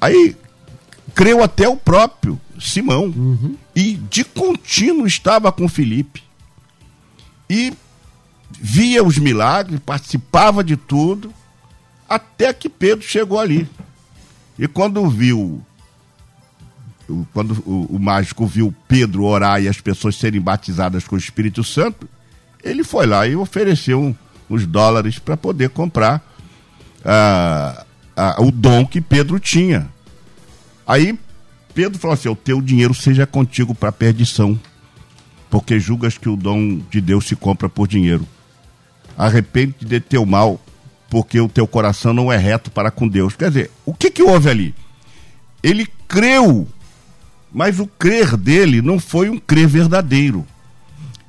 Aí 0.00 0.36
creu 1.18 1.42
até 1.42 1.68
o 1.68 1.76
próprio 1.76 2.40
Simão. 2.60 3.06
Uhum. 3.06 3.56
E 3.74 3.94
de 3.94 4.22
contínuo 4.22 5.04
estava 5.04 5.50
com 5.50 5.68
Felipe. 5.68 6.22
E 7.50 7.72
via 8.52 9.02
os 9.02 9.18
milagres, 9.18 9.80
participava 9.84 10.62
de 10.62 10.76
tudo, 10.76 11.34
até 12.08 12.52
que 12.52 12.68
Pedro 12.68 13.04
chegou 13.04 13.40
ali. 13.40 13.68
E 14.56 14.68
quando 14.68 15.08
viu, 15.10 15.60
quando 17.32 17.60
o, 17.66 17.96
o 17.96 17.98
mágico 17.98 18.46
viu 18.46 18.72
Pedro 18.86 19.24
orar 19.24 19.60
e 19.60 19.66
as 19.66 19.80
pessoas 19.80 20.14
serem 20.14 20.40
batizadas 20.40 21.02
com 21.08 21.16
o 21.16 21.18
Espírito 21.18 21.64
Santo, 21.64 22.08
ele 22.62 22.84
foi 22.84 23.06
lá 23.06 23.26
e 23.26 23.34
ofereceu 23.34 24.16
uns 24.48 24.64
dólares 24.64 25.18
para 25.18 25.36
poder 25.36 25.70
comprar 25.70 26.24
uh, 27.00 27.82
uh, 28.42 28.46
o 28.46 28.52
dom 28.52 28.86
que 28.86 29.00
Pedro 29.00 29.40
tinha. 29.40 29.97
Aí 30.88 31.18
Pedro 31.74 31.98
falou 31.98 32.14
assim: 32.14 32.30
O 32.30 32.34
teu 32.34 32.62
dinheiro 32.62 32.94
seja 32.94 33.26
contigo 33.26 33.74
para 33.74 33.92
perdição, 33.92 34.58
porque 35.50 35.78
julgas 35.78 36.16
que 36.16 36.30
o 36.30 36.36
dom 36.36 36.80
de 36.90 37.02
Deus 37.02 37.28
se 37.28 37.36
compra 37.36 37.68
por 37.68 37.86
dinheiro. 37.86 38.26
Arrepende 39.16 39.74
de 39.80 40.00
teu 40.00 40.24
mal, 40.24 40.58
porque 41.10 41.38
o 41.38 41.48
teu 41.48 41.66
coração 41.66 42.14
não 42.14 42.32
é 42.32 42.38
reto 42.38 42.70
para 42.70 42.90
com 42.90 43.06
Deus. 43.06 43.36
Quer 43.36 43.50
dizer, 43.50 43.70
o 43.84 43.92
que, 43.92 44.10
que 44.10 44.22
houve 44.22 44.48
ali? 44.48 44.74
Ele 45.62 45.86
creu, 46.06 46.66
mas 47.52 47.78
o 47.78 47.86
crer 47.86 48.36
dele 48.36 48.80
não 48.80 48.98
foi 48.98 49.28
um 49.28 49.38
crer 49.38 49.68
verdadeiro. 49.68 50.46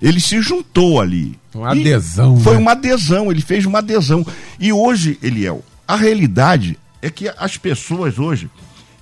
Ele 0.01 0.21
se 0.21 0.41
juntou 0.41 1.01
ali. 1.01 1.37
Uma 1.53 1.71
adesão. 1.71 2.39
Foi 2.39 2.53
né? 2.53 2.59
uma 2.59 2.71
adesão, 2.71 3.29
ele 3.29 3.41
fez 3.41 3.65
uma 3.65 3.79
adesão. 3.79 4.25
E 4.57 4.71
hoje, 4.71 5.19
Eliel, 5.21 5.63
a 5.85 5.97
realidade 5.97 6.79
é 7.01 7.09
que 7.09 7.27
as 7.37 7.57
pessoas 7.57 8.17
hoje 8.17 8.49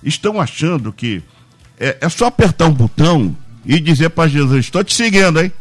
estão 0.04 0.40
achando 0.40 0.94
que 0.94 1.24
é, 1.80 1.98
é 2.02 2.10
só 2.10 2.26
apertar 2.26 2.68
um 2.68 2.74
botão 2.74 3.36
e 3.66 3.80
dizer 3.80 4.10
para 4.10 4.30
Jesus: 4.30 4.66
Estou 4.66 4.84
te 4.84 4.94
seguindo, 4.94 5.42
hein? 5.42 5.52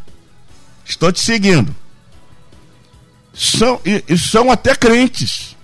Estou 0.85 1.11
te 1.11 1.19
seguindo. 1.19 1.75
São, 3.33 3.79
e, 3.85 4.03
e 4.07 4.17
são 4.17 4.49
até 4.49 4.75
crentes. 4.75 5.55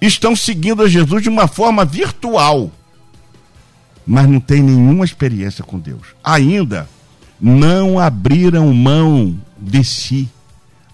Estão 0.00 0.36
seguindo 0.36 0.82
a 0.82 0.88
Jesus 0.88 1.22
de 1.22 1.28
uma 1.28 1.46
forma 1.46 1.84
virtual. 1.84 2.70
Mas 4.06 4.28
não 4.28 4.40
tem 4.40 4.62
nenhuma 4.62 5.04
experiência 5.04 5.64
com 5.64 5.78
Deus. 5.78 6.08
Ainda 6.22 6.88
não 7.40 7.98
abriram 7.98 8.72
mão 8.72 9.38
de 9.58 9.84
si. 9.84 10.28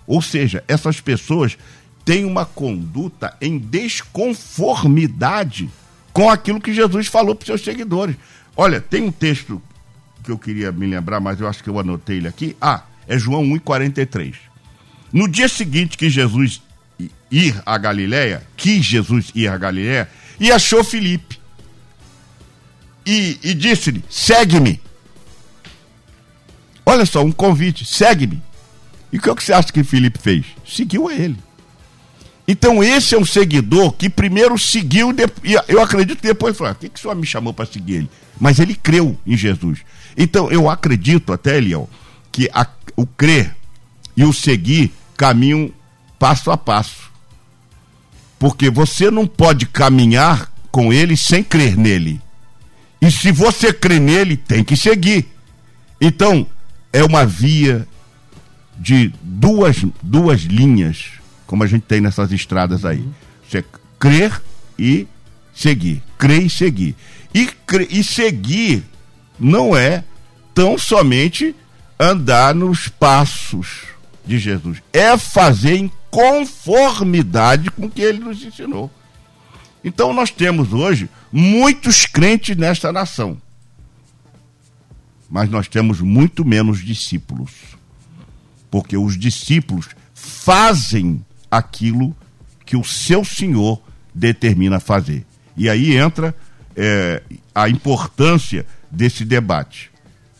Ou 0.06 0.22
seja, 0.22 0.64
essas 0.66 1.00
pessoas 1.00 1.58
têm 2.04 2.24
uma 2.24 2.44
conduta 2.44 3.36
em 3.40 3.58
desconformidade 3.58 5.70
com 6.12 6.28
aquilo 6.28 6.60
que 6.60 6.72
Jesus 6.72 7.06
falou 7.06 7.34
para 7.34 7.42
os 7.42 7.46
seus 7.46 7.62
seguidores. 7.62 8.16
Olha, 8.56 8.80
tem 8.80 9.02
um 9.02 9.12
texto 9.12 9.62
que 10.22 10.30
eu 10.30 10.38
queria 10.38 10.70
me 10.72 10.86
lembrar, 10.86 11.20
mas 11.20 11.40
eu 11.40 11.48
acho 11.48 11.62
que 11.62 11.70
eu 11.70 11.78
anotei 11.78 12.18
ele 12.18 12.28
aqui. 12.28 12.56
Ah, 12.60 12.84
é 13.06 13.18
João 13.18 13.44
1,43. 13.44 14.34
No 15.12 15.26
dia 15.28 15.48
seguinte 15.48 15.96
que 15.96 16.08
Jesus 16.08 16.62
ir 17.30 17.60
a 17.64 17.78
Galiléia, 17.78 18.42
quis 18.56 18.84
Jesus 18.84 19.30
ir 19.34 19.48
a 19.48 19.56
Galiléia, 19.56 20.08
e 20.38 20.50
achou 20.50 20.82
Filipe. 20.84 21.38
E, 23.06 23.38
e 23.42 23.54
disse-lhe: 23.54 24.04
segue-me. 24.08 24.80
Olha 26.84 27.06
só, 27.06 27.24
um 27.24 27.32
convite, 27.32 27.84
segue-me. 27.84 28.42
E 29.12 29.18
o 29.18 29.20
que, 29.20 29.30
é 29.30 29.34
que 29.34 29.42
você 29.42 29.52
acha 29.52 29.72
que 29.72 29.82
Filipe 29.84 30.18
fez? 30.18 30.44
Seguiu 30.66 31.08
a 31.08 31.14
ele. 31.14 31.36
Então 32.46 32.82
esse 32.82 33.14
é 33.14 33.18
um 33.18 33.24
seguidor 33.24 33.92
que 33.92 34.10
primeiro 34.10 34.58
seguiu, 34.58 35.14
e 35.44 35.54
eu 35.68 35.80
acredito 35.80 36.20
que 36.20 36.26
depois 36.26 36.56
falou, 36.56 36.72
ah, 36.72 36.74
que, 36.74 36.88
que 36.88 36.98
o 36.98 37.02
senhor 37.02 37.14
me 37.14 37.26
chamou 37.26 37.52
para 37.52 37.66
seguir 37.66 37.94
ele? 37.94 38.10
Mas 38.40 38.58
ele 38.58 38.74
creu 38.74 39.16
em 39.26 39.36
Jesus. 39.36 39.80
Então 40.16 40.50
eu 40.50 40.68
acredito 40.68 41.32
até, 41.32 41.58
Eliel, 41.58 41.88
que 42.32 42.48
a, 42.52 42.66
o 42.96 43.06
crer 43.06 43.54
e 44.16 44.24
o 44.24 44.32
seguir 44.32 44.92
caminham 45.16 45.70
passo 46.18 46.50
a 46.50 46.56
passo. 46.56 47.10
Porque 48.38 48.70
você 48.70 49.10
não 49.10 49.26
pode 49.26 49.66
caminhar 49.66 50.50
com 50.70 50.92
ele 50.92 51.16
sem 51.16 51.42
crer 51.42 51.76
nele. 51.76 52.20
E 53.00 53.10
se 53.10 53.30
você 53.30 53.72
crê 53.72 53.98
nele, 53.98 54.36
tem 54.36 54.64
que 54.64 54.76
seguir. 54.76 55.28
Então, 56.00 56.46
é 56.92 57.04
uma 57.04 57.24
via 57.24 57.86
de 58.78 59.12
duas, 59.22 59.84
duas 60.02 60.40
linhas 60.42 61.19
como 61.50 61.64
a 61.64 61.66
gente 61.66 61.82
tem 61.82 62.00
nessas 62.00 62.30
estradas 62.30 62.84
aí. 62.84 63.04
Você 63.42 63.64
crer 63.98 64.40
e 64.78 65.08
seguir. 65.52 66.00
Crer 66.16 66.42
e 66.46 66.48
seguir. 66.48 66.94
E, 67.34 67.46
crer, 67.66 67.88
e 67.90 68.04
seguir 68.04 68.84
não 69.36 69.76
é 69.76 70.04
tão 70.54 70.78
somente 70.78 71.52
andar 71.98 72.54
nos 72.54 72.86
passos 72.86 73.88
de 74.24 74.38
Jesus. 74.38 74.80
É 74.92 75.18
fazer 75.18 75.74
em 75.74 75.90
conformidade 76.08 77.68
com 77.72 77.86
o 77.86 77.90
que 77.90 78.00
ele 78.00 78.20
nos 78.20 78.40
ensinou. 78.44 78.88
Então 79.82 80.12
nós 80.12 80.30
temos 80.30 80.72
hoje 80.72 81.10
muitos 81.32 82.06
crentes 82.06 82.56
nesta 82.56 82.92
nação. 82.92 83.42
Mas 85.28 85.50
nós 85.50 85.66
temos 85.66 86.00
muito 86.00 86.44
menos 86.44 86.80
discípulos. 86.80 87.50
Porque 88.70 88.96
os 88.96 89.18
discípulos 89.18 89.88
fazem 90.14 91.24
aquilo 91.50 92.16
que 92.64 92.76
o 92.76 92.84
seu 92.84 93.24
senhor 93.24 93.82
determina 94.14 94.78
fazer. 94.78 95.24
E 95.56 95.68
aí 95.68 95.96
entra 95.96 96.34
é, 96.76 97.22
a 97.54 97.68
importância 97.68 98.64
desse 98.90 99.24
debate. 99.24 99.90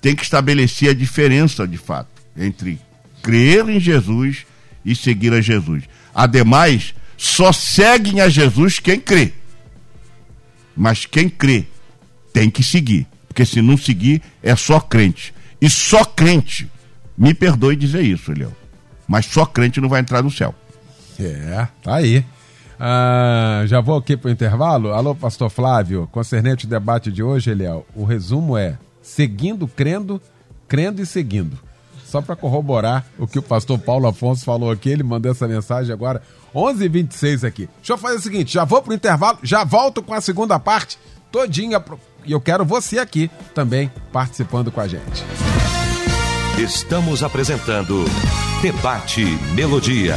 Tem 0.01 0.15
que 0.15 0.23
estabelecer 0.23 0.91
a 0.91 0.95
diferença, 0.95 1.67
de 1.67 1.77
fato, 1.77 2.09
entre 2.37 2.79
crer 3.23 3.69
em 3.69 3.81
Jesus 3.81 4.47
e 4.85 4.95
seguir 4.95 5.33
a 5.33 5.41
Jesus. 5.41 5.85
Ademais, 6.15 6.95
só 7.17 7.53
seguem 7.53 8.21
a 8.21 8.29
Jesus 8.29 8.79
quem 8.79 8.99
crê. 8.99 9.33
Mas 10.75 11.05
quem 11.05 11.29
crê 11.29 11.67
tem 12.33 12.49
que 12.49 12.63
seguir. 12.63 13.07
Porque 13.29 13.45
se 13.45 13.61
não 13.61 13.77
seguir, 13.77 14.23
é 14.43 14.57
só 14.57 14.81
crente. 14.81 15.35
E 15.61 15.69
só 15.69 16.05
crente, 16.05 16.71
me 17.17 17.35
perdoe 17.35 17.77
dizer 17.77 18.03
isso, 18.03 18.33
Leão, 18.33 18.55
mas 19.07 19.27
só 19.27 19.45
crente 19.45 19.81
não 19.81 19.89
vai 19.89 20.01
entrar 20.01 20.23
no 20.23 20.31
céu. 20.31 20.55
É, 21.25 21.69
tá 21.83 21.97
aí. 21.97 22.25
Ah, 22.79 23.63
já 23.67 23.81
vou 23.81 23.99
aqui 23.99 24.17
para 24.17 24.29
o 24.29 24.33
intervalo. 24.33 24.93
Alô, 24.93 25.15
pastor 25.15 25.51
Flávio, 25.51 26.09
concernente 26.11 26.65
o 26.65 26.69
debate 26.69 27.13
de 27.13 27.23
hoje, 27.23 27.51
Eliel. 27.51 27.87
O 27.95 28.05
resumo 28.05 28.57
é 28.57 28.79
seguindo, 29.03 29.69
crendo, 29.69 30.21
crendo 30.67 31.03
e 31.03 31.07
seguindo. 31.07 31.59
Só 32.05 32.21
para 32.21 32.35
corroborar 32.35 33.05
o 33.19 33.27
que 33.27 33.39
o 33.39 33.43
pastor 33.43 33.79
Paulo 33.79 34.09
Afonso 34.09 34.45
falou 34.45 34.71
aqui, 34.71 34.89
ele 34.89 35.03
mandou 35.03 35.31
essa 35.31 35.47
mensagem 35.47 35.93
agora, 35.93 36.23
11h26 36.55 37.47
aqui. 37.47 37.69
Deixa 37.77 37.93
eu 37.93 37.99
fazer 37.99 38.17
o 38.17 38.21
seguinte, 38.21 38.53
já 38.53 38.65
vou 38.65 38.83
para 38.83 38.91
o 38.91 38.95
intervalo, 38.95 39.39
já 39.43 39.63
volto 39.63 40.03
com 40.03 40.15
a 40.15 40.21
segunda 40.21 40.59
parte 40.59 40.99
todinha. 41.31 41.83
E 42.25 42.33
eu 42.33 42.41
quero 42.41 42.65
você 42.65 42.99
aqui 42.99 43.31
também 43.55 43.93
participando 44.13 44.73
com 44.73 44.81
a 44.81 44.89
gente. 44.89 45.25
Estamos 46.59 47.23
apresentando 47.23 48.05
Debate 48.61 49.25
Melodia. 49.55 50.17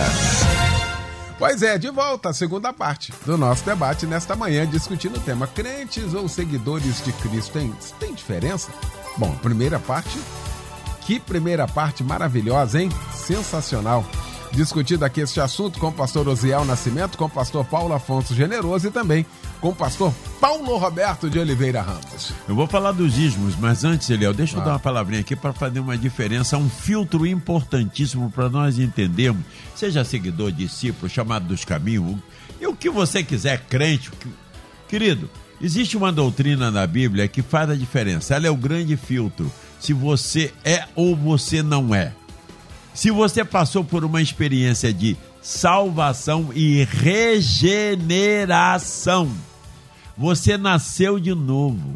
Pois 1.43 1.61
é, 1.61 1.77
de 1.77 1.89
volta 1.89 2.29
à 2.29 2.33
segunda 2.33 2.71
parte 2.71 3.11
do 3.25 3.37
nosso 3.37 3.65
debate 3.65 4.07
nesta 4.07 4.33
manhã, 4.33 4.65
discutindo 4.65 5.17
o 5.17 5.19
tema 5.19 5.45
crentes 5.45 6.13
ou 6.13 6.29
seguidores 6.29 7.03
de 7.03 7.11
Cristo. 7.11 7.51
Tem, 7.51 7.69
tem 7.99 8.13
diferença? 8.13 8.71
Bom, 9.17 9.35
primeira 9.35 9.77
parte, 9.77 10.17
que 11.01 11.19
primeira 11.19 11.67
parte 11.67 12.01
maravilhosa, 12.01 12.81
hein? 12.81 12.89
Sensacional 13.13 14.05
discutido 14.53 15.03
aqui 15.03 15.21
este 15.21 15.39
assunto 15.39 15.79
com 15.79 15.87
o 15.87 15.91
pastor 15.91 16.27
Osiel 16.27 16.63
Nascimento, 16.63 17.17
com 17.17 17.25
o 17.25 17.29
pastor 17.29 17.65
Paulo 17.65 17.93
Afonso 17.93 18.35
Generoso 18.35 18.87
e 18.87 18.91
também 18.91 19.25
com 19.59 19.69
o 19.69 19.75
pastor 19.75 20.13
Paulo 20.39 20.77
Roberto 20.77 21.29
de 21.29 21.39
Oliveira 21.39 21.81
Ramos. 21.81 22.31
Eu 22.47 22.55
vou 22.55 22.67
falar 22.67 22.91
dos 22.91 23.17
ismos, 23.17 23.55
mas 23.55 23.83
antes, 23.83 24.09
Eliel, 24.09 24.33
deixa 24.33 24.55
eu 24.55 24.61
ah. 24.61 24.65
dar 24.65 24.71
uma 24.73 24.79
palavrinha 24.79 25.21
aqui 25.21 25.35
para 25.35 25.53
fazer 25.53 25.79
uma 25.79 25.97
diferença, 25.97 26.57
um 26.57 26.69
filtro 26.69 27.25
importantíssimo 27.25 28.29
para 28.29 28.49
nós 28.49 28.77
entendermos, 28.77 29.43
seja 29.75 30.03
seguidor, 30.03 30.51
discípulo, 30.51 31.09
chamado 31.09 31.47
dos 31.47 31.65
caminhos, 31.65 32.17
e 32.61 32.67
o 32.67 32.75
que 32.75 32.89
você 32.89 33.23
quiser, 33.23 33.61
crente, 33.67 34.11
querido, 34.87 35.29
existe 35.61 35.97
uma 35.97 36.11
doutrina 36.11 36.69
na 36.69 36.85
Bíblia 36.85 37.27
que 37.27 37.41
faz 37.41 37.69
a 37.69 37.75
diferença, 37.75 38.35
ela 38.35 38.47
é 38.47 38.51
o 38.51 38.57
grande 38.57 38.95
filtro, 38.95 39.51
se 39.79 39.93
você 39.93 40.53
é 40.63 40.85
ou 40.95 41.15
você 41.15 41.63
não 41.63 41.93
é. 41.93 42.13
Se 42.93 43.09
você 43.09 43.43
passou 43.43 43.83
por 43.83 44.05
uma 44.05 44.21
experiência 44.21 44.93
de 44.93 45.17
salvação 45.41 46.51
e 46.53 46.83
regeneração, 46.83 49.31
você 50.17 50.57
nasceu 50.57 51.19
de 51.19 51.33
novo. 51.33 51.95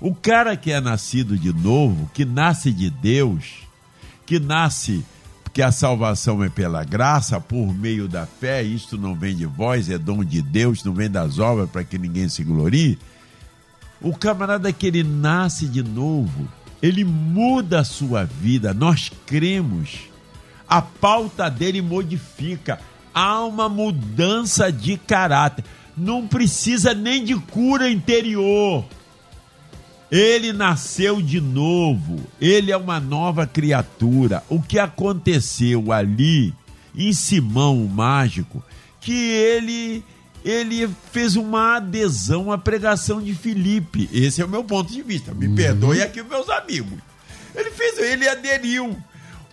O 0.00 0.12
cara 0.14 0.56
que 0.56 0.72
é 0.72 0.80
nascido 0.80 1.36
de 1.38 1.52
novo, 1.52 2.10
que 2.12 2.24
nasce 2.24 2.72
de 2.72 2.90
Deus, 2.90 3.62
que 4.26 4.40
nasce 4.40 5.04
porque 5.54 5.62
a 5.62 5.70
salvação 5.70 6.42
é 6.42 6.48
pela 6.48 6.82
graça, 6.82 7.40
por 7.40 7.72
meio 7.72 8.08
da 8.08 8.26
fé, 8.26 8.60
isto 8.60 8.98
não 8.98 9.14
vem 9.14 9.36
de 9.36 9.46
vós, 9.46 9.88
é 9.88 9.96
dom 9.96 10.24
de 10.24 10.42
Deus, 10.42 10.82
não 10.82 10.92
vem 10.92 11.08
das 11.08 11.38
obras 11.38 11.70
para 11.70 11.84
que 11.84 11.96
ninguém 11.96 12.28
se 12.28 12.42
glorie. 12.42 12.98
O 14.00 14.12
camarada 14.12 14.72
que 14.72 14.88
ele 14.88 15.04
nasce 15.04 15.68
de 15.68 15.80
novo, 15.80 16.48
ele 16.84 17.02
muda 17.02 17.80
a 17.80 17.84
sua 17.84 18.24
vida, 18.24 18.74
nós 18.74 19.10
cremos. 19.24 20.00
A 20.68 20.82
pauta 20.82 21.48
dele 21.48 21.80
modifica, 21.80 22.78
há 23.14 23.42
uma 23.42 23.70
mudança 23.70 24.70
de 24.70 24.98
caráter. 24.98 25.64
Não 25.96 26.28
precisa 26.28 26.92
nem 26.92 27.24
de 27.24 27.36
cura 27.36 27.90
interior. 27.90 28.84
Ele 30.10 30.52
nasceu 30.52 31.22
de 31.22 31.40
novo, 31.40 32.20
ele 32.38 32.70
é 32.70 32.76
uma 32.76 33.00
nova 33.00 33.46
criatura. 33.46 34.44
O 34.50 34.60
que 34.60 34.78
aconteceu 34.78 35.90
ali 35.90 36.52
em 36.94 37.14
Simão 37.14 37.82
o 37.82 37.88
mágico, 37.88 38.62
que 39.00 39.14
ele 39.14 40.04
ele 40.44 40.88
fez 41.10 41.36
uma 41.36 41.76
adesão 41.76 42.52
à 42.52 42.58
pregação 42.58 43.20
de 43.22 43.34
Filipe. 43.34 44.10
Esse 44.12 44.42
é 44.42 44.44
o 44.44 44.48
meu 44.48 44.62
ponto 44.62 44.92
de 44.92 45.02
vista. 45.02 45.32
Me 45.32 45.46
uhum. 45.46 45.54
perdoe 45.54 46.02
aqui 46.02 46.22
meus 46.22 46.50
amigos. 46.50 46.98
Ele 47.54 47.70
fez, 47.70 47.98
ele 47.98 48.28
aderiu. 48.28 48.96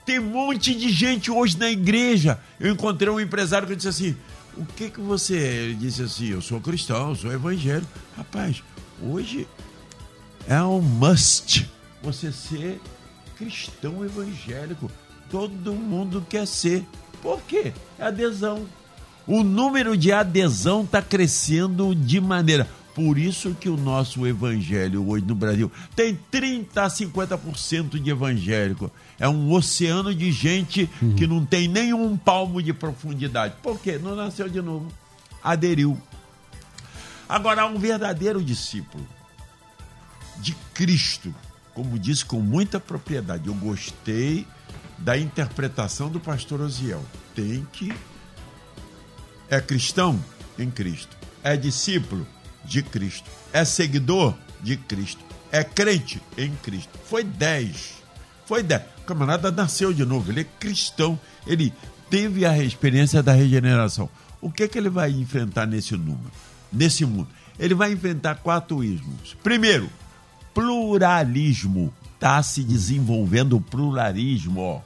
Tem 0.06 0.20
um 0.20 0.30
monte 0.30 0.76
de 0.76 0.90
gente 0.92 1.32
hoje 1.32 1.58
na 1.58 1.70
igreja. 1.70 2.38
Eu 2.60 2.74
encontrei 2.74 3.10
um 3.10 3.20
empresário 3.20 3.68
que 3.68 3.76
disse 3.76 3.88
assim: 3.88 4.18
"O 4.58 4.66
que 4.66 4.90
que 4.90 5.00
você?" 5.00 5.38
É? 5.38 5.54
Ele 5.54 5.76
disse 5.76 6.02
assim: 6.02 6.28
"Eu 6.28 6.42
sou 6.42 6.60
cristão, 6.60 7.10
eu 7.10 7.16
sou 7.16 7.32
evangélico." 7.32 7.88
Rapaz, 8.18 8.62
hoje 9.02 9.48
é 10.48 10.62
um 10.62 10.82
must 10.82 11.70
você 12.02 12.32
ser 12.32 12.82
cristão 13.38 14.04
evangélico. 14.04 14.92
Todo 15.30 15.74
mundo 15.74 16.26
quer 16.28 16.46
ser. 16.46 16.84
Por 17.22 17.40
quê? 17.44 17.72
É 17.98 18.06
adesão 18.06 18.66
o 19.28 19.44
número 19.44 19.96
de 19.96 20.12
adesão 20.12 20.84
está 20.84 21.02
crescendo 21.02 21.94
de 21.94 22.20
maneira. 22.20 22.68
Por 22.94 23.18
isso 23.18 23.56
que 23.58 23.70
o 23.70 23.78
nosso 23.78 24.28
evangelho 24.28 25.08
hoje 25.08 25.24
no 25.26 25.34
Brasil 25.34 25.72
tem 25.96 26.20
30 26.30 26.84
a 26.84 26.88
50% 26.88 28.00
de 28.02 28.10
evangélico. 28.10 28.92
É 29.18 29.30
um 29.30 29.52
oceano 29.54 30.14
de 30.14 30.32
gente 30.32 30.90
uhum. 31.02 31.16
que 31.16 31.26
não 31.26 31.46
tem 31.46 31.68
nenhum 31.68 32.18
palmo 32.18 32.62
de 32.62 32.74
profundidade. 32.74 33.56
Por 33.64 33.80
quê? 33.80 33.98
Não 33.98 34.16
nasceu 34.16 34.50
de 34.50 34.62
novo. 34.62 34.92
Aderiu. 35.42 35.98
Agora, 37.30 37.66
um 37.66 37.80
verdadeiro 37.80 38.44
discípulo 38.44 39.08
de 40.40 40.54
Cristo, 40.74 41.34
como 41.74 41.98
disse 41.98 42.26
com 42.26 42.42
muita 42.42 42.78
propriedade, 42.78 43.48
eu 43.48 43.54
gostei 43.54 44.46
da 44.98 45.18
interpretação 45.18 46.10
do 46.10 46.20
pastor 46.20 46.60
Osiel. 46.60 47.04
Tem 47.34 47.66
que. 47.72 47.94
É 49.52 49.60
cristão 49.60 50.18
em 50.58 50.72
Cristo. 50.72 51.18
É 51.44 51.58
discípulo 51.58 52.26
de 52.64 52.82
Cristo. 52.82 53.30
É 53.52 53.66
seguidor 53.66 54.34
de 54.62 54.78
Cristo. 54.78 55.20
É 55.52 55.62
crente 55.62 56.22
em 56.38 56.56
Cristo. 56.64 56.98
Foi 57.04 57.22
10. 57.22 57.96
Foi 58.46 58.64
10. 58.64 58.82
O 59.00 59.02
camarada 59.02 59.52
nasceu 59.52 59.92
de 59.92 60.06
novo. 60.06 60.32
Ele 60.32 60.40
é 60.40 60.46
cristão. 60.58 61.20
Ele 61.46 61.74
teve 62.10 62.46
a 62.46 62.58
experiência 62.64 63.22
da 63.22 63.34
regeneração. 63.34 64.10
O 64.40 64.50
que, 64.50 64.64
é 64.64 64.68
que 64.70 64.78
ele 64.78 64.90
vai 64.90 65.12
enfrentar 65.12 65.66
nesse 65.66 65.98
número? 65.98 66.32
Nesse 66.72 67.06
mundo? 67.06 67.28
Ele 67.60 67.76
vai 67.76 67.92
enfrentar 67.92 68.36
quatro 68.36 68.82
ismos. 68.82 69.36
Primeiro, 69.44 69.90
pluralismo. 70.54 71.94
Está 72.16 72.42
se 72.42 72.64
desenvolvendo 72.64 73.58
o 73.58 73.62
pluralismo. 73.62 74.62
Ó. 74.62 74.82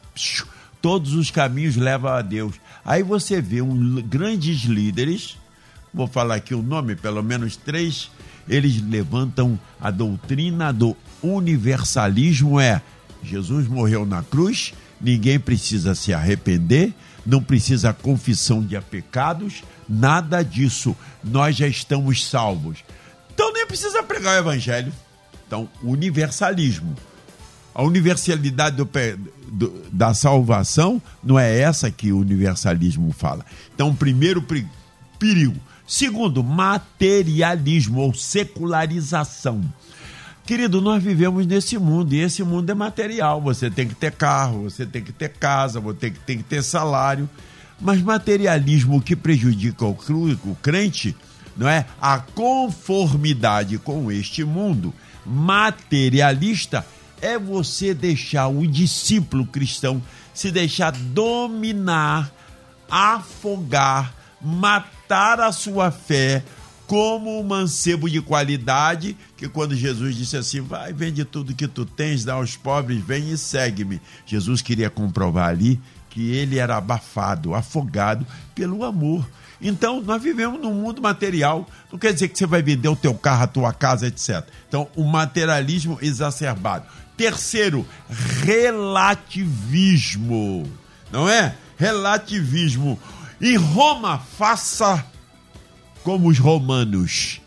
Todos 0.81 1.13
os 1.13 1.29
caminhos 1.29 1.75
levam 1.75 2.11
a 2.11 2.23
Deus. 2.23 2.55
Aí 2.85 3.01
você 3.01 3.41
vê 3.41 3.61
um, 3.61 4.01
grandes 4.01 4.61
líderes 4.61 5.37
vou 5.95 6.07
falar 6.07 6.35
aqui 6.35 6.53
o 6.53 6.61
nome, 6.61 6.93
pelo 6.93 7.23
menos 7.23 7.55
três, 7.55 8.11
eles 8.49 8.81
levantam 8.81 9.57
a 9.79 9.89
doutrina 9.89 10.73
do 10.73 10.95
universalismo 11.23 12.59
é 12.59 12.81
Jesus 13.23 13.67
morreu 13.67 14.05
na 14.05 14.21
cruz, 14.21 14.73
ninguém 15.01 15.39
precisa 15.39 15.95
se 15.95 16.13
arrepender, 16.13 16.93
não 17.25 17.41
precisa 17.41 17.93
confissão 17.93 18.61
de 18.61 18.79
pecados, 18.81 19.63
nada 19.89 20.43
disso. 20.43 20.95
Nós 21.23 21.55
já 21.55 21.67
estamos 21.67 22.27
salvos. 22.27 22.83
Então 23.33 23.51
nem 23.51 23.65
precisa 23.65 24.03
pregar 24.03 24.35
o 24.35 24.39
evangelho. 24.39 24.93
Então, 25.47 25.67
universalismo. 25.81 26.95
A 27.75 27.83
universalidade 27.83 28.77
do, 28.77 28.89
do, 29.51 29.83
da 29.91 30.13
salvação 30.13 31.01
não 31.21 31.37
é 31.37 31.59
essa 31.59 31.91
que 31.91 32.11
o 32.11 32.19
universalismo 32.19 33.11
fala. 33.11 33.45
Então, 33.73 33.93
primeiro 33.93 34.41
perigo 35.19 35.59
Segundo, 35.87 36.43
materialismo 36.43 37.99
ou 37.99 38.13
secularização. 38.13 39.61
Querido, 40.43 40.81
nós 40.81 41.01
vivemos 41.01 41.45
nesse 41.45 41.77
mundo 41.77 42.13
e 42.13 42.21
esse 42.21 42.43
mundo 42.43 42.69
é 42.71 42.73
material. 42.73 43.39
Você 43.41 43.69
tem 43.69 43.87
que 43.87 43.95
ter 43.95 44.11
carro, 44.11 44.63
você 44.63 44.85
tem 44.85 45.03
que 45.03 45.11
ter 45.11 45.29
casa, 45.29 45.79
você 45.79 45.99
tem 45.99 46.11
que, 46.11 46.19
tem 46.19 46.37
que 46.37 46.43
ter 46.43 46.63
salário. 46.63 47.29
Mas 47.79 48.01
materialismo 48.01 49.01
que 49.01 49.15
prejudica 49.15 49.85
o, 49.85 49.91
o 49.91 50.57
crente 50.61 51.15
não 51.55 51.67
é 51.67 51.85
a 52.01 52.19
conformidade 52.19 53.77
com 53.77 54.11
este 54.11 54.43
mundo 54.43 54.93
materialista 55.25 56.85
é 57.21 57.37
você 57.37 57.93
deixar 57.93 58.47
o 58.47 58.67
discípulo 58.67 59.45
cristão 59.45 60.01
se 60.33 60.51
deixar 60.51 60.91
dominar, 60.91 62.29
afogar 62.91 64.13
matar 64.41 65.39
a 65.39 65.51
sua 65.51 65.89
fé 65.89 66.43
como 66.85 67.39
um 67.39 67.43
mancebo 67.43 68.07
de 68.07 68.21
qualidade, 68.21 69.17
que 69.35 69.49
quando 69.49 69.75
Jesus 69.75 70.15
disse 70.15 70.37
assim, 70.37 70.61
vai, 70.61 70.93
vende 70.93 71.25
tudo 71.25 71.55
que 71.55 71.67
tu 71.67 71.83
tens, 71.83 72.23
dá 72.23 72.33
aos 72.33 72.55
pobres, 72.55 73.03
vem 73.03 73.31
e 73.31 73.37
segue-me. 73.37 73.99
Jesus 74.23 74.61
queria 74.61 74.89
comprovar 74.89 75.49
ali 75.49 75.81
que 76.11 76.31
ele 76.31 76.59
era 76.59 76.77
abafado, 76.77 77.55
afogado 77.55 78.25
pelo 78.53 78.83
amor. 78.83 79.27
Então, 79.59 79.99
nós 79.99 80.21
vivemos 80.21 80.61
num 80.61 80.73
mundo 80.75 81.01
material, 81.01 81.67
não 81.91 81.97
quer 81.97 82.13
dizer 82.13 82.27
que 82.27 82.37
você 82.37 82.45
vai 82.45 82.61
vender 82.61 82.87
o 82.87 82.95
teu 82.95 83.15
carro, 83.15 83.43
a 83.43 83.47
tua 83.47 83.73
casa, 83.73 84.05
etc. 84.05 84.47
Então, 84.67 84.87
o 84.95 85.03
materialismo 85.03 85.97
exacerbado. 86.01 86.85
Terceiro, 87.17 87.85
relativismo. 88.43 90.69
Não 91.11 91.29
é? 91.29 91.55
Relativismo. 91.77 92.99
Em 93.41 93.55
Roma, 93.55 94.19
faça 94.19 95.05
como 96.03 96.29
os 96.29 96.37
romanos. 96.39 97.41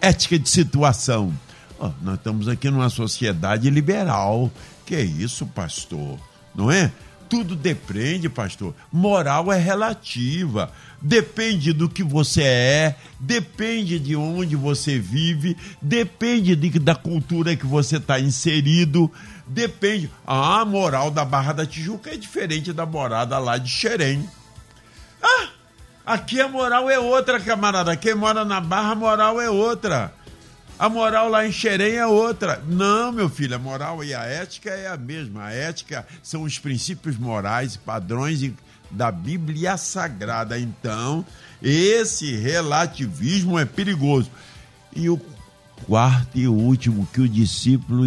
Ética 0.00 0.38
de 0.38 0.48
situação. 0.48 1.32
Oh, 1.78 1.90
nós 2.00 2.14
estamos 2.16 2.48
aqui 2.48 2.70
numa 2.70 2.90
sociedade 2.90 3.70
liberal. 3.70 4.50
Que 4.84 5.00
isso, 5.00 5.46
pastor? 5.46 6.18
Não 6.54 6.70
é? 6.70 6.92
Tudo 7.28 7.56
depende, 7.56 8.28
pastor. 8.28 8.74
Moral 8.92 9.52
é 9.52 9.58
relativa. 9.58 10.70
Depende 11.02 11.72
do 11.72 11.88
que 11.88 12.04
você 12.04 12.42
é, 12.42 12.96
depende 13.18 13.98
de 13.98 14.14
onde 14.14 14.54
você 14.54 15.00
vive, 15.00 15.56
depende 15.80 16.54
de, 16.54 16.78
da 16.78 16.94
cultura 16.94 17.56
que 17.56 17.66
você 17.66 17.96
está 17.96 18.20
inserido, 18.20 19.10
depende. 19.46 20.08
A 20.24 20.64
moral 20.64 21.10
da 21.10 21.24
Barra 21.24 21.54
da 21.54 21.66
Tijuca 21.66 22.10
é 22.10 22.16
diferente 22.16 22.72
da 22.72 22.86
morada 22.86 23.36
lá 23.38 23.58
de 23.58 23.68
Xerém. 23.68 24.28
Ah, 25.20 25.48
aqui 26.06 26.40
a 26.40 26.46
moral 26.46 26.88
é 26.88 27.00
outra, 27.00 27.40
camarada. 27.40 27.96
Quem 27.96 28.14
mora 28.14 28.44
na 28.44 28.60
Barra, 28.60 28.92
a 28.92 28.94
moral 28.94 29.40
é 29.40 29.50
outra. 29.50 30.14
A 30.78 30.88
moral 30.88 31.28
lá 31.28 31.46
em 31.46 31.52
Xerém 31.52 31.94
é 31.94 32.06
outra. 32.06 32.62
Não, 32.66 33.12
meu 33.12 33.28
filho, 33.28 33.54
a 33.54 33.58
moral 33.58 34.02
e 34.02 34.14
a 34.14 34.24
ética 34.24 34.70
é 34.70 34.88
a 34.88 34.96
mesma. 34.96 35.44
A 35.44 35.52
ética 35.52 36.06
são 36.22 36.42
os 36.42 36.58
princípios 36.58 37.16
morais 37.16 37.74
e 37.74 37.78
padrões 37.78 38.42
da 38.92 39.10
Bíblia 39.10 39.76
Sagrada. 39.76 40.58
Então, 40.58 41.24
esse 41.62 42.36
relativismo 42.36 43.58
é 43.58 43.64
perigoso. 43.64 44.30
E 44.94 45.08
o 45.08 45.20
quarto 45.86 46.38
e 46.38 46.46
último 46.46 47.08
que 47.12 47.20
o 47.20 47.28
discípulo 47.28 48.06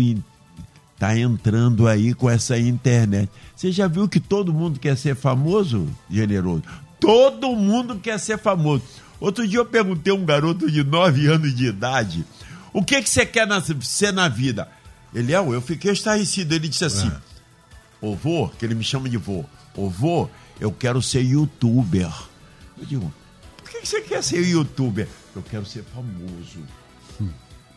está 0.94 1.18
entrando 1.18 1.88
aí 1.88 2.14
com 2.14 2.30
essa 2.30 2.58
internet. 2.58 3.30
Você 3.56 3.72
já 3.72 3.88
viu 3.88 4.08
que 4.08 4.20
todo 4.20 4.54
mundo 4.54 4.80
quer 4.80 4.96
ser 4.96 5.16
famoso, 5.16 5.88
generoso? 6.10 6.64
Todo 7.00 7.56
mundo 7.56 7.98
quer 7.98 8.20
ser 8.20 8.38
famoso. 8.38 8.84
Outro 9.20 9.48
dia 9.48 9.60
eu 9.60 9.66
perguntei 9.66 10.12
a 10.12 10.16
um 10.16 10.26
garoto 10.26 10.70
de 10.70 10.84
9 10.84 11.28
anos 11.28 11.56
de 11.56 11.66
idade: 11.66 12.26
o 12.72 12.84
que, 12.84 13.02
que 13.02 13.10
você 13.10 13.26
quer 13.26 13.48
na, 13.48 13.62
ser 13.82 14.14
na 14.14 14.28
vida? 14.28 14.70
Ele, 15.14 15.34
é, 15.34 15.38
eu 15.38 15.62
fiquei 15.62 15.92
estarrecido. 15.92 16.54
Ele 16.54 16.68
disse 16.68 16.86
assim: 16.86 17.08
é. 17.08 17.36
Ô 18.02 18.16
vô, 18.16 18.50
que 18.50 18.66
ele 18.66 18.76
me 18.76 18.84
chama 18.84 19.10
de 19.10 19.18
vô, 19.18 19.46
ô 19.76 19.90
vô, 19.90 20.30
eu 20.60 20.72
quero 20.72 21.02
ser 21.02 21.22
youtuber. 21.22 22.12
Eu 22.78 22.86
digo: 22.86 23.14
por 23.58 23.70
que, 23.70 23.86
você 23.86 24.02
quer 24.02 24.24
ser 24.24 24.46
youtuber? 24.46 25.08
Eu 25.36 25.42
quero 25.42 25.66
ser 25.66 25.84
famoso. 25.84 26.60
Hum. 27.20 27.30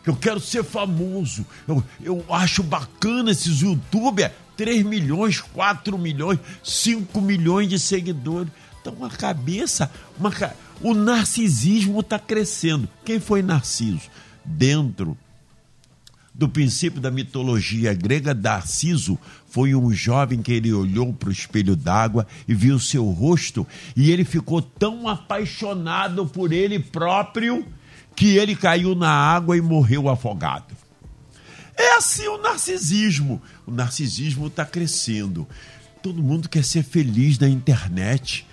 Eu 0.05 0.15
quero 0.15 0.39
ser 0.39 0.63
famoso. 0.63 1.45
Eu, 1.67 1.83
eu 2.01 2.25
acho 2.33 2.63
bacana 2.63 3.31
esses 3.31 3.61
youtubers. 3.61 4.31
3 4.55 4.83
milhões, 4.83 5.39
4 5.39 5.97
milhões, 5.97 6.37
5 6.61 7.21
milhões 7.21 7.69
de 7.69 7.79
seguidores. 7.79 8.51
Então, 8.81 8.93
uma 8.93 9.09
cabeça, 9.09 9.89
uma, 10.17 10.31
o 10.81 10.93
narcisismo 10.93 12.01
está 12.01 12.19
crescendo. 12.19 12.87
Quem 13.05 13.19
foi 13.19 13.41
Narciso? 13.41 14.09
Dentro 14.43 15.17
do 16.33 16.47
princípio 16.47 17.01
da 17.01 17.11
mitologia 17.11 17.93
grega, 17.93 18.33
Narciso 18.33 19.19
foi 19.49 19.73
um 19.73 19.91
jovem 19.91 20.41
que 20.41 20.53
ele 20.53 20.71
olhou 20.71 21.11
para 21.11 21.29
o 21.29 21.31
espelho 21.31 21.75
d'água 21.75 22.27
e 22.47 22.53
viu 22.53 22.79
seu 22.79 23.05
rosto 23.09 23.65
e 23.95 24.11
ele 24.11 24.23
ficou 24.23 24.61
tão 24.61 25.07
apaixonado 25.07 26.25
por 26.25 26.53
ele 26.53 26.79
próprio 26.79 27.65
que 28.15 28.37
ele 28.37 28.55
caiu 28.55 28.93
na 28.95 29.09
água 29.09 29.57
e 29.57 29.61
morreu 29.61 30.07
afogado. 30.07 30.75
É 31.75 31.95
assim 31.95 32.27
o 32.27 32.37
narcisismo. 32.37 33.41
O 33.65 33.71
narcisismo 33.71 34.47
está 34.47 34.65
crescendo. 34.65 35.47
Todo 36.03 36.21
mundo 36.21 36.49
quer 36.49 36.63
ser 36.63 36.83
feliz 36.83 37.39
na 37.39 37.47
internet. 37.47 38.45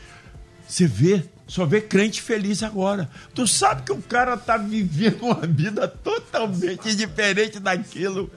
Você 0.66 0.86
vê, 0.86 1.24
só 1.46 1.66
vê 1.66 1.80
crente 1.80 2.22
feliz 2.22 2.62
agora. 2.62 3.10
Tu 3.34 3.46
sabe 3.46 3.82
que 3.82 3.92
o 3.92 4.00
cara 4.00 4.36
tá 4.36 4.56
vivendo 4.56 5.24
uma 5.24 5.46
vida 5.46 5.88
totalmente 5.88 6.94
diferente 6.94 7.58
daquilo. 7.58 8.30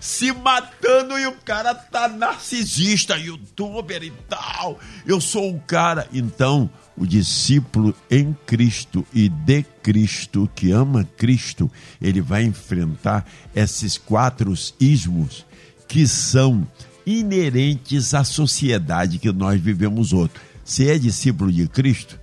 Se 0.00 0.32
matando 0.32 1.18
e 1.18 1.26
o 1.26 1.32
cara 1.32 1.74
tá 1.74 2.08
narcisista, 2.08 3.16
youtuber 3.18 4.02
e 4.02 4.10
tal. 4.28 4.80
Eu 5.06 5.20
sou 5.20 5.54
o 5.54 5.60
cara. 5.60 6.08
Então, 6.12 6.70
o 6.96 7.06
discípulo 7.06 7.94
em 8.10 8.34
Cristo 8.46 9.06
e 9.12 9.28
de 9.28 9.62
Cristo, 9.82 10.50
que 10.54 10.72
ama 10.72 11.06
Cristo, 11.16 11.70
ele 12.00 12.20
vai 12.20 12.44
enfrentar 12.44 13.26
esses 13.54 13.98
quatro 13.98 14.54
ismos 14.80 15.44
que 15.86 16.08
são 16.08 16.66
inerentes 17.04 18.14
à 18.14 18.24
sociedade 18.24 19.18
que 19.18 19.30
nós 19.30 19.60
vivemos 19.60 20.12
hoje 20.12 20.32
se 20.70 20.88
é 20.88 20.96
discípulo 20.96 21.50
de 21.50 21.66
Cristo, 21.66 22.16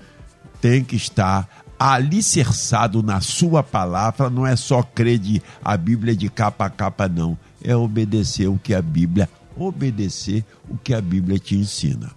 tem 0.61 0.81
que 0.81 0.95
estar 0.95 1.65
alicerçado 1.77 3.03
na 3.03 3.19
sua 3.19 3.61
palavra, 3.61 4.29
não 4.29 4.47
é 4.47 4.55
só 4.55 4.81
crer 4.81 5.19
de 5.19 5.41
a 5.61 5.75
Bíblia 5.75 6.15
de 6.15 6.29
capa 6.29 6.65
a 6.65 6.69
capa, 6.69 7.09
não. 7.09 7.37
É 7.67 7.75
obedecer 7.75 8.47
o 8.47 8.57
que 8.57 8.73
a 8.73 8.81
Bíblia, 8.81 9.29
obedecer 9.53 10.45
o 10.69 10.77
que 10.77 10.93
a 10.93 11.01
Bíblia 11.01 11.37
te 11.37 11.53
ensina. 11.57 12.09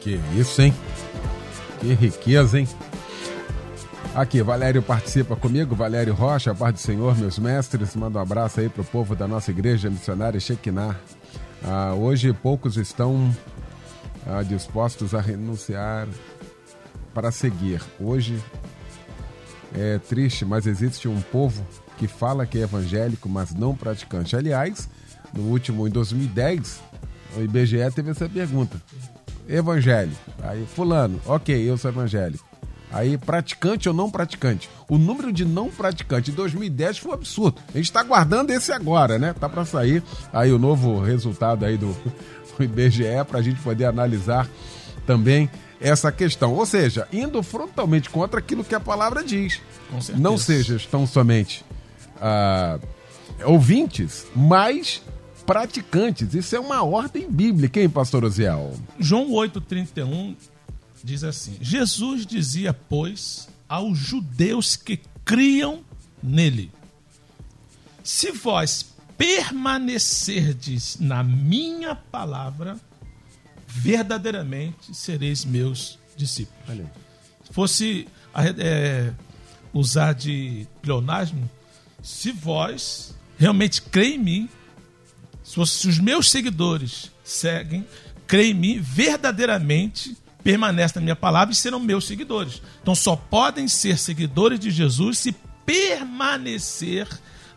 Que 0.00 0.18
isso, 0.36 0.60
hein? 0.60 0.74
Que 1.78 1.94
riqueza, 1.94 2.58
hein? 2.58 2.68
Aqui, 4.16 4.42
Valério 4.42 4.82
participa 4.82 5.36
comigo, 5.36 5.76
Valério 5.76 6.12
Rocha, 6.12 6.50
a 6.50 6.54
paz 6.56 6.74
do 6.74 6.80
Senhor, 6.80 7.16
meus 7.16 7.38
mestres. 7.38 7.94
Manda 7.94 8.18
um 8.18 8.22
abraço 8.22 8.58
aí 8.58 8.68
pro 8.68 8.82
povo 8.82 9.14
da 9.14 9.28
nossa 9.28 9.52
igreja 9.52 9.88
missionária 9.88 10.40
Shekinah. 10.40 10.96
Ah, 11.62 11.94
hoje 11.94 12.32
poucos 12.32 12.76
estão 12.76 13.32
ah, 14.26 14.42
dispostos 14.42 15.14
a 15.14 15.20
renunciar 15.20 16.08
para 17.14 17.30
seguir. 17.30 17.80
Hoje 18.00 18.42
é 19.72 19.98
triste, 19.98 20.44
mas 20.44 20.66
existe 20.66 21.06
um 21.06 21.20
povo 21.20 21.64
que 22.00 22.08
fala 22.08 22.46
que 22.46 22.56
é 22.56 22.62
evangélico, 22.62 23.28
mas 23.28 23.54
não 23.54 23.76
praticante. 23.76 24.34
Aliás, 24.34 24.88
no 25.34 25.42
último, 25.42 25.86
em 25.86 25.90
2010, 25.90 26.80
o 27.36 27.42
IBGE 27.42 27.90
teve 27.94 28.10
essa 28.10 28.26
pergunta. 28.26 28.80
Evangélico. 29.46 30.18
Aí, 30.42 30.64
fulano, 30.64 31.20
ok, 31.26 31.54
eu 31.54 31.76
sou 31.76 31.90
evangélico. 31.90 32.48
Aí, 32.90 33.18
praticante 33.18 33.86
ou 33.86 33.94
não 33.94 34.10
praticante? 34.10 34.70
O 34.88 34.96
número 34.96 35.30
de 35.30 35.44
não 35.44 35.68
praticantes 35.68 36.32
em 36.32 36.36
2010 36.36 36.96
foi 36.96 37.10
um 37.10 37.14
absurdo. 37.14 37.60
A 37.68 37.76
gente 37.76 37.84
está 37.84 38.00
aguardando 38.00 38.50
esse 38.50 38.72
agora, 38.72 39.18
né? 39.18 39.34
Tá 39.38 39.46
para 39.46 39.66
sair 39.66 40.02
aí 40.32 40.50
o 40.50 40.58
novo 40.58 41.00
resultado 41.00 41.66
aí 41.66 41.76
do, 41.76 41.94
do 42.56 42.64
IBGE 42.64 43.26
para 43.28 43.40
a 43.40 43.42
gente 43.42 43.60
poder 43.60 43.84
analisar 43.84 44.48
também 45.06 45.50
essa 45.78 46.10
questão. 46.10 46.54
Ou 46.54 46.64
seja, 46.64 47.06
indo 47.12 47.42
frontalmente 47.42 48.08
contra 48.08 48.38
aquilo 48.40 48.64
que 48.64 48.74
a 48.74 48.80
palavra 48.80 49.22
diz. 49.22 49.60
Não 50.16 50.38
sejam 50.38 50.78
tão 50.90 51.06
somente 51.06 51.62
ah, 52.20 52.78
ouvintes, 53.44 54.26
mas 54.34 55.02
praticantes. 55.46 56.34
Isso 56.34 56.54
é 56.54 56.60
uma 56.60 56.82
ordem 56.82 57.28
bíblica, 57.30 57.80
hein, 57.80 57.88
pastor 57.88 58.24
Oziel? 58.24 58.78
João 58.98 59.30
8,31 59.30 60.36
diz 61.02 61.24
assim: 61.24 61.56
Jesus 61.60 62.26
dizia, 62.26 62.72
pois, 62.72 63.48
aos 63.68 63.98
judeus 63.98 64.76
que 64.76 65.00
criam 65.24 65.80
nele: 66.22 66.70
Se 68.02 68.30
vós 68.30 68.94
permanecerdes 69.16 70.98
na 70.98 71.22
minha 71.22 71.94
palavra, 71.94 72.78
verdadeiramente 73.66 74.94
sereis 74.94 75.44
meus 75.44 75.98
discípulos. 76.16 76.86
Se 77.44 77.52
fosse 77.52 78.08
é, 78.58 79.12
usar 79.72 80.14
de 80.14 80.66
pleonasmo, 80.82 81.48
se 82.02 82.32
vós 82.32 83.14
realmente 83.38 83.82
creem 83.82 84.14
em 84.14 84.18
mim, 84.18 84.48
se 85.42 85.58
os 85.60 85.98
meus 85.98 86.30
seguidores 86.30 87.10
seguem, 87.24 87.86
creem 88.26 88.52
em 88.52 88.54
mim, 88.54 88.80
verdadeiramente 88.80 90.16
permanecem 90.42 91.00
na 91.00 91.04
minha 91.04 91.16
palavra 91.16 91.52
e 91.52 91.56
serão 91.56 91.80
meus 91.80 92.06
seguidores. 92.06 92.62
Então 92.80 92.94
só 92.94 93.14
podem 93.14 93.68
ser 93.68 93.98
seguidores 93.98 94.58
de 94.58 94.70
Jesus 94.70 95.18
se 95.18 95.32
permanecer 95.64 97.06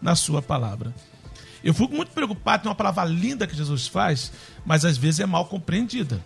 na 0.02 0.16
sua 0.16 0.42
palavra. 0.42 0.94
Eu 1.64 1.74
fico 1.74 1.96
muito 1.96 2.12
preocupado, 2.12 2.64
tem 2.64 2.70
uma 2.70 2.76
palavra 2.76 3.06
linda 3.06 3.48
que 3.48 3.56
Jesus 3.56 3.88
faz, 3.88 4.32
mas 4.66 4.84
às 4.84 4.98
vezes 4.98 5.22
é 5.22 5.26
mal 5.26 5.46
compreendida. 5.46 6.24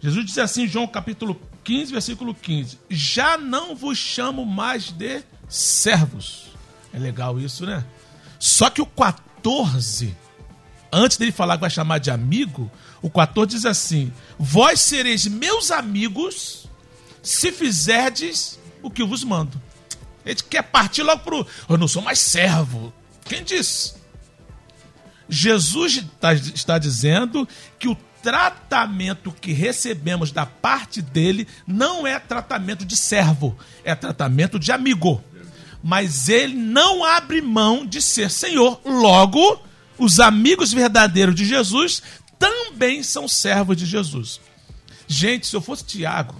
Jesus 0.00 0.24
diz 0.24 0.38
assim, 0.38 0.66
João 0.66 0.86
capítulo 0.86 1.40
15, 1.64 1.92
versículo 1.92 2.34
15: 2.34 2.78
Já 2.88 3.36
não 3.36 3.74
vos 3.74 3.98
chamo 3.98 4.46
mais 4.46 4.90
de 4.90 5.22
servos. 5.48 6.51
É 6.92 6.98
legal 6.98 7.40
isso, 7.40 7.64
né? 7.64 7.84
Só 8.38 8.68
que 8.68 8.82
o 8.82 8.86
14, 8.86 10.16
antes 10.92 11.16
dele 11.16 11.32
falar 11.32 11.56
que 11.56 11.62
vai 11.62 11.70
chamar 11.70 11.98
de 11.98 12.10
amigo, 12.10 12.70
o 13.00 13.10
14 13.10 13.56
diz 13.56 13.66
assim: 13.66 14.12
Vós 14.38 14.80
sereis 14.80 15.26
meus 15.26 15.70
amigos 15.70 16.68
se 17.22 17.52
fizerdes 17.52 18.58
o 18.82 18.90
que 18.90 19.00
eu 19.00 19.06
vos 19.06 19.24
mando. 19.24 19.60
Gente 20.26 20.44
quer 20.44 20.62
partir 20.62 21.02
logo 21.02 21.22
pro. 21.22 21.46
Eu 21.68 21.78
não 21.78 21.88
sou 21.88 22.02
mais 22.02 22.18
servo. 22.18 22.92
Quem 23.24 23.42
disse? 23.42 23.94
Jesus 25.28 25.96
está, 25.96 26.34
está 26.34 26.78
dizendo 26.78 27.48
que 27.78 27.88
o 27.88 27.96
tratamento 28.22 29.32
que 29.32 29.52
recebemos 29.52 30.30
da 30.30 30.46
parte 30.46 31.02
dele 31.02 31.46
não 31.66 32.06
é 32.06 32.18
tratamento 32.18 32.84
de 32.84 32.96
servo, 32.96 33.56
é 33.82 33.94
tratamento 33.94 34.58
de 34.58 34.70
amigo. 34.70 35.22
Mas 35.82 36.28
ele 36.28 36.54
não 36.54 37.04
abre 37.04 37.40
mão 37.40 37.84
de 37.84 38.00
ser 38.00 38.30
Senhor. 38.30 38.80
Logo, 38.84 39.60
os 39.98 40.20
amigos 40.20 40.72
verdadeiros 40.72 41.34
de 41.34 41.44
Jesus 41.44 42.02
também 42.38 43.02
são 43.02 43.26
servos 43.26 43.76
de 43.76 43.86
Jesus. 43.86 44.40
Gente, 45.06 45.46
se 45.46 45.56
eu 45.56 45.60
fosse 45.60 45.84
Tiago, 45.84 46.34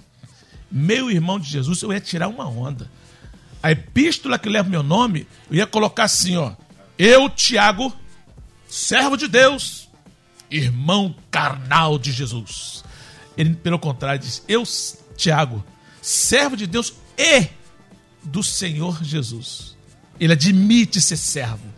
meu 0.71 1.11
irmão 1.11 1.39
de 1.39 1.49
Jesus, 1.49 1.83
eu 1.83 1.93
ia 1.93 2.01
tirar 2.01 2.29
uma 2.29 2.49
onda. 2.49 2.91
A 3.63 3.71
epístola 3.71 4.39
que 4.39 4.49
leva 4.49 4.69
meu 4.69 4.83
nome, 4.83 5.27
eu 5.51 5.57
ia 5.57 5.67
colocar 5.67 6.05
assim, 6.05 6.37
ó. 6.37 6.53
Eu, 6.99 7.29
Tiago, 7.29 7.93
servo 8.69 9.17
de 9.17 9.29
Deus, 9.29 9.89
irmão 10.51 11.15
carnal 11.31 11.99
de 11.99 12.13
Jesus. 12.13 12.85
Ele, 13.37 13.55
pelo 13.55 13.79
contrário, 13.79 14.21
diz: 14.21 14.43
Eu, 14.49 14.65
Tiago, 15.17 15.65
servo 16.01 16.57
de 16.57 16.67
Deus 16.67 16.93
e 17.17 17.49
do 18.25 18.43
Senhor 18.43 19.03
Jesus. 19.03 19.77
Ele 20.19 20.33
admite 20.33 21.01
ser 21.01 21.17
servo. 21.17 21.73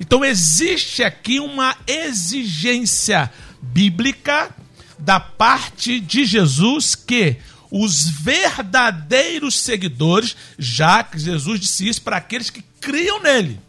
Então 0.00 0.24
existe 0.24 1.02
aqui 1.02 1.38
uma 1.38 1.76
exigência 1.86 3.30
bíblica 3.62 4.54
da 4.98 5.20
parte 5.20 6.00
de 6.00 6.24
Jesus 6.24 6.94
que 6.94 7.36
os 7.70 8.08
verdadeiros 8.08 9.58
seguidores, 9.60 10.36
já 10.58 11.02
que 11.02 11.18
Jesus 11.18 11.60
disse 11.60 11.88
isso 11.88 12.02
para 12.02 12.16
aqueles 12.16 12.50
que 12.50 12.62
criam 12.80 13.20
nele, 13.20 13.60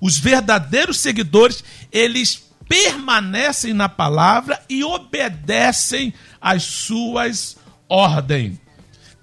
os 0.00 0.18
verdadeiros 0.18 0.98
seguidores, 0.98 1.64
eles 1.90 2.44
permanecem 2.68 3.72
na 3.72 3.88
palavra 3.88 4.60
e 4.68 4.84
obedecem 4.84 6.12
às 6.40 6.62
suas 6.62 7.56
ordens. 7.88 8.58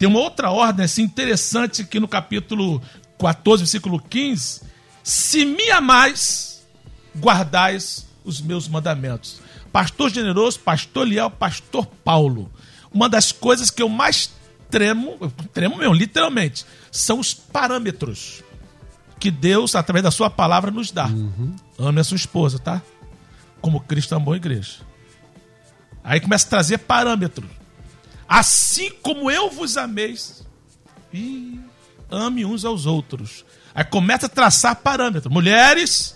Tem 0.03 0.09
uma 0.09 0.19
outra 0.19 0.51
ordem 0.51 0.83
assim, 0.83 1.01
interessante 1.01 1.81
aqui 1.81 1.97
no 1.97 2.09
capítulo 2.09 2.81
14, 3.17 3.63
versículo 3.63 4.01
15. 4.01 4.61
Se 5.01 5.45
me 5.45 5.71
amais, 5.71 6.67
guardais 7.17 8.05
os 8.25 8.41
meus 8.41 8.67
mandamentos. 8.67 9.39
Pastor 9.71 10.09
generoso, 10.09 10.59
pastor 10.59 11.07
leal, 11.07 11.31
pastor 11.31 11.85
Paulo. 11.85 12.51
Uma 12.93 13.07
das 13.07 13.31
coisas 13.31 13.71
que 13.71 13.81
eu 13.81 13.87
mais 13.87 14.29
tremo, 14.69 15.17
tremo 15.53 15.77
mesmo, 15.77 15.93
literalmente, 15.93 16.65
são 16.91 17.17
os 17.17 17.33
parâmetros 17.33 18.43
que 19.21 19.31
Deus, 19.31 19.73
através 19.73 20.03
da 20.03 20.11
sua 20.11 20.29
palavra, 20.29 20.69
nos 20.69 20.91
dá. 20.91 21.07
Uhum. 21.07 21.55
Ame 21.79 22.01
a 22.01 22.03
sua 22.03 22.17
esposa, 22.17 22.59
tá? 22.59 22.81
Como 23.61 23.79
Cristo 23.79 24.13
amou 24.15 24.33
a 24.33 24.35
igreja. 24.35 24.79
Aí 26.03 26.19
começa 26.19 26.45
a 26.45 26.49
trazer 26.49 26.79
parâmetros. 26.79 27.62
Assim 28.27 28.91
como 29.01 29.29
eu 29.29 29.49
vos 29.49 29.77
ameis, 29.77 30.43
e 31.13 31.59
ame 32.09 32.45
uns 32.45 32.65
aos 32.65 32.85
outros. 32.85 33.45
Aí 33.75 33.83
começa 33.83 34.25
a 34.25 34.29
traçar 34.29 34.75
parâmetros. 34.77 35.31
Mulheres, 35.31 36.15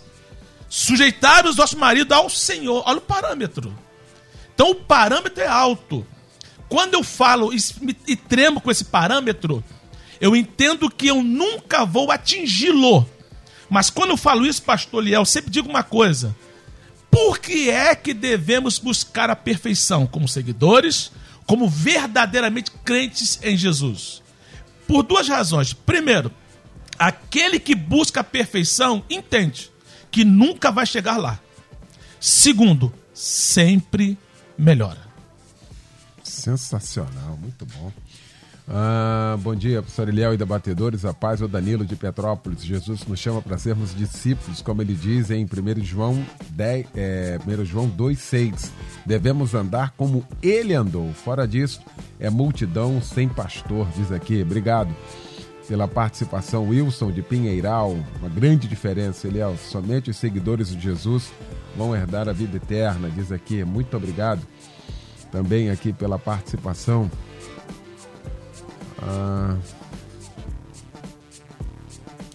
sujeitar 0.69 1.45
os 1.45 1.55
vossos 1.55 1.77
maridos 1.77 2.15
ao 2.15 2.29
Senhor. 2.29 2.83
Olha 2.85 2.97
o 2.97 3.01
parâmetro. 3.01 3.75
Então 4.53 4.71
o 4.71 4.75
parâmetro 4.75 5.43
é 5.43 5.47
alto. 5.47 6.05
Quando 6.69 6.95
eu 6.95 7.03
falo 7.03 7.51
e, 8.07 8.15
tremo 8.15 8.59
com 8.59 8.69
esse 8.69 8.85
parâmetro, 8.85 9.63
eu 10.19 10.35
entendo 10.35 10.89
que 10.89 11.07
eu 11.07 11.23
nunca 11.23 11.85
vou 11.85 12.11
atingi-lo. 12.11 13.07
Mas 13.69 13.89
quando 13.89 14.11
eu 14.11 14.17
falo 14.17 14.45
isso, 14.45 14.61
pastor 14.61 15.03
Liel, 15.03 15.25
sempre 15.25 15.51
digo 15.51 15.69
uma 15.69 15.83
coisa. 15.83 16.35
Por 17.09 17.39
que 17.39 17.69
é 17.69 17.95
que 17.95 18.13
devemos 18.13 18.79
buscar 18.79 19.29
a 19.29 19.35
perfeição 19.35 20.05
como 20.05 20.27
seguidores, 20.27 21.11
como 21.47 21.69
verdadeiramente 21.69 22.69
crentes 22.83 23.39
em 23.41 23.57
Jesus? 23.57 24.21
Por 24.85 25.01
duas 25.01 25.27
razões. 25.27 25.73
Primeiro, 25.73 26.31
aquele 26.99 27.59
que 27.59 27.73
busca 27.73 28.19
a 28.19 28.23
perfeição 28.23 29.03
entende 29.09 29.71
que 30.11 30.25
nunca 30.25 30.71
vai 30.71 30.85
chegar 30.85 31.17
lá. 31.17 31.39
Segundo, 32.19 32.93
sempre 33.13 34.17
melhora. 34.57 35.07
Sensacional, 36.23 37.37
muito 37.37 37.65
bom. 37.65 37.91
Ah, 38.69 39.37
bom 39.39 39.55
dia, 39.55 39.81
professor 39.81 40.09
Eliel 40.09 40.33
e 40.33 40.37
debatedores. 40.37 41.05
A 41.05 41.13
paz, 41.13 41.41
o 41.41 41.47
Danilo 41.47 41.85
de 41.85 41.95
Petrópolis. 41.95 42.63
Jesus 42.65 43.05
nos 43.07 43.17
chama 43.17 43.41
para 43.41 43.57
sermos 43.57 43.95
discípulos, 43.95 44.61
como 44.61 44.81
ele 44.81 44.93
diz 44.93 45.31
em 45.31 45.45
1 45.45 45.83
João, 45.85 46.21
10, 46.49 46.87
é, 46.93 47.39
1 47.47 47.63
João 47.63 47.89
2,6. 47.89 48.69
Devemos 49.05 49.53
andar 49.53 49.91
como 49.91 50.25
ele 50.43 50.73
andou. 50.73 51.13
Fora 51.13 51.47
disso, 51.47 51.81
é 52.19 52.29
multidão 52.29 53.01
sem 53.01 53.29
pastor, 53.29 53.87
diz 53.95 54.11
aqui. 54.11 54.41
Obrigado. 54.41 54.93
pela 55.65 55.85
participação. 55.85 56.69
Wilson 56.69 57.11
de 57.11 57.21
Pinheiral, 57.21 57.97
uma 58.19 58.29
grande 58.29 58.69
diferença, 58.69 59.27
Eliel. 59.27 59.57
Somente 59.57 60.09
os 60.09 60.15
seguidores 60.15 60.69
de 60.69 60.79
Jesus 60.79 61.31
vão 61.75 61.93
herdar 61.93 62.29
a 62.29 62.33
vida 62.33 62.55
eterna, 62.55 63.09
diz 63.09 63.33
aqui. 63.33 63.63
Muito 63.65 63.95
obrigado 63.95 64.41
também 65.29 65.69
aqui 65.69 65.91
pela 65.91 66.17
participação. 66.17 67.11
Ah, 69.07 69.57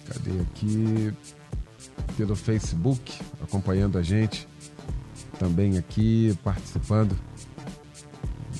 cadê 0.07 0.39
aqui? 0.41 1.13
Pelo 2.17 2.35
Facebook, 2.35 3.19
acompanhando 3.41 3.97
a 3.97 4.01
gente. 4.01 4.47
Também 5.39 5.77
aqui 5.77 6.37
participando 6.43 7.17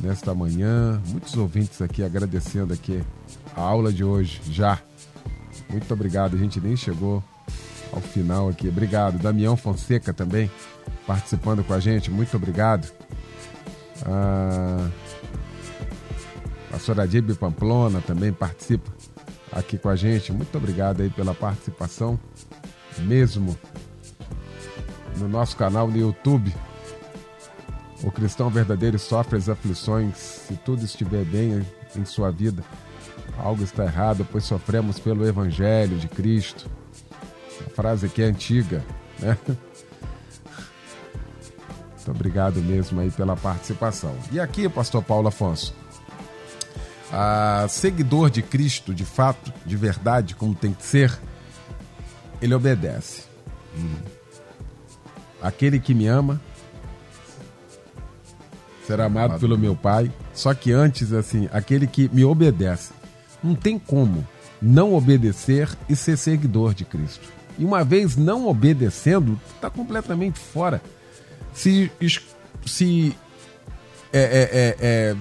nesta 0.01 0.33
manhã. 0.33 1.01
Muitos 1.07 1.35
ouvintes 1.35 1.81
aqui 1.81 2.03
agradecendo 2.03 2.73
aqui 2.73 3.01
a 3.55 3.61
aula 3.61 3.91
de 3.91 4.03
hoje 4.03 4.41
já. 4.49 4.79
Muito 5.69 5.91
obrigado, 5.93 6.35
a 6.35 6.39
gente 6.39 6.59
nem 6.59 6.75
chegou 6.75 7.23
ao 7.91 8.01
final 8.01 8.49
aqui. 8.49 8.67
Obrigado. 8.67 9.17
Damião 9.17 9.55
Fonseca 9.55 10.13
também 10.13 10.49
participando 11.07 11.63
com 11.63 11.73
a 11.73 11.79
gente, 11.79 12.11
muito 12.11 12.35
obrigado. 12.35 12.91
Ah, 14.05 14.89
Soradib 16.83 17.33
Pamplona 17.35 18.01
também 18.01 18.33
participa 18.33 18.91
aqui 19.53 19.77
com 19.77 19.87
a 19.87 19.95
gente. 19.95 20.33
Muito 20.33 20.57
obrigado 20.57 21.01
aí 21.01 21.09
pela 21.09 21.33
participação, 21.33 22.19
mesmo 22.99 23.57
no 25.17 25.29
nosso 25.29 25.55
canal 25.55 25.87
no 25.87 25.97
YouTube. 25.97 26.53
O 28.03 28.11
cristão 28.11 28.49
verdadeiro 28.49 28.99
sofre 28.99 29.37
as 29.37 29.47
aflições. 29.47 30.17
Se 30.17 30.55
tudo 30.57 30.83
estiver 30.83 31.23
bem 31.23 31.65
em 31.95 32.03
sua 32.03 32.31
vida, 32.31 32.61
algo 33.37 33.63
está 33.63 33.85
errado, 33.85 34.27
pois 34.29 34.43
sofremos 34.43 34.99
pelo 34.99 35.25
Evangelho 35.25 35.97
de 35.97 36.09
Cristo. 36.09 36.69
A 37.65 37.69
frase 37.69 38.07
aqui 38.07 38.21
é 38.21 38.25
antiga, 38.25 38.83
né? 39.19 39.37
Muito 41.95 42.11
obrigado 42.11 42.61
mesmo 42.61 42.99
aí 42.99 43.09
pela 43.09 43.37
participação. 43.37 44.13
E 44.33 44.39
aqui, 44.39 44.67
pastor 44.67 45.01
Paulo 45.01 45.29
Afonso, 45.29 45.73
a 47.15 47.67
seguidor 47.69 48.31
de 48.31 48.41
Cristo, 48.41 48.91
de 48.91 49.05
fato, 49.05 49.53
de 49.63 49.75
verdade, 49.75 50.33
como 50.33 50.55
tem 50.55 50.73
que 50.73 50.83
ser, 50.83 51.15
ele 52.41 52.55
obedece. 52.55 53.25
Hum. 53.77 53.95
Aquele 55.39 55.79
que 55.79 55.93
me 55.93 56.07
ama 56.07 56.41
será 58.87 59.05
amado 59.05 59.39
pelo 59.39 59.59
meu 59.59 59.75
Pai. 59.75 60.11
Só 60.33 60.55
que 60.55 60.71
antes, 60.71 61.13
assim, 61.13 61.47
aquele 61.53 61.85
que 61.85 62.09
me 62.11 62.25
obedece. 62.25 62.91
Não 63.43 63.53
tem 63.53 63.77
como 63.77 64.27
não 64.59 64.95
obedecer 64.95 65.69
e 65.87 65.95
ser 65.95 66.17
seguidor 66.17 66.73
de 66.73 66.83
Cristo. 66.83 67.27
E 67.59 67.63
uma 67.63 67.83
vez 67.83 68.15
não 68.15 68.47
obedecendo, 68.47 69.39
está 69.53 69.69
completamente 69.69 70.39
fora. 70.39 70.81
Se, 71.53 71.91
se 72.65 73.15
é, 74.11 74.19
é, 74.19 74.49
é, 74.51 74.77
é, 74.79 75.15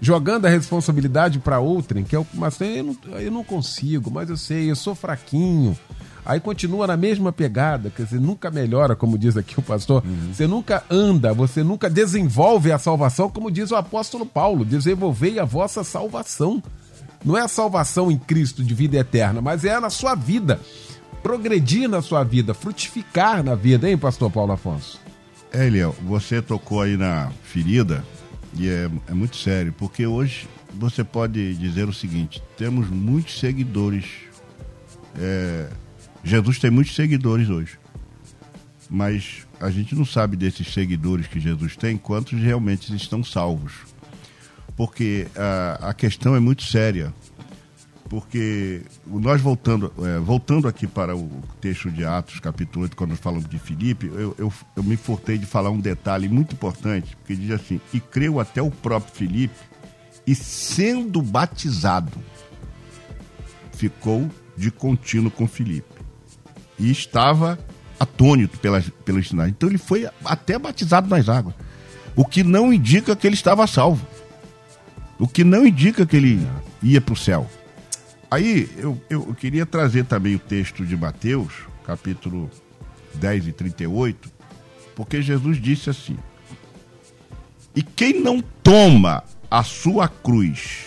jogando 0.00 0.46
a 0.46 0.50
responsabilidade 0.50 1.38
para 1.38 1.60
outrem, 1.60 2.04
que 2.04 2.14
é 2.14 2.18
o 2.18 2.26
mas 2.34 2.60
eu 2.60 2.84
não, 2.84 2.96
eu 3.18 3.30
não 3.30 3.44
consigo, 3.44 4.10
mas 4.10 4.28
eu 4.28 4.36
sei, 4.36 4.70
eu 4.70 4.76
sou 4.76 4.94
fraquinho. 4.94 5.76
Aí 6.24 6.40
continua 6.40 6.88
na 6.88 6.96
mesma 6.96 7.32
pegada, 7.32 7.88
quer 7.88 8.02
dizer, 8.02 8.20
nunca 8.20 8.50
melhora, 8.50 8.96
como 8.96 9.16
diz 9.16 9.36
aqui 9.36 9.60
o 9.60 9.62
pastor. 9.62 10.02
Uhum. 10.04 10.32
Você 10.34 10.44
nunca 10.46 10.82
anda, 10.90 11.32
você 11.32 11.62
nunca 11.62 11.88
desenvolve 11.88 12.72
a 12.72 12.78
salvação, 12.78 13.30
como 13.30 13.48
diz 13.48 13.70
o 13.70 13.76
apóstolo 13.76 14.26
Paulo: 14.26 14.64
desenvolvei 14.64 15.38
a 15.38 15.44
vossa 15.44 15.84
salvação. 15.84 16.60
Não 17.24 17.38
é 17.38 17.42
a 17.42 17.48
salvação 17.48 18.10
em 18.10 18.18
Cristo 18.18 18.64
de 18.64 18.74
vida 18.74 18.96
eterna, 18.96 19.40
mas 19.40 19.64
é 19.64 19.78
na 19.78 19.88
sua 19.88 20.14
vida. 20.14 20.60
Progredir 21.22 21.88
na 21.88 22.02
sua 22.02 22.22
vida, 22.22 22.54
frutificar 22.54 23.42
na 23.42 23.54
vida, 23.54 23.88
hein, 23.88 23.96
pastor 23.96 24.30
Paulo 24.30 24.52
Afonso? 24.52 25.00
É, 25.52 25.66
Eliel, 25.66 25.94
você 26.04 26.42
tocou 26.42 26.82
aí 26.82 26.96
na 26.96 27.30
ferida 27.42 28.04
e 28.54 28.68
é, 28.68 28.90
é 29.08 29.14
muito 29.14 29.36
sério, 29.36 29.72
porque 29.76 30.06
hoje 30.06 30.48
você 30.74 31.02
pode 31.02 31.54
dizer 31.54 31.88
o 31.88 31.92
seguinte: 31.92 32.42
temos 32.56 32.88
muitos 32.88 33.38
seguidores. 33.38 34.04
É, 35.18 35.68
Jesus 36.22 36.58
tem 36.58 36.70
muitos 36.70 36.94
seguidores 36.94 37.48
hoje. 37.48 37.78
Mas 38.88 39.46
a 39.60 39.70
gente 39.70 39.94
não 39.94 40.04
sabe 40.04 40.36
desses 40.36 40.72
seguidores 40.72 41.26
que 41.26 41.40
Jesus 41.40 41.76
tem, 41.76 41.96
quantos 41.96 42.40
realmente 42.40 42.94
estão 42.94 43.24
salvos. 43.24 43.72
Porque 44.76 45.26
a, 45.34 45.90
a 45.90 45.94
questão 45.94 46.36
é 46.36 46.40
muito 46.40 46.62
séria. 46.62 47.12
Porque 48.08 48.82
nós 49.06 49.40
voltando, 49.40 49.92
é, 49.98 50.18
voltando 50.20 50.68
aqui 50.68 50.86
para 50.86 51.16
o 51.16 51.28
texto 51.60 51.90
de 51.90 52.04
Atos, 52.04 52.38
capítulo 52.38 52.84
8, 52.84 52.96
quando 52.96 53.10
nós 53.10 53.18
falamos 53.18 53.48
de 53.48 53.58
Filipe, 53.58 54.06
eu, 54.06 54.34
eu, 54.38 54.52
eu 54.76 54.82
me 54.82 54.96
fortei 54.96 55.36
de 55.36 55.46
falar 55.46 55.70
um 55.70 55.80
detalhe 55.80 56.28
muito 56.28 56.54
importante, 56.54 57.16
porque 57.16 57.34
diz 57.34 57.50
assim: 57.50 57.80
e 57.92 57.98
creu 57.98 58.38
até 58.38 58.62
o 58.62 58.70
próprio 58.70 59.12
Filipe, 59.12 59.56
e 60.24 60.34
sendo 60.34 61.20
batizado, 61.20 62.12
ficou 63.72 64.30
de 64.56 64.70
contínuo 64.70 65.30
com 65.30 65.46
Filipe 65.46 65.96
e 66.78 66.90
estava 66.90 67.58
atônito 67.98 68.58
pela, 68.58 68.82
pela 69.04 69.18
ensinagem. 69.18 69.54
Então 69.56 69.68
ele 69.68 69.78
foi 69.78 70.08
até 70.24 70.58
batizado 70.58 71.08
nas 71.08 71.28
águas. 71.28 71.54
O 72.14 72.24
que 72.24 72.42
não 72.42 72.72
indica 72.72 73.16
que 73.16 73.26
ele 73.26 73.34
estava 73.34 73.66
salvo. 73.66 74.06
O 75.18 75.26
que 75.26 75.44
não 75.44 75.66
indica 75.66 76.06
que 76.06 76.16
ele 76.16 76.46
ia 76.82 77.00
para 77.00 77.12
o 77.14 77.16
céu. 77.16 77.48
Aí 78.30 78.68
eu, 78.76 79.00
eu, 79.08 79.34
queria 79.34 79.64
trazer 79.64 80.04
também 80.04 80.34
o 80.34 80.38
texto 80.38 80.84
de 80.84 80.96
Mateus, 80.96 81.52
capítulo 81.84 82.50
10 83.14 83.48
e 83.48 83.52
38, 83.52 84.30
porque 84.94 85.22
Jesus 85.22 85.60
disse 85.60 85.90
assim: 85.90 86.18
E 87.74 87.82
quem 87.82 88.20
não 88.20 88.42
toma 88.62 89.22
a 89.50 89.62
sua 89.62 90.08
cruz 90.08 90.86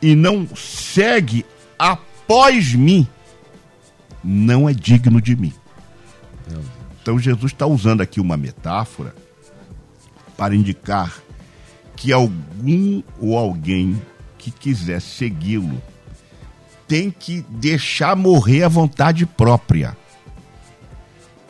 e 0.00 0.14
não 0.14 0.48
segue 0.56 1.44
após 1.78 2.74
mim, 2.74 3.06
não 4.24 4.68
é 4.68 4.72
digno 4.72 5.20
de 5.20 5.36
mim. 5.36 5.52
Então 7.02 7.18
Jesus 7.18 7.52
está 7.52 7.66
usando 7.66 8.00
aqui 8.00 8.20
uma 8.20 8.36
metáfora 8.36 9.14
para 10.36 10.54
indicar 10.54 11.20
que 11.96 12.12
algum 12.12 13.02
ou 13.18 13.36
alguém 13.36 14.00
que 14.38 14.50
quiser 14.50 15.00
segui-lo 15.00 15.82
tem 16.88 17.10
que 17.10 17.44
deixar 17.50 18.16
morrer 18.16 18.64
a 18.64 18.68
vontade 18.68 19.26
própria. 19.26 19.96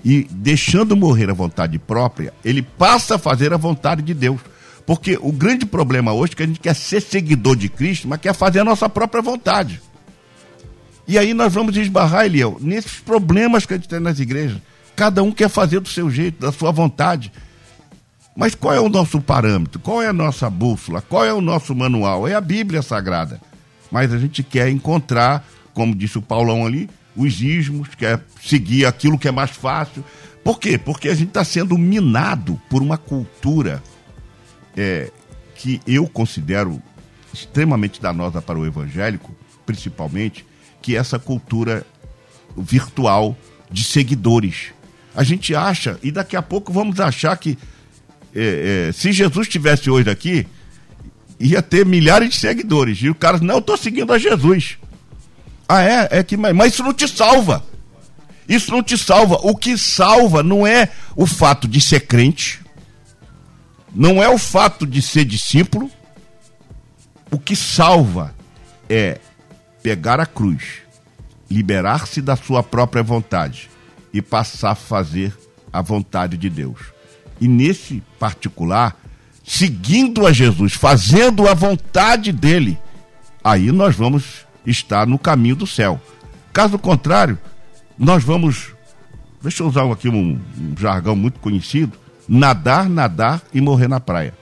E 0.05 0.26
deixando 0.30 0.97
morrer 0.97 1.30
a 1.30 1.34
vontade 1.34 1.78
própria, 1.78 2.34
ele 2.45 2.62
passa 2.62 3.14
a 3.14 3.18
fazer 3.18 3.53
a 3.53 3.57
vontade 3.57 4.03
de 4.03 4.12
Deus. 4.12 4.41
Porque 4.84 5.18
o 5.20 5.30
grande 5.30 5.64
problema 5.64 6.12
hoje 6.12 6.32
é 6.32 6.36
que 6.36 6.43
a 6.43 6.47
gente 6.47 6.61
quer 6.61 6.74
ser 6.74 7.01
seguidor 7.01 7.57
de 7.57 7.68
Cristo, 7.68 8.09
mas 8.09 8.20
quer 8.20 8.34
fazer 8.34 8.61
a 8.61 8.64
nossa 8.64 8.89
própria 8.89 9.22
vontade. 9.22 9.80
E 11.07 11.16
aí 11.18 11.32
nós 11.32 11.55
vamos 11.55 11.76
esbarrar, 11.76 12.26
Eliel, 12.26 12.59
nesses 12.61 13.01
problemas 13.01 13.64
que 13.64 13.74
a 13.74 13.76
gente 13.76 13.89
tem 13.89 14.01
nas 14.01 14.18
igrejas. 14.18 14.59
Cada 14.97 15.22
um 15.22 15.30
quer 15.30 15.49
fazer 15.49 15.80
do 15.80 15.89
seu 15.89 16.11
jeito, 16.11 16.41
da 16.41 16.51
sua 16.53 16.72
vontade. 16.72 17.32
Mas 18.36 18.55
qual 18.55 18.74
é 18.74 18.80
o 18.80 18.89
nosso 18.89 19.20
parâmetro? 19.20 19.78
Qual 19.78 20.03
é 20.03 20.09
a 20.09 20.12
nossa 20.12 20.49
bússola? 20.51 21.03
Qual 21.03 21.24
é 21.24 21.32
o 21.32 21.41
nosso 21.41 21.74
manual? 21.74 22.26
É 22.26 22.34
a 22.34 22.41
Bíblia 22.41 22.82
Sagrada. 22.82 23.41
Mas 23.91 24.12
a 24.12 24.18
gente 24.18 24.43
quer 24.43 24.68
encontrar, 24.68 25.47
como 25.72 25.95
disse 25.95 26.18
o 26.18 26.22
Paulão 26.22 26.66
ali, 26.66 26.89
os 27.16 27.41
ismos, 27.41 27.89
quer 27.97 28.22
seguir 28.41 28.86
aquilo 28.86 29.18
que 29.18 29.28
é 29.28 29.32
mais 29.32 29.51
fácil. 29.51 30.05
Por 30.45 30.61
quê? 30.61 30.78
Porque 30.78 31.09
a 31.09 31.14
gente 31.14 31.28
está 31.28 31.45
sendo 31.45 31.76
minado 31.76 32.61
por 32.70 32.80
uma 32.80 32.97
cultura 32.97 33.82
é, 34.76 35.11
que 35.55 35.80
eu 35.86 36.07
considero 36.07 36.80
extremamente 37.32 38.01
danosa 38.01 38.41
para 38.41 38.59
o 38.59 38.64
evangélico, 38.64 39.34
principalmente, 39.66 40.47
que 40.80 40.97
essa 40.97 41.18
cultura 41.18 41.84
virtual 42.57 43.36
de 43.70 43.84
seguidores. 43.84 44.72
A 45.14 45.22
gente 45.22 45.55
acha, 45.55 45.99
e 46.03 46.11
daqui 46.11 46.36
a 46.36 46.43
pouco 46.43 46.72
vamos 46.72 47.01
achar 47.01 47.36
que 47.36 47.59
é, 48.34 48.89
é, 48.89 48.93
se 48.93 49.12
Jesus 49.12 49.47
estivesse 49.47 49.91
hoje 49.91 50.09
aqui, 50.09 50.47
ia 51.39 51.62
ter 51.62 51.86
milhares 51.86 52.30
de 52.30 52.36
seguidores. 52.36 52.99
E 53.01 53.11
o 53.11 53.14
cara, 53.14 53.39
não, 53.39 53.57
eu 53.57 53.61
estou 53.61 53.76
seguindo 53.76 54.12
a 54.12 54.18
Jesus. 54.18 54.78
Ah, 55.68 55.82
é? 55.82 56.09
É 56.11 56.22
que, 56.22 56.36
mas 56.36 56.72
isso 56.72 56.82
não 56.82 56.95
te 56.95 57.07
salva. 57.07 57.64
Isso 58.49 58.70
não 58.70 58.82
te 58.82 58.97
salva. 58.97 59.39
O 59.43 59.55
que 59.55 59.76
salva 59.76 60.43
não 60.43 60.66
é 60.66 60.89
o 61.14 61.26
fato 61.26 61.68
de 61.68 61.80
ser 61.80 62.07
crente, 62.07 62.61
não 63.95 64.22
é 64.22 64.28
o 64.28 64.39
fato 64.39 64.86
de 64.86 65.03
ser 65.03 65.24
discípulo. 65.24 65.91
O 67.30 67.39
que 67.39 67.55
salva 67.55 68.34
é 68.89 69.20
pegar 69.82 70.18
a 70.18 70.24
cruz, 70.24 70.80
liberar-se 71.51 72.22
da 72.22 72.36
sua 72.36 72.62
própria 72.62 73.03
vontade 73.03 73.68
e 74.12 74.22
passar 74.22 74.70
a 74.70 74.74
fazer 74.74 75.36
a 75.70 75.82
vontade 75.82 76.39
de 76.39 76.49
Deus. 76.49 76.80
E 77.39 77.47
nesse 77.47 78.03
particular, 78.18 78.97
seguindo 79.49 80.26
a 80.26 80.32
Jesus, 80.32 80.74
fazendo 80.74 81.49
a 81.49 81.55
vontade 81.55 82.30
dele, 82.32 82.78
aí 83.42 83.72
nós 83.72 83.96
vamos 83.96 84.46
está 84.66 85.07
no 85.07 85.18
caminho 85.18 85.57
do 85.57 85.66
céu. 85.66 85.99
Caso 86.53 86.78
contrário, 86.78 87.38
nós 87.99 88.22
vamos, 88.22 88.74
deixa 89.42 89.62
eu 89.62 89.68
usar 89.68 89.90
aqui 89.90 90.11
um, 90.11 90.38
um 90.59 90.74
jargão 90.78 91.16
muito 91.16 91.40
conhecido, 91.40 91.96
nadar, 92.28 92.90
nadar 92.90 93.40
e 93.55 93.61
morrer 93.61 93.88
na 93.88 93.99
praia. 93.99 94.34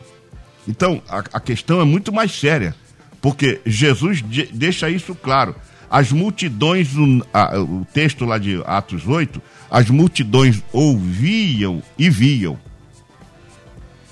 Então, 0.66 1.00
a, 1.08 1.18
a 1.34 1.40
questão 1.40 1.80
é 1.80 1.84
muito 1.84 2.12
mais 2.12 2.32
séria, 2.32 2.74
porque 3.22 3.60
Jesus 3.64 4.22
de, 4.22 4.46
deixa 4.46 4.90
isso 4.90 5.14
claro. 5.14 5.54
As 5.88 6.10
multidões, 6.10 6.96
o, 6.96 7.24
a, 7.32 7.60
o 7.60 7.86
texto 7.94 8.24
lá 8.24 8.38
de 8.38 8.60
Atos 8.66 9.06
8, 9.06 9.40
as 9.70 9.88
multidões 9.88 10.60
ouviam 10.72 11.80
e 11.96 12.10
viam. 12.10 12.58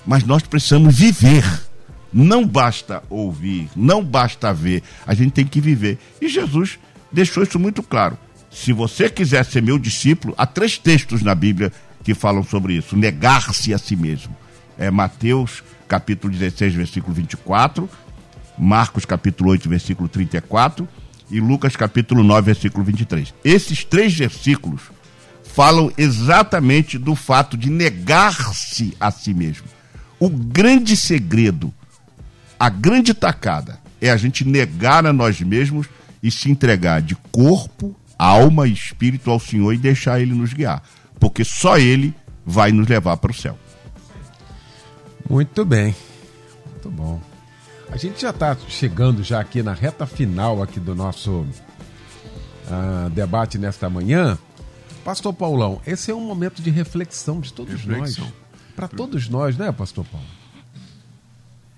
Mas 0.05 0.23
nós 0.23 0.43
precisamos 0.43 0.97
viver. 0.97 1.43
Não 2.13 2.47
basta 2.47 3.03
ouvir, 3.09 3.69
não 3.75 4.01
basta 4.01 4.53
ver, 4.53 4.81
a 5.05 5.13
gente 5.13 5.31
tem 5.31 5.45
que 5.45 5.59
viver. 5.59 5.99
E 6.21 6.29
Jesus 6.29 6.79
deixou 7.11 7.43
isso 7.43 7.59
muito 7.59 7.83
claro. 7.83 8.17
Se 8.49 8.71
você 8.71 9.09
quiser 9.09 9.43
ser 9.43 9.61
meu 9.61 9.77
discípulo, 9.77 10.33
há 10.37 10.45
três 10.45 10.77
textos 10.77 11.21
na 11.21 11.35
Bíblia 11.35 11.73
que 12.05 12.13
falam 12.13 12.41
sobre 12.41 12.75
isso. 12.75 12.95
Negar-se 12.95 13.73
a 13.73 13.77
si 13.77 13.97
mesmo. 13.97 14.33
É 14.77 14.89
Mateus 14.89 15.61
capítulo 15.89 16.31
16, 16.31 16.73
versículo 16.73 17.13
24, 17.13 17.89
Marcos 18.57 19.03
capítulo 19.03 19.49
8, 19.51 19.67
versículo 19.67 20.07
34 20.07 20.87
e 21.29 21.39
Lucas 21.39 21.75
capítulo 21.75 22.23
9, 22.23 22.45
versículo 22.45 22.83
23. 22.85 23.33
Esses 23.43 23.83
três 23.83 24.13
versículos 24.13 24.83
falam 25.43 25.91
exatamente 25.97 26.97
do 26.97 27.15
fato 27.15 27.57
de 27.57 27.69
negar-se 27.69 28.95
a 28.99 29.11
si 29.11 29.33
mesmo. 29.33 29.74
O 30.25 30.29
grande 30.29 30.97
segredo, 30.97 31.71
a 32.59 32.67
grande 32.67 33.13
tacada, 33.13 33.79
é 34.01 34.09
a 34.09 34.17
gente 34.17 34.43
negar 34.43 35.05
a 35.05 35.13
nós 35.13 35.39
mesmos 35.39 35.85
e 36.23 36.31
se 36.31 36.49
entregar 36.49 36.99
de 36.99 37.15
corpo, 37.31 37.95
alma 38.17 38.67
e 38.67 38.73
espírito 38.73 39.29
ao 39.29 39.39
Senhor 39.39 39.71
e 39.71 39.77
deixar 39.77 40.19
Ele 40.19 40.33
nos 40.33 40.51
guiar. 40.51 40.81
Porque 41.19 41.45
só 41.45 41.77
Ele 41.77 42.11
vai 42.43 42.71
nos 42.71 42.87
levar 42.87 43.17
para 43.17 43.29
o 43.29 43.35
céu. 43.35 43.55
Muito 45.29 45.63
bem. 45.63 45.95
Muito 46.71 46.89
bom. 46.89 47.21
A 47.91 47.95
gente 47.95 48.19
já 48.19 48.31
está 48.31 48.57
chegando 48.67 49.23
já 49.23 49.39
aqui 49.39 49.61
na 49.61 49.75
reta 49.75 50.07
final 50.07 50.63
aqui 50.63 50.79
do 50.79 50.95
nosso 50.95 51.45
uh, 52.65 53.11
debate 53.11 53.59
nesta 53.59 53.87
manhã. 53.91 54.39
Pastor 55.03 55.31
Paulão, 55.35 55.79
esse 55.85 56.09
é 56.09 56.15
um 56.15 56.25
momento 56.25 56.63
de 56.63 56.71
reflexão 56.71 57.39
de 57.39 57.53
todos 57.53 57.75
reflexão. 57.75 58.23
nós. 58.23 58.44
Para 58.75 58.87
todos 58.87 59.29
nós, 59.29 59.57
né, 59.57 59.71
Pastor 59.71 60.05
Paulo? 60.05 60.27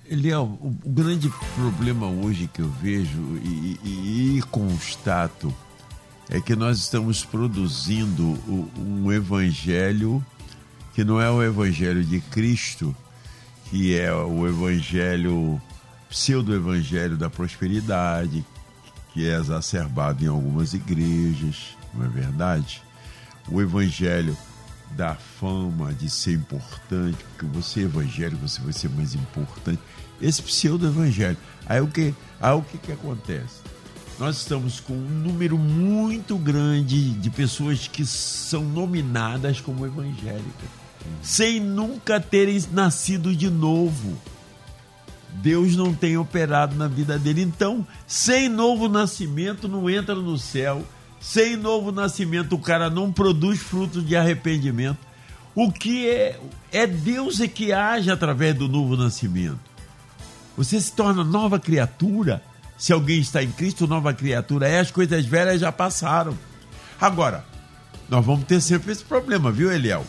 Eliel, 0.10 0.58
o, 0.62 0.76
o 0.84 0.90
grande 0.90 1.30
problema 1.56 2.08
hoje 2.08 2.50
que 2.52 2.62
eu 2.62 2.70
vejo 2.82 3.38
e, 3.44 3.80
e, 3.84 4.38
e 4.38 4.42
constato 4.44 5.54
é 6.30 6.40
que 6.42 6.56
nós 6.56 6.80
estamos 6.80 7.24
produzindo 7.24 8.24
um 8.78 9.12
evangelho 9.12 10.26
que 10.94 11.04
não 11.04 11.22
é 11.22 11.30
o 11.30 11.44
evangelho 11.44 12.04
de 12.04 12.20
Cristo, 12.20 12.96
que 13.66 13.98
é 13.98 14.12
o 14.12 14.48
evangelho, 14.48 15.62
pseudo-evangelho 16.10 17.16
da 17.16 17.30
prosperidade, 17.30 18.44
que 19.14 19.30
é 19.30 19.36
exacerbado 19.38 20.26
em 20.26 20.28
algumas 20.28 20.74
igrejas, 20.74 21.78
não 21.94 22.06
é 22.06 22.10
verdade? 22.10 22.82
O 23.48 23.62
evangelho 23.62 24.36
da 24.92 25.16
fama 25.16 25.94
de 25.94 26.10
ser 26.10 26.34
importante, 26.34 27.18
porque 27.24 27.46
você 27.46 27.82
é 27.82 27.84
evangélico, 27.84 28.48
você 28.48 28.62
vai 28.62 28.74
ser 28.74 28.90
mais 28.90 29.14
importante. 29.14 29.80
Esse 30.22 30.42
pseudo-evangelho. 30.42 31.38
Aí 31.66 31.82
o 31.82 31.88
que, 31.88 32.14
aí 32.42 32.54
o 32.54 32.62
que, 32.62 32.78
que 32.78 32.92
acontece? 32.92 33.62
Nós 34.18 34.38
estamos 34.38 34.80
com 34.80 34.94
um 34.94 35.10
número 35.10 35.58
muito 35.58 36.38
grande 36.38 37.12
de 37.12 37.30
pessoas 37.30 37.88
que 37.88 38.06
são 38.06 38.64
nominadas 38.64 39.62
como 39.62 39.86
evangélicas 39.86 40.88
sem 41.22 41.60
nunca 41.60 42.20
terem 42.20 42.62
nascido 42.72 43.36
de 43.36 43.50
novo. 43.50 44.18
Deus 45.34 45.76
não 45.76 45.94
tem 45.94 46.18
operado 46.18 46.76
na 46.76 46.88
vida 46.88 47.20
dele. 47.20 47.42
Então, 47.42 47.86
sem 48.06 48.50
novo 48.50 48.88
nascimento, 48.88 49.68
não 49.68 49.90
entra 49.90 50.16
no 50.16 50.38
céu. 50.38 50.84
Sem 51.20 51.56
novo 51.56 51.92
nascimento, 51.92 52.54
o 52.54 52.60
cara 52.60 52.90
não 52.90 53.12
produz 53.12 53.60
frutos 53.60 54.06
de 54.06 54.16
arrependimento. 54.16 55.00
O 55.56 55.72
que 55.72 56.08
é, 56.08 56.40
é 56.72 56.86
Deus 56.86 57.40
é 57.40 57.48
que 57.48 57.74
age 57.74 58.12
através 58.12 58.56
do 58.56 58.68
novo 58.68 58.96
nascimento. 58.96 59.60
Você 60.56 60.80
se 60.80 60.92
torna 60.92 61.24
nova 61.24 61.60
criatura. 61.60 62.42
Se 62.78 62.94
alguém 62.94 63.20
está 63.20 63.42
em 63.42 63.52
Cristo, 63.52 63.88
nova 63.88 64.14
criatura 64.14 64.68
é, 64.68 64.80
as 64.80 64.92
coisas 64.92 65.26
velhas 65.26 65.60
já 65.60 65.72
passaram. 65.72 66.38
Agora, 67.02 67.44
nós 68.08 68.26
vamos 68.26 68.46
ter 68.46 68.62
sempre 68.62 68.92
esse 68.92 69.04
problema, 69.04 69.52
viu, 69.52 69.72
Eliel? 69.72 70.06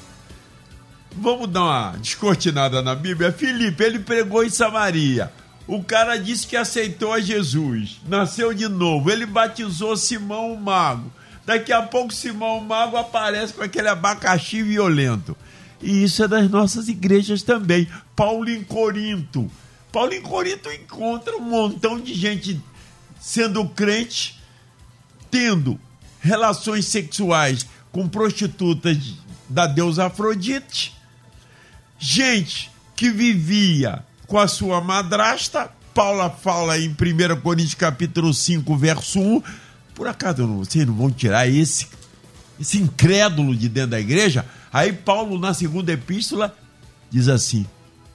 Vamos 1.16 1.48
dar 1.48 1.62
uma 1.62 1.96
descortinada 1.98 2.82
na 2.82 2.94
Bíblia. 2.94 3.32
Filipe, 3.32 3.82
ele 3.82 3.98
pregou 3.98 4.44
em 4.44 4.50
Samaria. 4.50 5.32
O 5.68 5.84
cara 5.84 6.16
disse 6.16 6.46
que 6.46 6.56
aceitou 6.56 7.12
a 7.12 7.20
Jesus, 7.20 8.00
nasceu 8.08 8.54
de 8.54 8.66
novo. 8.66 9.10
Ele 9.10 9.26
batizou 9.26 9.96
Simão 9.96 10.54
o 10.54 10.58
Mago. 10.58 11.12
Daqui 11.44 11.72
a 11.72 11.82
pouco, 11.82 12.12
Simão 12.12 12.58
o 12.58 12.64
Mago 12.64 12.96
aparece 12.96 13.52
com 13.52 13.62
aquele 13.62 13.88
abacaxi 13.88 14.62
violento. 14.62 15.36
E 15.82 16.02
isso 16.02 16.24
é 16.24 16.28
das 16.28 16.50
nossas 16.50 16.88
igrejas 16.88 17.42
também. 17.42 17.86
Paulo 18.16 18.48
em 18.48 18.64
Corinto. 18.64 19.50
Paulo 19.92 20.14
em 20.14 20.22
Corinto 20.22 20.72
encontra 20.72 21.36
um 21.36 21.42
montão 21.42 22.00
de 22.00 22.14
gente 22.14 22.60
sendo 23.20 23.68
crente, 23.68 24.40
tendo 25.30 25.78
relações 26.18 26.86
sexuais 26.86 27.66
com 27.92 28.08
prostitutas 28.08 28.96
da 29.48 29.66
deusa 29.66 30.06
Afrodite 30.06 30.98
gente 31.98 32.70
que 32.94 33.10
vivia 33.10 34.04
com 34.28 34.38
a 34.38 34.46
sua 34.46 34.80
madrasta. 34.80 35.70
Paula 35.92 36.30
fala 36.30 36.78
em 36.78 36.90
1 36.90 37.40
Coríntios 37.40 37.74
capítulo 37.74 38.32
5, 38.32 38.76
verso 38.76 39.18
1. 39.18 39.42
Por 39.94 40.06
acaso 40.06 40.46
vocês 40.46 40.86
não 40.86 40.94
vão 40.94 41.10
tirar 41.10 41.48
esse, 41.48 41.88
esse 42.60 42.78
incrédulo 42.78 43.56
de 43.56 43.68
dentro 43.68 43.92
da 43.92 44.00
igreja? 44.00 44.44
Aí 44.72 44.92
Paulo, 44.92 45.40
na 45.40 45.52
segunda 45.52 45.90
epístola, 45.90 46.54
diz 47.10 47.26
assim: 47.26 47.66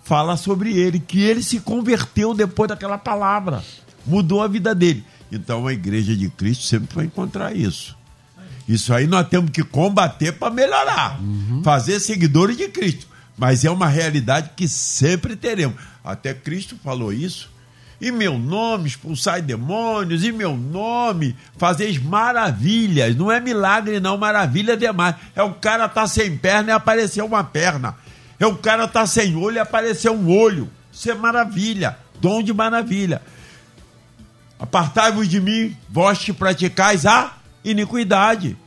fala 0.05 0.38
sobre 0.38 0.78
ele, 0.78 0.99
que 0.99 1.20
ele 1.22 1.43
se 1.43 1.59
converteu 1.59 2.34
depois 2.34 2.70
daquela 2.70 2.97
palavra, 2.97 3.61
mudou 4.05 4.41
a 4.41 4.47
vida 4.47 4.74
dele. 4.74 5.03
Então 5.30 5.68
a 5.68 5.74
igreja 5.74 6.16
de 6.16 6.30
Cristo 6.30 6.64
sempre 6.64 6.95
vai 6.95 7.05
encontrar 7.05 7.53
isso. 7.53 7.97
Isso 8.70 8.93
aí 8.93 9.07
nós 9.07 9.28
temos 9.28 9.51
que 9.51 9.61
combater 9.61 10.32
para 10.32 10.53
melhorar, 10.53 11.20
uhum. 11.20 11.61
fazer 11.64 11.99
seguidores 11.99 12.55
de 12.55 12.70
Cristo 12.70 13.07
mas 13.38 13.66
é 13.66 13.72
uma 13.72 13.88
realidade 13.88 14.51
que 14.55 14.68
sempre 14.68 15.36
teremos. 15.36 15.76
Até 16.04 16.34
Cristo 16.34 16.78
falou 16.84 17.14
isso. 17.14 17.51
Em 18.01 18.12
meu 18.12 18.38
nome 18.38 18.89
expulsai 18.89 19.41
demônios, 19.41 20.24
em 20.24 20.32
meu 20.32 20.58
nome 20.58 21.36
fazeis 21.58 21.97
maravilhas. 21.97 23.16
Não 23.16 23.32
é 23.32 23.39
milagre, 23.39 23.99
não, 23.99 24.18
maravilha 24.18 24.76
demais. 24.76 25.16
É 25.36 25.41
o 25.41 25.54
cara 25.54 25.88
tá 25.88 26.06
sem 26.06 26.38
perna 26.38 26.72
e 26.72 26.74
apareceu 26.74 27.26
uma 27.26 27.43
perna. 27.43 27.95
É 28.39 28.45
o 28.45 28.58
cara 28.58 28.88
tá 28.88 29.06
sem 29.06 29.36
olho 29.36 29.56
e 29.56 29.60
apareceu 29.60 30.14
um 30.14 30.30
olho. 30.30 30.70
Isso 30.91 31.10
é 31.10 31.14
maravilha, 31.14 31.97
dom 32.20 32.43
de 32.43 32.54
maravilha. 32.54 33.22
Apartai-vos 34.60 35.30
de 35.30 35.39
mim, 35.39 35.76
vós 35.89 36.20
que 36.20 36.34
praticais 36.34 37.06
a 37.06 37.38
iniquidade. 37.64 38.58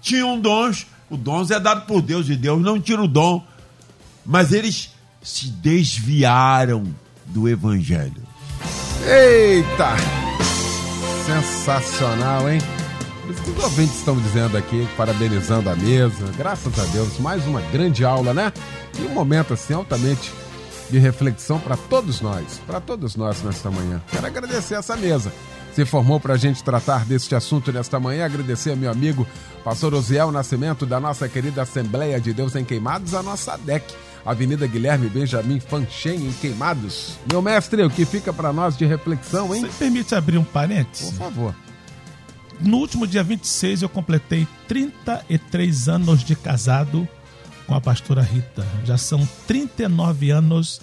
Tinham 0.00 0.38
dons, 0.38 0.86
o 1.10 1.16
dom 1.16 1.44
é 1.50 1.58
dado 1.58 1.86
por 1.86 2.00
Deus 2.00 2.28
e 2.28 2.36
Deus 2.36 2.62
não 2.62 2.80
tira 2.80 3.02
o 3.02 3.08
dom 3.08 3.44
mas 4.26 4.52
eles 4.52 4.90
se 5.26 5.48
desviaram 5.48 6.84
do 7.26 7.48
evangelho. 7.48 8.22
Eita! 9.04 9.96
Sensacional, 11.26 12.48
hein? 12.48 12.60
Os 13.28 13.64
ouvintes 13.64 13.96
estão 13.96 14.16
dizendo 14.16 14.56
aqui, 14.56 14.86
parabenizando 14.96 15.68
a 15.68 15.74
mesa. 15.74 16.30
Graças 16.36 16.78
a 16.78 16.84
Deus, 16.92 17.18
mais 17.18 17.44
uma 17.44 17.60
grande 17.60 18.04
aula, 18.04 18.32
né? 18.32 18.52
E 18.96 19.02
um 19.02 19.08
momento 19.08 19.52
assim 19.52 19.74
altamente 19.74 20.32
de 20.88 21.00
reflexão 21.00 21.58
para 21.58 21.76
todos 21.76 22.20
nós, 22.20 22.60
para 22.64 22.80
todos 22.80 23.16
nós 23.16 23.42
nesta 23.42 23.68
manhã. 23.68 24.00
Quero 24.08 24.26
agradecer 24.28 24.74
essa 24.74 24.96
mesa. 24.96 25.32
Se 25.74 25.84
formou 25.84 26.20
para 26.20 26.34
a 26.34 26.38
gente 26.38 26.62
tratar 26.62 27.04
deste 27.04 27.34
assunto 27.34 27.72
nesta 27.72 27.98
manhã. 27.98 28.24
Agradecer 28.24 28.70
ao 28.70 28.76
meu 28.76 28.92
amigo 28.92 29.26
Pastor 29.64 29.92
Osiel 29.92 30.30
Nascimento, 30.30 30.86
da 30.86 31.00
nossa 31.00 31.28
querida 31.28 31.62
Assembleia 31.62 32.20
de 32.20 32.32
Deus 32.32 32.54
em 32.54 32.64
Queimados, 32.64 33.12
a 33.12 33.24
nossa 33.24 33.56
DEC 33.58 33.84
Avenida 34.26 34.66
Guilherme 34.66 35.08
Benjamin 35.08 35.60
Fanchen, 35.60 36.16
em 36.28 36.32
Queimados. 36.32 37.16
Meu 37.30 37.40
mestre, 37.40 37.82
o 37.84 37.90
que 37.90 38.04
fica 38.04 38.32
para 38.32 38.52
nós 38.52 38.76
de 38.76 38.84
reflexão, 38.84 39.54
hein? 39.54 39.62
Você 39.62 39.68
permite 39.78 40.14
abrir 40.14 40.36
um 40.38 40.44
parênteses? 40.44 41.10
Por 41.10 41.18
favor. 41.18 41.54
No 42.60 42.78
último 42.78 43.06
dia 43.06 43.22
26, 43.22 43.82
eu 43.82 43.88
completei 43.88 44.46
33 44.66 45.88
anos 45.88 46.24
de 46.24 46.34
casado 46.34 47.06
com 47.66 47.74
a 47.74 47.80
pastora 47.80 48.22
Rita. 48.22 48.66
Já 48.84 48.96
são 48.96 49.26
39 49.46 50.30
anos 50.30 50.80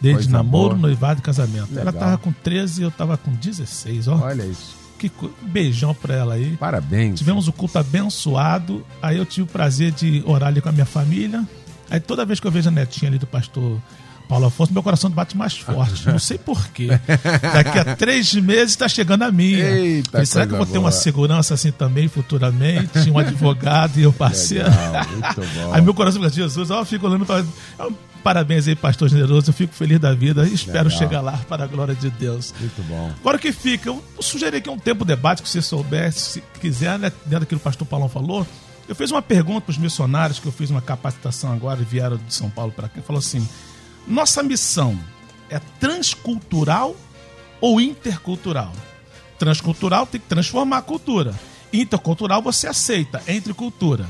desde 0.00 0.30
namoro, 0.30 0.70
boa. 0.70 0.82
noivado 0.82 1.20
e 1.20 1.22
casamento. 1.22 1.68
Legal. 1.70 1.82
Ela 1.82 1.90
estava 1.90 2.18
com 2.18 2.32
13 2.32 2.80
e 2.80 2.84
eu 2.84 2.88
estava 2.88 3.16
com 3.16 3.30
16, 3.32 4.08
ó. 4.08 4.16
Olha 4.16 4.44
isso. 4.44 4.76
Que 4.98 5.08
co- 5.08 5.30
beijão 5.42 5.94
pra 5.94 6.14
ela 6.14 6.34
aí. 6.34 6.56
Parabéns. 6.56 7.18
Tivemos 7.18 7.48
o 7.48 7.52
culto 7.52 7.78
abençoado. 7.78 8.84
Aí 9.02 9.16
eu 9.18 9.26
tive 9.26 9.42
o 9.42 9.46
prazer 9.50 9.92
de 9.92 10.22
orar 10.26 10.48
ali 10.48 10.60
com 10.60 10.68
a 10.68 10.72
minha 10.72 10.86
família. 10.86 11.46
Aí 11.90 12.00
toda 12.00 12.24
vez 12.24 12.40
que 12.40 12.46
eu 12.46 12.50
vejo 12.50 12.68
a 12.68 12.72
netinha 12.72 13.10
ali 13.10 13.18
do 13.18 13.26
pastor 13.26 13.80
Paulo 14.28 14.46
Afonso, 14.46 14.72
meu 14.72 14.82
coração 14.82 15.08
bate 15.08 15.36
mais 15.36 15.56
forte. 15.56 16.06
Não 16.08 16.18
sei 16.18 16.36
porquê. 16.36 16.88
Daqui 17.54 17.78
a 17.78 17.96
três 17.96 18.34
meses 18.34 18.70
está 18.70 18.88
chegando 18.88 19.22
a 19.22 19.30
minha. 19.30 19.64
Eita, 19.64 20.10
Falei, 20.10 20.26
será 20.26 20.46
que 20.46 20.52
eu 20.52 20.56
vou 20.58 20.66
ter 20.66 20.78
uma 20.78 20.90
segurança 20.90 21.54
assim 21.54 21.70
também 21.70 22.08
futuramente? 22.08 23.10
Um 23.10 23.18
advogado 23.18 23.98
e 23.98 24.02
eu 24.02 24.12
parceiro. 24.12 24.68
Legal, 24.68 25.06
muito 25.08 25.54
bom. 25.54 25.72
Aí 25.72 25.80
meu 25.80 25.94
coração 25.94 26.20
fica, 26.20 26.34
Jesus, 26.34 26.70
ó, 26.70 26.80
eu 26.80 26.84
fico 26.84 27.06
olhando 27.06 27.24
para. 27.24 27.44
Parabéns 28.22 28.66
aí, 28.66 28.74
pastor 28.74 29.08
generoso. 29.08 29.50
Eu 29.50 29.54
fico 29.54 29.72
feliz 29.72 30.00
da 30.00 30.12
vida 30.12 30.44
e 30.48 30.52
espero 30.52 30.88
Legal. 30.88 30.98
chegar 30.98 31.20
lá 31.20 31.38
para 31.48 31.62
a 31.62 31.66
glória 31.68 31.94
de 31.94 32.10
Deus. 32.10 32.52
Muito 32.58 32.82
bom. 32.88 33.12
Agora 33.20 33.36
o 33.36 33.40
que 33.40 33.52
fica, 33.52 33.88
eu 33.88 34.02
sugeri 34.18 34.56
aqui 34.56 34.68
um 34.68 34.78
tempo 34.78 35.04
de 35.04 35.14
debate, 35.14 35.42
que 35.42 35.48
você 35.48 35.62
soubesse, 35.62 36.20
se 36.20 36.42
quiser, 36.60 36.98
né, 36.98 37.12
dentro 37.24 37.40
daquilo 37.40 37.46
que 37.46 37.54
o 37.54 37.60
pastor 37.60 37.86
Paulão 37.86 38.08
falou. 38.08 38.44
Eu 38.88 38.94
fiz 38.94 39.10
uma 39.10 39.22
pergunta 39.22 39.62
para 39.62 39.70
os 39.72 39.78
missionários, 39.78 40.38
que 40.38 40.46
eu 40.46 40.52
fiz 40.52 40.70
uma 40.70 40.80
capacitação 40.80 41.52
agora 41.52 41.82
vieram 41.82 42.16
de 42.16 42.32
São 42.32 42.48
Paulo 42.48 42.72
para 42.72 42.88
cá. 42.88 43.02
Falou 43.02 43.18
assim: 43.18 43.46
nossa 44.06 44.42
missão 44.42 44.98
é 45.50 45.58
transcultural 45.80 46.94
ou 47.60 47.80
intercultural? 47.80 48.72
Transcultural 49.38 50.06
tem 50.06 50.20
que 50.20 50.28
transformar 50.28 50.78
a 50.78 50.82
cultura. 50.82 51.34
Intercultural 51.72 52.40
você 52.40 52.68
aceita, 52.68 53.22
entre 53.26 53.52
cultura. 53.52 54.06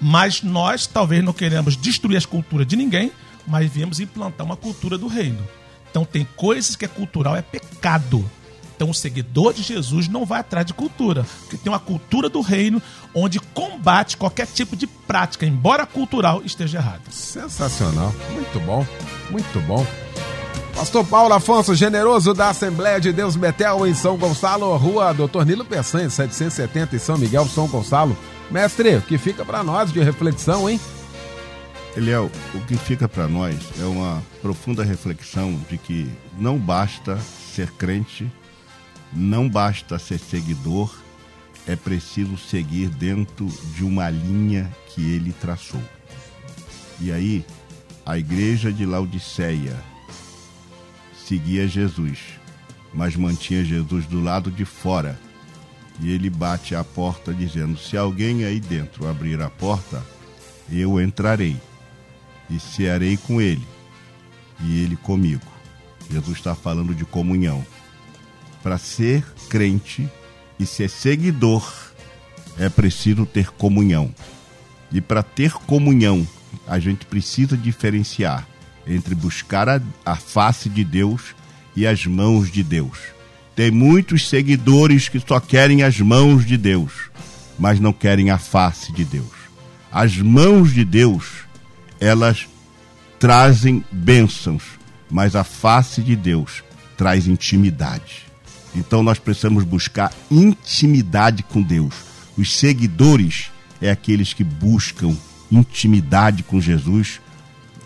Mas 0.00 0.42
nós 0.42 0.86
talvez 0.86 1.22
não 1.22 1.32
queremos 1.32 1.76
destruir 1.76 2.16
as 2.16 2.24
culturas 2.24 2.66
de 2.66 2.74
ninguém, 2.74 3.12
mas 3.46 3.70
viemos 3.70 4.00
implantar 4.00 4.46
uma 4.46 4.56
cultura 4.56 4.96
do 4.96 5.06
reino. 5.06 5.46
Então 5.90 6.06
tem 6.06 6.26
coisas 6.36 6.74
que 6.74 6.86
é 6.86 6.88
cultural, 6.88 7.36
é 7.36 7.42
pecado. 7.42 8.28
Então 8.80 8.88
o 8.88 8.94
seguidor 8.94 9.52
de 9.52 9.62
Jesus 9.62 10.08
não 10.08 10.24
vai 10.24 10.40
atrás 10.40 10.64
de 10.64 10.72
cultura, 10.72 11.26
porque 11.40 11.58
tem 11.58 11.70
uma 11.70 11.78
cultura 11.78 12.30
do 12.30 12.40
reino 12.40 12.80
onde 13.14 13.38
combate 13.38 14.16
qualquer 14.16 14.46
tipo 14.46 14.74
de 14.74 14.86
prática, 14.86 15.44
embora 15.44 15.84
cultural 15.84 16.40
esteja 16.46 16.78
errada. 16.78 17.02
Sensacional. 17.10 18.10
Muito 18.32 18.58
bom. 18.60 18.86
Muito 19.28 19.60
bom. 19.66 19.86
Pastor 20.74 21.04
Paulo 21.04 21.34
Afonso, 21.34 21.74
generoso 21.74 22.32
da 22.32 22.48
Assembleia 22.48 22.98
de 22.98 23.12
Deus 23.12 23.36
Betel 23.36 23.86
em 23.86 23.92
São 23.92 24.16
Gonçalo, 24.16 24.74
rua 24.78 25.12
Doutor 25.12 25.44
Nilo 25.44 25.62
Peçanha, 25.62 26.08
770 26.08 26.96
em 26.96 26.98
São 26.98 27.18
Miguel, 27.18 27.46
São 27.48 27.68
Gonçalo. 27.68 28.16
Mestre, 28.50 28.96
o 28.96 29.02
que 29.02 29.18
fica 29.18 29.44
para 29.44 29.62
nós 29.62 29.92
de 29.92 30.00
reflexão, 30.02 30.70
hein? 30.70 30.80
Eliel, 31.94 32.30
o 32.54 32.60
que 32.60 32.78
fica 32.78 33.06
para 33.06 33.28
nós 33.28 33.56
é 33.78 33.84
uma 33.84 34.22
profunda 34.40 34.82
reflexão 34.82 35.60
de 35.68 35.76
que 35.76 36.10
não 36.38 36.56
basta 36.56 37.18
ser 37.54 37.70
crente, 37.72 38.30
não 39.12 39.48
basta 39.48 39.98
ser 39.98 40.18
seguidor, 40.18 40.94
é 41.66 41.76
preciso 41.76 42.36
seguir 42.36 42.88
dentro 42.88 43.46
de 43.74 43.84
uma 43.84 44.08
linha 44.08 44.70
que 44.88 45.02
ele 45.10 45.32
traçou. 45.32 45.82
E 47.00 47.12
aí, 47.12 47.44
a 48.04 48.18
igreja 48.18 48.72
de 48.72 48.84
Laodiceia 48.84 49.76
seguia 51.26 51.66
Jesus, 51.66 52.18
mas 52.92 53.16
mantinha 53.16 53.64
Jesus 53.64 54.06
do 54.06 54.20
lado 54.20 54.50
de 54.50 54.64
fora. 54.64 55.18
E 56.00 56.10
ele 56.10 56.30
bate 56.30 56.74
à 56.74 56.82
porta 56.82 57.32
dizendo: 57.32 57.78
Se 57.78 57.96
alguém 57.96 58.44
aí 58.44 58.58
dentro 58.58 59.08
abrir 59.08 59.40
a 59.40 59.50
porta, 59.50 60.02
eu 60.70 61.00
entrarei 61.00 61.56
e 62.48 62.58
cearei 62.58 63.16
com 63.16 63.40
ele 63.40 63.66
e 64.62 64.82
ele 64.82 64.96
comigo. 64.96 65.46
Jesus 66.10 66.38
está 66.38 66.54
falando 66.54 66.94
de 66.94 67.04
comunhão. 67.04 67.64
Para 68.62 68.78
ser 68.78 69.24
crente 69.48 70.08
e 70.58 70.66
ser 70.66 70.90
seguidor, 70.90 71.90
é 72.58 72.68
preciso 72.68 73.24
ter 73.24 73.50
comunhão. 73.50 74.14
E 74.92 75.00
para 75.00 75.22
ter 75.22 75.52
comunhão, 75.52 76.26
a 76.66 76.78
gente 76.78 77.06
precisa 77.06 77.56
diferenciar 77.56 78.46
entre 78.86 79.14
buscar 79.14 79.68
a, 79.68 79.80
a 80.04 80.16
face 80.16 80.68
de 80.68 80.84
Deus 80.84 81.34
e 81.76 81.86
as 81.86 82.04
mãos 82.06 82.50
de 82.50 82.62
Deus. 82.62 82.98
Tem 83.54 83.70
muitos 83.70 84.28
seguidores 84.28 85.08
que 85.08 85.20
só 85.20 85.38
querem 85.38 85.82
as 85.82 86.00
mãos 86.00 86.46
de 86.46 86.56
Deus, 86.56 87.10
mas 87.58 87.78
não 87.78 87.92
querem 87.92 88.30
a 88.30 88.38
face 88.38 88.92
de 88.92 89.04
Deus. 89.04 89.40
As 89.92 90.16
mãos 90.16 90.72
de 90.72 90.84
Deus, 90.84 91.44
elas 91.98 92.46
trazem 93.18 93.84
bênçãos, 93.90 94.62
mas 95.10 95.36
a 95.36 95.44
face 95.44 96.00
de 96.00 96.16
Deus 96.16 96.62
traz 96.96 97.26
intimidade. 97.26 98.29
Então 98.74 99.02
nós 99.02 99.18
precisamos 99.18 99.64
buscar 99.64 100.12
intimidade 100.30 101.42
com 101.42 101.60
Deus. 101.62 101.94
Os 102.36 102.56
seguidores 102.56 103.50
é 103.80 103.90
aqueles 103.90 104.32
que 104.32 104.44
buscam 104.44 105.16
intimidade 105.50 106.42
com 106.42 106.60
Jesus 106.60 107.20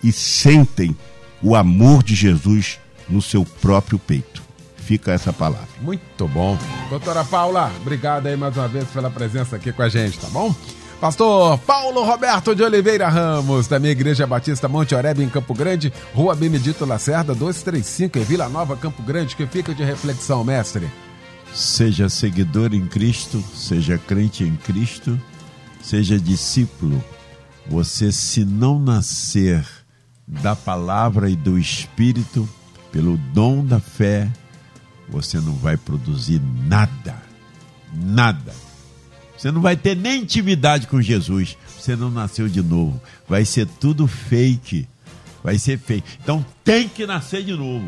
e 0.02 0.12
sentem 0.12 0.94
o 1.42 1.54
amor 1.54 2.02
de 2.02 2.14
Jesus 2.14 2.78
no 3.08 3.22
seu 3.22 3.44
próprio 3.44 3.98
peito. 3.98 4.42
Fica 4.76 5.12
essa 5.12 5.32
palavra. 5.32 5.68
Muito 5.80 6.28
bom. 6.28 6.58
Doutora 6.90 7.24
Paula, 7.24 7.72
obrigado 7.80 8.26
aí 8.26 8.36
mais 8.36 8.56
uma 8.56 8.68
vez 8.68 8.86
pela 8.88 9.10
presença 9.10 9.56
aqui 9.56 9.72
com 9.72 9.82
a 9.82 9.88
gente, 9.88 10.18
tá 10.18 10.28
bom? 10.28 10.54
Pastor 11.00 11.58
Paulo 11.58 12.02
Roberto 12.04 12.54
de 12.54 12.62
Oliveira 12.62 13.08
Ramos, 13.08 13.66
da 13.66 13.78
minha 13.78 13.92
Igreja 13.92 14.26
Batista 14.26 14.68
Monte 14.68 14.94
Oreb, 14.94 15.22
em 15.22 15.28
Campo 15.28 15.52
Grande, 15.52 15.92
Rua 16.14 16.34
Benedito 16.34 16.86
Lacerda, 16.86 17.34
235, 17.34 18.18
em 18.18 18.22
Vila 18.22 18.48
Nova, 18.48 18.76
Campo 18.76 19.02
Grande, 19.02 19.36
que 19.36 19.46
fica 19.46 19.74
de 19.74 19.84
reflexão, 19.84 20.42
mestre. 20.42 20.90
Seja 21.52 22.08
seguidor 22.08 22.74
em 22.74 22.86
Cristo, 22.86 23.42
seja 23.54 23.98
crente 23.98 24.44
em 24.44 24.56
Cristo, 24.56 25.20
seja 25.82 26.18
discípulo. 26.18 27.02
Você, 27.66 28.10
se 28.10 28.44
não 28.44 28.78
nascer 28.78 29.66
da 30.26 30.56
palavra 30.56 31.28
e 31.28 31.36
do 31.36 31.58
Espírito, 31.58 32.48
pelo 32.90 33.16
dom 33.32 33.64
da 33.64 33.80
fé, 33.80 34.28
você 35.08 35.38
não 35.38 35.54
vai 35.54 35.76
produzir 35.76 36.40
nada. 36.66 37.22
Nada. 37.92 38.63
Você 39.44 39.52
não 39.52 39.60
vai 39.60 39.76
ter 39.76 39.94
nem 39.94 40.22
intimidade 40.22 40.86
com 40.86 41.02
Jesus. 41.02 41.54
Você 41.78 41.94
não 41.94 42.08
nasceu 42.08 42.48
de 42.48 42.62
novo. 42.62 42.98
Vai 43.28 43.44
ser 43.44 43.66
tudo 43.66 44.06
fake. 44.06 44.88
Vai 45.42 45.58
ser 45.58 45.78
fake. 45.78 46.18
Então 46.22 46.42
tem 46.64 46.88
que 46.88 47.06
nascer 47.06 47.44
de 47.44 47.52
novo. 47.52 47.86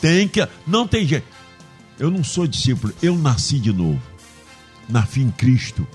Tem 0.00 0.26
que. 0.26 0.44
Não 0.66 0.84
tem 0.84 1.06
jeito. 1.06 1.28
Eu 1.96 2.10
não 2.10 2.24
sou 2.24 2.44
discípulo, 2.44 2.92
eu 3.00 3.16
nasci 3.16 3.60
de 3.60 3.72
novo. 3.72 4.02
Nasci 4.88 5.20
em 5.20 5.30
Cristo. 5.30 5.86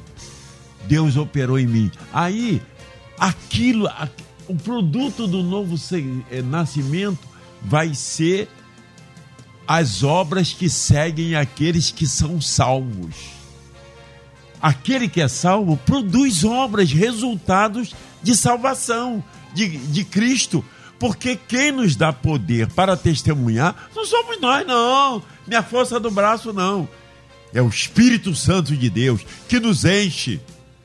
Deus 0.87 1.17
operou 1.17 1.59
em 1.59 1.67
mim. 1.67 1.91
Aí, 2.13 2.61
aquilo, 3.19 3.89
o 4.47 4.55
produto 4.55 5.27
do 5.27 5.43
novo 5.43 5.75
eh, 6.31 6.41
nascimento 6.41 7.27
vai 7.61 7.93
ser 7.93 8.47
as 9.67 10.03
obras 10.03 10.53
que 10.53 10.69
seguem 10.69 11.35
aqueles 11.35 11.91
que 11.91 12.07
são 12.07 12.39
salvos. 12.39 13.38
Aquele 14.61 15.07
que 15.07 15.21
é 15.21 15.27
salvo 15.27 15.77
produz 15.77 16.43
obras, 16.43 16.91
resultados 16.91 17.93
de 18.21 18.35
salvação 18.35 19.23
de, 19.53 19.77
de 19.77 20.03
Cristo. 20.03 20.63
Porque 20.99 21.37
quem 21.47 21.71
nos 21.71 21.95
dá 21.95 22.11
poder 22.11 22.67
para 22.73 22.97
testemunhar 22.97 23.89
não 23.95 24.05
somos 24.05 24.39
nós, 24.41 24.67
não. 24.67 25.23
Minha 25.47 25.63
força 25.63 25.99
do 25.99 26.11
braço, 26.11 26.51
não. 26.51 26.87
É 27.53 27.61
o 27.61 27.69
Espírito 27.69 28.35
Santo 28.35 28.75
de 28.75 28.89
Deus 28.89 29.25
que 29.47 29.59
nos 29.59 29.85
enche, 29.85 30.41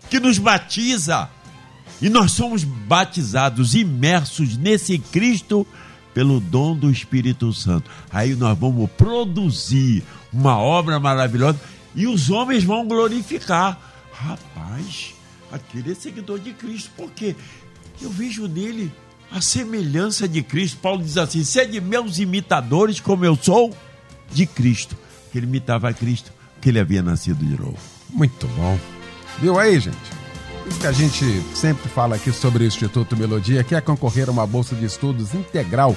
que 0.08 0.20
nos 0.20 0.38
batiza. 0.38 1.28
E 2.00 2.08
nós 2.08 2.32
somos 2.32 2.62
batizados, 2.64 3.74
imersos 3.74 4.56
nesse 4.56 4.98
Cristo 4.98 5.66
pelo 6.14 6.38
dom 6.38 6.76
do 6.76 6.90
Espírito 6.90 7.52
Santo. 7.52 7.90
Aí 8.10 8.34
nós 8.36 8.56
vamos 8.56 8.88
produzir 8.92 10.04
uma 10.32 10.58
obra 10.58 11.00
maravilhosa 11.00 11.60
e 11.94 12.06
os 12.06 12.30
homens 12.30 12.64
vão 12.64 12.86
glorificar. 12.86 13.78
Rapaz, 14.12 15.14
aquele 15.50 15.92
é 15.92 15.94
seguidor 15.94 16.38
de 16.38 16.52
Cristo, 16.52 16.90
porque 16.96 17.34
eu 18.00 18.10
vejo 18.10 18.46
nele 18.46 18.92
a 19.30 19.40
semelhança 19.40 20.28
de 20.28 20.42
Cristo. 20.42 20.78
Paulo 20.78 21.02
diz 21.02 21.16
assim: 21.16 21.44
sede 21.44 21.80
meus 21.80 22.18
imitadores, 22.18 23.00
como 23.00 23.24
eu 23.24 23.36
sou 23.36 23.74
de 24.32 24.46
Cristo. 24.46 24.96
Que 25.32 25.38
ele 25.38 25.46
imitava 25.46 25.92
Cristo, 25.92 26.32
que 26.60 26.68
ele 26.68 26.78
havia 26.78 27.02
nascido 27.02 27.44
de 27.44 27.60
novo. 27.60 27.78
Muito 28.10 28.46
bom. 28.48 28.78
Viu 29.40 29.58
aí, 29.58 29.80
gente? 29.80 29.96
Isso 30.66 30.80
que 30.80 30.86
a 30.86 30.92
gente 30.92 31.24
sempre 31.54 31.88
fala 31.90 32.16
aqui 32.16 32.32
sobre 32.32 32.64
o 32.64 32.66
Instituto 32.66 33.16
Melodia, 33.16 33.62
quer 33.62 33.82
concorrer 33.82 34.28
a 34.28 34.32
uma 34.32 34.46
bolsa 34.46 34.74
de 34.74 34.84
estudos 34.86 35.34
integral 35.34 35.94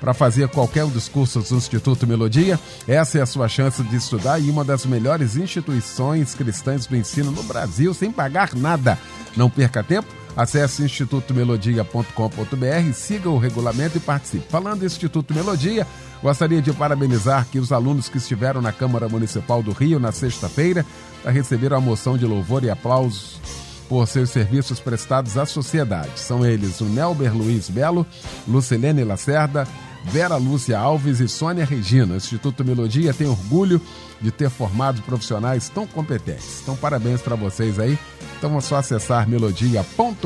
para 0.00 0.14
fazer 0.14 0.48
qualquer 0.48 0.84
um 0.84 0.88
dos 0.88 1.08
cursos 1.08 1.50
do 1.50 1.56
Instituto 1.56 2.06
Melodia? 2.06 2.58
Essa 2.88 3.18
é 3.18 3.22
a 3.22 3.26
sua 3.26 3.48
chance 3.48 3.82
de 3.82 3.96
estudar 3.96 4.40
em 4.40 4.48
uma 4.48 4.64
das 4.64 4.86
melhores 4.86 5.36
instituições 5.36 6.34
cristãs 6.34 6.86
do 6.86 6.96
ensino 6.96 7.30
no 7.30 7.42
Brasil, 7.42 7.92
sem 7.92 8.10
pagar 8.10 8.54
nada. 8.54 8.98
Não 9.36 9.50
perca 9.50 9.84
tempo, 9.84 10.08
Acesse 10.36 10.84
institutomelodia.com.br, 10.84 12.92
siga 12.94 13.28
o 13.28 13.38
regulamento 13.38 13.96
e 13.96 14.00
participe. 14.00 14.46
Falando 14.48 14.82
em 14.82 14.86
Instituto 14.86 15.34
Melodia, 15.34 15.86
gostaria 16.22 16.62
de 16.62 16.72
parabenizar 16.72 17.42
aqui 17.42 17.58
os 17.58 17.72
alunos 17.72 18.08
que 18.08 18.18
estiveram 18.18 18.62
na 18.62 18.72
Câmara 18.72 19.08
Municipal 19.08 19.60
do 19.62 19.72
Rio 19.72 19.98
na 19.98 20.12
sexta-feira 20.12 20.86
para 21.22 21.32
receber 21.32 21.74
a 21.74 21.80
moção 21.80 22.16
de 22.16 22.26
louvor 22.26 22.62
e 22.64 22.70
aplausos 22.70 23.40
por 23.88 24.06
seus 24.06 24.30
serviços 24.30 24.78
prestados 24.78 25.36
à 25.36 25.44
sociedade. 25.44 26.20
São 26.20 26.46
eles 26.46 26.80
o 26.80 26.84
Nelber 26.84 27.36
Luiz 27.36 27.68
Belo, 27.68 28.06
Lucilene 28.46 29.02
Lacerda, 29.02 29.66
Vera 30.04 30.36
Lúcia 30.36 30.78
Alves 30.78 31.20
e 31.20 31.28
Sônia 31.28 31.64
Regina. 31.64 32.14
O 32.14 32.16
Instituto 32.16 32.64
Melodia 32.64 33.12
tem 33.12 33.26
orgulho 33.26 33.80
de 34.20 34.30
ter 34.30 34.50
formado 34.50 35.02
profissionais 35.02 35.68
tão 35.68 35.86
competentes. 35.86 36.60
Então, 36.62 36.76
parabéns 36.76 37.20
para 37.20 37.36
vocês 37.36 37.78
aí. 37.78 37.98
Então 38.38 38.56
é 38.56 38.60
só 38.60 38.76
acessar 38.76 39.28
melodia.com.br. 39.28 40.24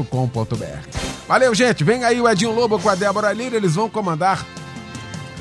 Valeu, 1.26 1.54
gente. 1.54 1.82
Vem 1.82 2.04
aí 2.04 2.20
o 2.20 2.28
Edinho 2.28 2.52
Lobo 2.52 2.78
com 2.78 2.88
a 2.88 2.94
Débora 2.94 3.32
Lira. 3.32 3.56
Eles 3.56 3.74
vão 3.74 3.90
comandar 3.90 4.46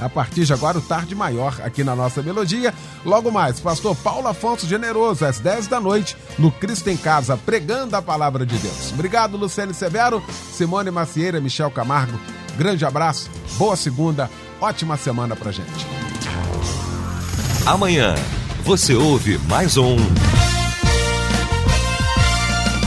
a 0.01 0.09
partir 0.09 0.43
de 0.45 0.53
agora 0.53 0.77
o 0.77 0.81
Tarde 0.81 1.15
Maior 1.15 1.61
aqui 1.63 1.84
na 1.84 1.95
nossa 1.95 2.21
melodia. 2.21 2.73
Logo 3.05 3.31
mais, 3.31 3.59
pastor 3.59 3.95
Paulo 3.95 4.27
Afonso 4.27 4.67
Generoso, 4.67 5.25
às 5.25 5.39
10 5.39 5.67
da 5.67 5.79
noite, 5.79 6.17
no 6.38 6.51
Cristo 6.51 6.89
em 6.89 6.97
Casa, 6.97 7.38
pregando 7.38 7.95
a 7.95 8.01
palavra 8.01 8.45
de 8.45 8.57
Deus. 8.57 8.91
Obrigado, 8.91 9.38
Luciane 9.38 9.73
Severo, 9.73 10.23
Simone 10.51 10.91
Macieira, 10.91 11.39
Michel 11.39 11.71
Camargo. 11.71 12.19
Grande 12.58 12.86
abraço, 12.86 13.30
boa 13.58 13.76
segunda, 13.76 14.30
ótima 14.62 14.95
semana 14.97 15.36
pra 15.36 15.51
gente. 15.51 15.88
Amanhã 17.66 18.16
você 18.64 18.93
ouve 18.93 19.38
mais 19.49 19.78
um 19.78 19.95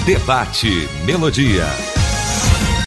Debate 0.04 0.88
Melodia. 1.04 1.95